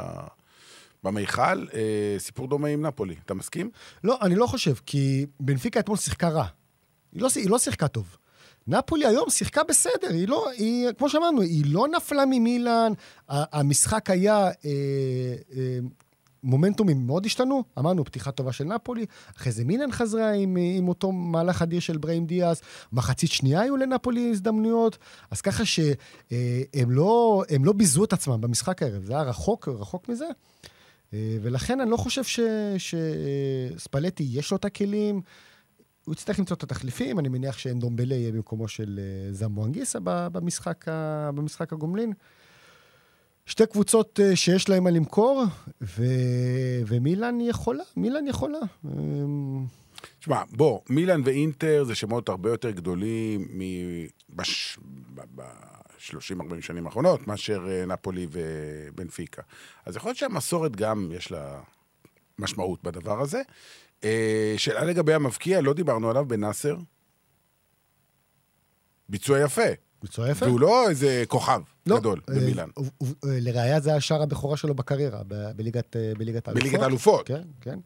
במיכל, 1.03 1.67
אה, 1.73 2.15
סיפור 2.17 2.47
דומה 2.47 2.67
עם 2.67 2.85
נפולי. 2.85 3.15
אתה 3.25 3.33
מסכים? 3.33 3.69
לא, 4.03 4.17
אני 4.21 4.35
לא 4.35 4.47
חושב, 4.47 4.73
כי 4.85 5.25
בנפיקה 5.39 5.79
אתמול 5.79 5.97
שיחקה 5.97 6.29
רע. 6.29 6.45
היא 7.11 7.21
לא, 7.21 7.27
היא 7.35 7.49
לא 7.49 7.59
שיחקה 7.59 7.87
טוב. 7.87 8.17
נפולי 8.67 9.05
היום 9.05 9.29
שיחקה 9.29 9.63
בסדר, 9.63 10.07
היא 10.09 10.27
לא, 10.27 10.49
היא, 10.49 10.87
כמו 10.97 11.09
שאמרנו, 11.09 11.41
היא 11.41 11.63
לא 11.67 11.87
נפלה 11.87 12.25
ממילאן, 12.25 12.91
המשחק 13.29 14.09
היה, 14.09 14.35
אה, 14.35 14.51
אה, 15.55 15.79
מומנטומים 16.43 17.07
מאוד 17.07 17.25
השתנו, 17.25 17.63
אמרנו, 17.79 18.05
פתיחה 18.05 18.31
טובה 18.31 18.51
של 18.51 18.63
נפולי, 18.63 19.05
אחרי 19.37 19.51
זה 19.51 19.63
מילאן 19.65 19.91
חזרה 19.91 20.31
עם, 20.31 20.57
עם 20.77 20.87
אותו 20.87 21.11
מהלך 21.11 21.61
אדיר 21.61 21.79
של 21.79 21.97
בראים 21.97 22.25
דיאז, 22.25 22.61
מחצית 22.93 23.31
שנייה 23.31 23.61
היו 23.61 23.77
לנפולי 23.77 24.29
הזדמנויות, 24.31 24.97
אז 25.31 25.41
ככה 25.41 25.65
שהם 25.65 26.91
לא, 26.91 27.43
הם 27.49 27.65
לא 27.65 27.73
ביזו 27.73 28.03
את 28.03 28.13
עצמם 28.13 28.41
במשחק 28.41 28.83
הערב, 28.83 29.03
זה 29.03 29.13
היה 29.13 29.21
רחוק, 29.21 29.67
רחוק 29.67 30.09
מזה. 30.09 30.27
אה, 31.13 31.37
ולכן 31.41 31.81
אני 31.81 31.91
לא 31.91 31.97
חושב 31.97 32.21
שספלטי 32.77 34.27
יש 34.31 34.51
לו 34.51 34.57
את 34.57 34.65
הכלים. 34.65 35.21
הוא 36.05 36.13
יצטרך 36.13 36.39
למצוא 36.39 36.57
את 36.57 36.63
התחליפים, 36.63 37.19
אני 37.19 37.29
מניח 37.29 37.57
שאנדומבלה 37.57 38.15
יהיה 38.15 38.31
במקומו 38.31 38.67
של 38.67 38.99
אה, 39.01 39.33
זמבו 39.33 39.65
אנגיסה 39.65 39.99
ב- 40.03 40.27
במשחק, 40.27 40.85
במשחק 41.35 41.73
הגומלין. 41.73 42.13
שתי 43.45 43.65
קבוצות 43.65 44.19
אה, 44.19 44.35
שיש 44.35 44.69
להן 44.69 44.83
מה 44.83 44.89
למכור, 44.89 45.43
ו... 45.81 46.03
ומילאן 46.87 47.41
יכולה, 47.41 47.83
מילאן 47.97 48.27
יכולה. 48.27 48.59
אמ, 48.85 49.65
תשמע, 50.19 50.43
בוא, 50.51 50.79
מילאן 50.89 51.21
ואינטר 51.25 51.83
זה 51.83 51.95
שמות 51.95 52.29
הרבה 52.29 52.49
יותר 52.49 52.71
גדולים 52.71 53.47
ב-30-40 54.35 56.61
שנים 56.61 56.85
האחרונות, 56.85 57.27
מאשר 57.27 57.67
אה, 57.69 57.85
נפולי 57.85 58.27
ובנפיקה. 58.31 59.41
אז 59.85 59.95
יכול 59.95 60.09
להיות 60.09 60.17
שהמסורת 60.17 60.75
גם 60.75 61.11
יש 61.13 61.31
לה 61.31 61.61
משמעות 62.39 62.83
בדבר 62.83 63.21
הזה. 63.21 63.41
אה, 64.05 64.53
שאלה 64.57 64.83
לגבי 64.83 65.13
המבקיע, 65.13 65.61
לא 65.61 65.73
דיברנו 65.73 66.09
עליו 66.09 66.25
בנאסר. 66.25 66.75
ביצוע 69.09 69.39
יפה. 69.39 69.61
ביצוע 70.01 70.29
יפה. 70.29 70.45
והוא 70.45 70.59
לא 70.59 70.89
איזה 70.89 71.23
כוכב 71.27 71.61
לא, 71.85 71.99
גדול 71.99 72.21
אה, 72.29 72.35
במילאן. 72.35 72.69
אה, 72.79 72.83
לראיה 73.23 73.79
זה 73.79 73.95
השער 73.95 74.21
הבכורה 74.21 74.57
שלו 74.57 74.75
בקריירה, 74.75 75.21
בליגת 75.55 75.95
אה, 75.95 76.11
בליגת 76.17 76.47
האלופות. 76.47 76.63
בליגת 76.63 76.83
האלופות. 76.83 77.27
כן, 77.27 77.41
כן. 77.61 77.79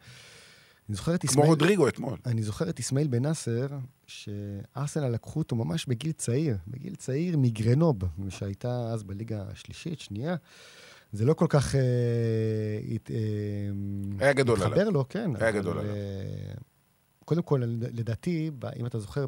אני 0.90 0.96
זוכר 0.96 1.16
את 1.16 1.22
כמו 1.22 1.30
אסמאעיל... 1.30 1.50
רודריגו 1.50 1.88
אתמול. 1.88 2.18
אני 2.26 2.44
זוכר 2.44 2.70
את 2.70 2.80
אסמאעיל 2.80 3.08
בן 3.08 3.22
נאסר, 3.22 3.68
שארסנל 4.08 5.08
לקחו 5.08 5.40
אותו 5.40 5.56
ממש 5.56 5.86
בגיל 5.86 6.12
צעיר, 6.12 6.58
בגיל 6.68 6.96
צעיר 6.96 7.38
מגרנוב, 7.38 7.98
שהייתה 8.30 8.92
אז 8.94 9.04
בליגה 9.04 9.44
השלישית, 9.52 10.00
שנייה. 10.00 10.36
זה 11.12 11.26
לא 11.26 11.34
כל 11.34 11.46
כך... 11.50 11.76
אה, 11.76 11.82
הת- 12.96 13.12
אה, 13.12 13.18
היה 14.20 14.34
גדול 14.34 14.58
התחבר 14.58 14.80
עליו. 14.82 14.92
לו, 14.92 15.06
כן. 15.10 15.32
היה 15.36 15.50
אבל, 15.50 15.60
גדול 15.60 15.78
עליו. 15.78 15.94
אה, 15.96 16.54
קודם 17.26 17.42
כל, 17.42 17.62
לדעתי, 17.80 18.52
אם 18.76 18.86
אתה 18.86 19.00
זוכר, 19.00 19.26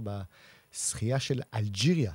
בשחייה 0.74 1.20
של 1.20 1.42
אלג'יריה, 1.54 2.12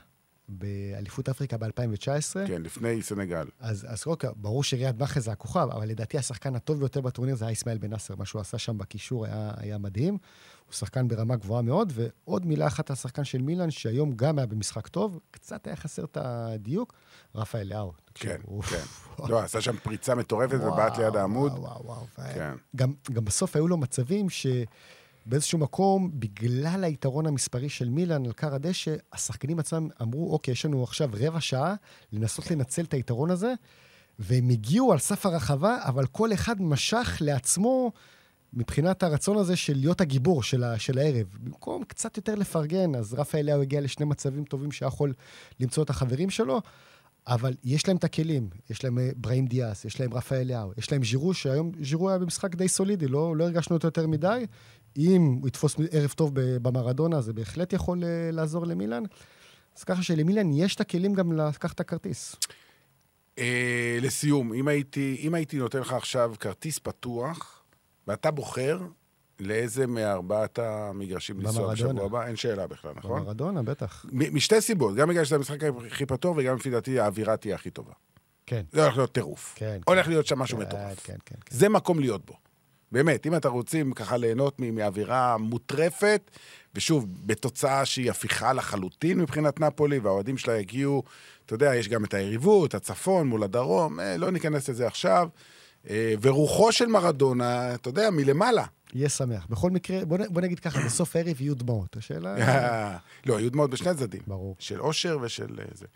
באליפות 0.49 1.29
אפריקה 1.29 1.57
ב-2019, 1.57 2.47
כן, 2.47 2.63
לפני 2.63 3.03
סנגל. 3.03 3.45
אז, 3.61 3.87
אז 3.89 4.03
קודם 4.03 4.17
כל, 4.17 4.27
ברור 4.37 4.65
שריאד 4.65 4.99
מאחז 5.01 5.25
זה 5.25 5.33
הכוכב, 5.33 5.69
אבל 5.73 5.89
לדעתי 5.89 6.19
השחקן 6.19 6.55
הטוב 6.57 6.79
ביותר 6.79 7.01
בטורניר 7.01 7.35
זה 7.37 7.45
היה 7.45 7.53
אסמאעיל 7.53 7.79
בן 7.79 7.91
נאסר. 7.91 8.15
מה 8.17 8.25
שהוא 8.25 8.41
עשה 8.41 8.59
שם 8.59 8.79
בקישור 8.79 9.27
היה, 9.27 9.51
היה 9.57 9.79
מדהים. 9.79 10.19
הוא 10.67 10.75
שחקן 10.75 11.09
ברמה 11.09 11.37
גבוהה 11.37 11.63
מאוד, 11.63 11.93
ועוד 11.95 12.47
מילה 12.47 12.67
אחת 12.67 12.91
על 12.91 12.95
השחקן 12.95 13.25
של 13.25 13.43
מילאן, 13.43 13.71
שהיום 13.71 14.13
גם 14.17 14.39
היה 14.39 14.47
במשחק 14.47 14.89
טוב, 14.89 15.21
קצת 15.31 15.67
היה 15.67 15.77
חסר 15.77 16.05
את 16.05 16.19
הדיוק, 16.21 16.95
רפאל. 17.35 17.73
תקשיב, 18.05 18.31
כן, 18.31 18.39
כן. 18.71 18.85
לא, 19.31 19.43
עשה 19.43 19.61
שם 19.61 19.77
פריצה 19.77 20.15
מטורפת 20.15 20.59
ובעט 20.63 20.99
ליד 20.99 21.17
העמוד. 21.17 21.53
וואו, 21.53 21.63
וואו, 21.63 21.83
וואו. 21.85 22.07
כן. 22.35 22.55
גם, 22.77 22.93
גם 23.13 23.25
בסוף 23.25 23.57
היו 23.57 23.69
לו 23.69 23.77
מצבים 23.77 24.27
שבאיזשהו 24.31 25.59
מקום, 25.59 26.11
בגלל 26.15 26.85
היתרון 26.85 27.27
המספרי 27.27 27.69
של 27.69 27.89
מילאן 27.89 28.27
על 28.27 28.33
כר 28.33 28.55
הדשא, 28.55 28.95
השחקנים 29.13 29.59
עצמם 29.59 29.89
אמרו, 30.03 30.33
אוקיי, 30.33 30.53
יש 30.53 30.65
לנו 30.65 30.83
עכשיו 30.83 31.09
רבע 31.13 31.41
שעה 31.41 31.75
לנסות 32.13 32.51
לנצל 32.51 32.83
את 32.83 32.95
היתרון 32.95 33.31
הזה, 33.31 33.55
והם 34.19 34.49
הגיעו 34.49 34.93
על 34.93 34.99
סף 34.99 35.27
הרחבה, 35.27 35.79
אבל 35.85 36.07
כל 36.07 36.33
אחד 36.33 36.63
משך 36.63 37.17
לעצמו 37.21 37.93
מבחינת 38.57 39.03
הרצון 39.03 39.39
הזה 39.39 39.57
של 39.57 39.77
להיות 39.77 40.01
הגיבור 40.01 40.43
של, 40.43 40.65
ה, 40.65 40.79
של 40.79 40.99
הערב. 40.99 41.27
במקום 41.41 41.85
קצת 41.85 42.17
יותר 42.17 42.35
לפרגן, 42.35 42.95
אז 42.95 43.15
רפאל 43.15 43.41
אליהו 43.41 43.63
הגיע 43.63 43.81
לשני 43.81 44.07
מצבים 44.07 44.45
טובים 44.45 44.73
שהיה 44.73 44.87
יכול 44.87 45.13
למצוא 45.61 45.83
את 45.83 45.91
החברים 45.91 46.31
שלו, 46.31 46.61
אבל 47.27 47.55
יש 47.65 47.89
להם 47.89 47.97
את 47.97 48.05
הכלים. 48.05 48.49
יש 48.71 48.85
להם 48.85 48.99
אה, 48.99 49.11
בראים 49.17 49.47
דיאס, 49.47 49.85
יש 49.85 50.01
להם 50.01 50.15
רפאל 50.15 50.39
אליהו, 50.39 50.73
יש 50.79 50.93
להם 50.93 51.05
ז'ירו, 51.05 51.35
שהיום 51.35 51.73
ז'ירו 51.81 52.09
היה 52.09 52.19
במשחק 52.19 52.55
די 52.55 52.69
סולידי, 52.69 53.09
לא, 53.09 53.37
לא 53.37 53.45
הרגשנו 53.45 53.77
אותו 53.77 53.87
יותר 53.89 54.07
מדי. 54.07 54.47
אם 54.97 55.39
הוא 55.41 55.49
יתפוס 55.49 55.77
ערב 55.91 56.11
טוב 56.11 56.31
במרדונה, 56.35 57.21
זה 57.21 57.33
בהחלט 57.33 57.73
יכול 57.73 58.05
אה, 58.05 58.31
לעזור 58.33 58.67
למילאן. 58.67 59.03
אז 59.77 59.85
ככה 59.85 60.03
שלמילאן 60.03 60.53
יש 60.53 60.75
את 60.75 60.81
הכלים 60.81 61.15
גם 61.15 61.33
לקחת 61.33 61.75
את 61.75 61.81
הכרטיס. 61.81 62.37
אה, 63.39 63.99
לסיום, 64.03 64.53
אם 64.53 64.69
הייתי, 64.69 65.17
אם 65.21 65.35
הייתי 65.35 65.59
נותן 65.59 65.79
לך 65.79 65.93
עכשיו 65.93 66.35
כרטיס 66.41 66.79
פתוח, 66.79 67.56
ואתה 68.07 68.31
בוחר 68.31 68.79
לאיזה 69.41 69.87
מארבעת 69.87 70.59
המגרשים 70.59 71.41
לנסוע. 71.41 71.73
בשבוע 71.73 72.05
הבא, 72.05 72.27
אין 72.27 72.37
שאלה 72.37 72.67
בכלל, 72.67 72.93
נכון? 72.97 73.21
במרדונה, 73.23 73.63
בטח. 73.63 74.05
משתי 74.13 74.61
סיבות, 74.61 74.95
גם 74.95 75.09
בגלל 75.09 75.25
שזה 75.25 75.37
המשחק 75.37 75.59
הכי 75.87 76.07
פתוח, 76.07 76.37
וגם 76.37 76.57
לפי 76.57 76.71
דעתי 76.71 77.01
האווירה 77.01 77.37
תהיה 77.37 77.55
הכי 77.55 77.71
טובה. 77.71 77.93
כן. 78.47 78.63
זה 78.73 78.83
הולך 78.83 78.97
להיות 78.97 79.13
טירוף. 79.13 79.53
כן, 79.57 79.79
הולך 79.87 80.05
כן. 80.05 80.11
להיות 80.11 80.27
שם 80.27 80.39
משהו 80.39 80.59
כן, 80.59 80.65
מטורף. 80.65 81.07
כן, 81.07 81.17
כן, 81.25 81.35
כן. 81.45 81.57
זה 81.57 81.69
מקום 81.69 82.01
להיות 82.01 82.27
בו. 82.27 82.35
באמת, 82.93 83.27
אם 83.27 83.37
אתה 83.37 83.49
רוצים 83.49 83.93
ככה 83.93 84.17
ליהנות 84.17 84.61
מאווירה 84.61 85.37
מוטרפת, 85.37 86.31
ושוב, 86.75 87.07
בתוצאה 87.27 87.85
שהיא 87.85 88.11
הפיכה 88.11 88.53
לחלוטין 88.53 89.19
מבחינת 89.19 89.61
נפולי, 89.61 89.99
והאוהדים 89.99 90.39
שלה 90.39 90.57
יגיעו, 90.59 91.03
אתה 91.47 91.55
יודע, 91.55 91.75
יש 91.75 91.89
גם 91.89 92.05
את 92.05 92.15
היריבות, 92.15 92.75
הצפון 92.75 93.27
מול 93.27 93.43
הדרום, 93.43 94.01
אה, 94.01 94.17
לא 94.17 94.31
ניכנס 94.31 94.69
לזה 94.69 94.87
עכשיו. 94.87 95.29
אה, 95.91 96.15
ורוחו 96.23 96.73
של 96.73 96.87
מרדונה, 96.87 97.75
אתה 97.75 97.89
יודע, 97.89 98.11
מלמעלה. 98.11 98.65
יהיה 98.95 99.09
שמח. 99.09 99.47
בכל 99.51 99.71
מקרה, 99.71 100.05
בוא, 100.05 100.19
נ- 100.19 100.33
בוא 100.33 100.41
נגיד 100.43 100.61
ככה, 100.61 100.81
בסוף 100.87 101.17
הערב 101.17 101.41
יהיו 101.41 101.55
דמעות. 101.55 101.97
השאלה... 101.97 102.99
לא, 103.27 103.37
היו 103.37 103.51
דמעות 103.51 103.71
בשני 103.71 103.91
הצדדים. 103.91 104.21
ברור. 104.27 104.57
של 104.59 104.81
אושר 104.81 105.19
ושל 105.23 105.57
אה, 105.59 105.65
זה. 105.75 105.87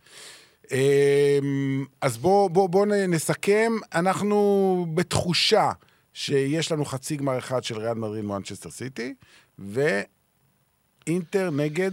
אמ, 0.71 1.85
אז 2.01 2.19
בואו 2.19 2.49
בוא, 2.49 2.69
בוא 2.69 2.87
נסכם. 2.87 3.73
אנחנו 3.95 4.87
בתחושה 4.95 5.71
שיש 6.13 6.73
לנו 6.73 6.85
חצי 6.85 7.17
גמר 7.17 7.39
אחד 7.39 7.65
של 7.65 7.79
ריאל 7.79 7.95
מדריד 7.95 8.25
מואנצ'סטר 8.25 8.71
סיטי, 8.71 9.15
ואינטר 9.59 11.51
נגד 11.51 11.91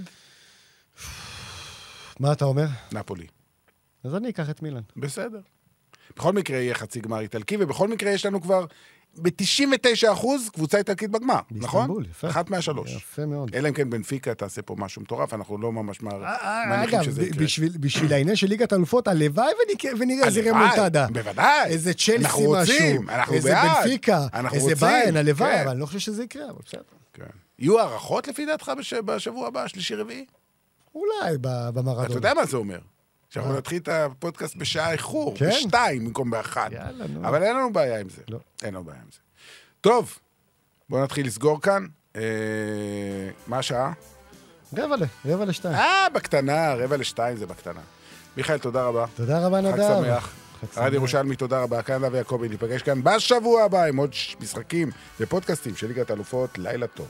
מה 2.19 2.31
אתה 2.31 2.45
אומר? 2.45 2.65
נפולי. 2.91 3.27
אז 4.03 4.15
אני 4.15 4.29
אקח 4.29 4.49
את 4.49 4.61
מילאן. 4.61 4.81
בסדר. 4.97 5.39
בכל 6.15 6.33
מקרה 6.33 6.57
יהיה 6.57 6.73
חצי 6.75 6.99
גמר 6.99 7.19
איטלקי, 7.19 7.57
ובכל 7.59 7.87
מקרה 7.87 8.11
יש 8.11 8.25
לנו 8.25 8.41
כבר 8.41 8.65
ב-99 9.21 9.71
אחוז 10.13 10.49
קבוצה 10.53 10.77
איטלקית 10.77 11.11
בגמר, 11.11 11.39
נכון? 11.51 11.79
באיסטנבול, 11.79 12.05
יפה. 12.11 12.29
אחת 12.29 12.49
מהשלוש. 12.49 12.95
יפה 12.95 13.25
מאוד. 13.25 13.55
אלא 13.55 13.69
אם 13.69 13.73
כן 13.73 13.89
בנפיקה 13.89 14.33
תעשה 14.33 14.61
פה 14.61 14.75
משהו 14.77 15.01
מטורף, 15.01 15.33
אנחנו 15.33 15.57
לא 15.57 15.71
ממש 15.71 16.01
מע- 16.01 16.11
אה, 16.11 16.63
מניחים 16.69 16.95
אגב, 16.99 17.03
שזה 17.05 17.23
יקרה. 17.23 17.43
בשביל- 17.43 17.77
בשביל 17.79 18.13
העניין 18.13 18.35
של 18.35 18.47
ליגת 18.47 18.71
האלופות, 18.71 19.07
הלוואי 19.07 19.47
ונראה 19.99 20.25
איזה 20.25 20.41
רמונטדה. 20.51 21.07
בוודאי. 21.13 21.65
איזה 21.69 21.93
צ'לסי 21.93 22.15
אנחנו 22.17 22.39
משהו. 22.53 22.55
רוצים, 22.75 23.09
אנחנו 23.09 23.33
איזה 23.35 23.49
בעד. 23.53 23.83
בנפיקה. 23.83 24.27
אנחנו 24.33 24.57
איזה 24.57 24.75
ביין, 24.75 25.17
הלוואי, 25.17 25.53
כן. 25.55 25.61
אבל 25.61 25.71
אני 25.71 25.79
לא 25.79 25.85
חושב 25.85 25.99
שזה 25.99 26.23
יקרה, 26.23 26.45
אבל 26.45 26.59
בסדר. 26.65 26.81
כן. 27.13 27.23
יהיו 27.59 27.79
הערכות 27.79 28.27
לפי 28.27 28.45
דעתך 28.45 28.71
בש... 28.79 28.93
בשבוע 28.93 29.47
הבא, 29.47 29.67
שלישי-רביעי? 29.67 30.25
אולי 30.95 31.37
במרדונה. 31.41 32.05
אתה 32.05 32.13
יודע 32.13 32.33
מה 32.33 32.45
זה 32.45 32.57
אומר? 32.57 32.79
שאנחנו 33.29 33.51
מה? 33.51 33.57
נתחיל 33.57 33.81
את 33.81 33.87
הפודקאסט 33.87 34.55
בשעה 34.55 34.91
איחור, 34.91 35.35
כן. 35.37 35.49
בשתיים 35.49 36.05
במקום 36.05 36.29
באחת. 36.29 36.71
יאללה, 36.71 37.07
נו. 37.07 37.27
אבל 37.27 37.43
אין 37.43 37.55
לנו 37.55 37.73
בעיה 37.73 37.99
עם 37.99 38.09
זה. 38.09 38.21
לא. 38.29 38.39
אין 38.63 38.73
לנו 38.73 38.83
בעיה 38.83 38.99
עם 38.99 39.09
זה. 39.11 39.19
טוב, 39.81 40.17
בואו 40.89 41.03
נתחיל 41.03 41.27
לסגור 41.27 41.61
כאן. 41.61 41.85
אה, 42.15 42.21
מה 43.47 43.57
השעה? 43.57 43.93
רבע 44.77 44.95
ל, 44.95 45.03
רבע 45.25 45.45
לשתיים. 45.45 45.75
אה, 45.75 46.07
בקטנה, 46.13 46.73
רבע 46.73 46.97
לשתיים 46.97 47.37
זה 47.37 47.45
בקטנה. 47.45 47.81
מיכאל, 48.37 48.57
תודה 48.57 48.83
רבה. 48.83 49.05
תודה 49.15 49.45
רבה, 49.45 49.61
נדב. 49.61 49.71
חג 49.71 50.03
שמח. 50.03 50.33
ארד 50.77 50.93
ירושלמי, 50.93 51.35
תודה 51.35 51.63
רבה. 51.63 51.81
כאן 51.81 52.05
נדב 52.05 52.15
יעקבי, 52.15 52.49
ניפגש 52.49 52.81
כאן 52.81 53.03
בשבוע 53.03 53.63
הבא 53.63 53.83
עם 53.83 53.97
עוד 53.97 54.13
משחקים 54.39 54.91
ופודקאסטים 55.19 55.75
של 55.75 55.87
ליגת 55.87 56.09
האלופות. 56.09 56.57
לילה 56.57 56.87
טוב. 56.87 57.07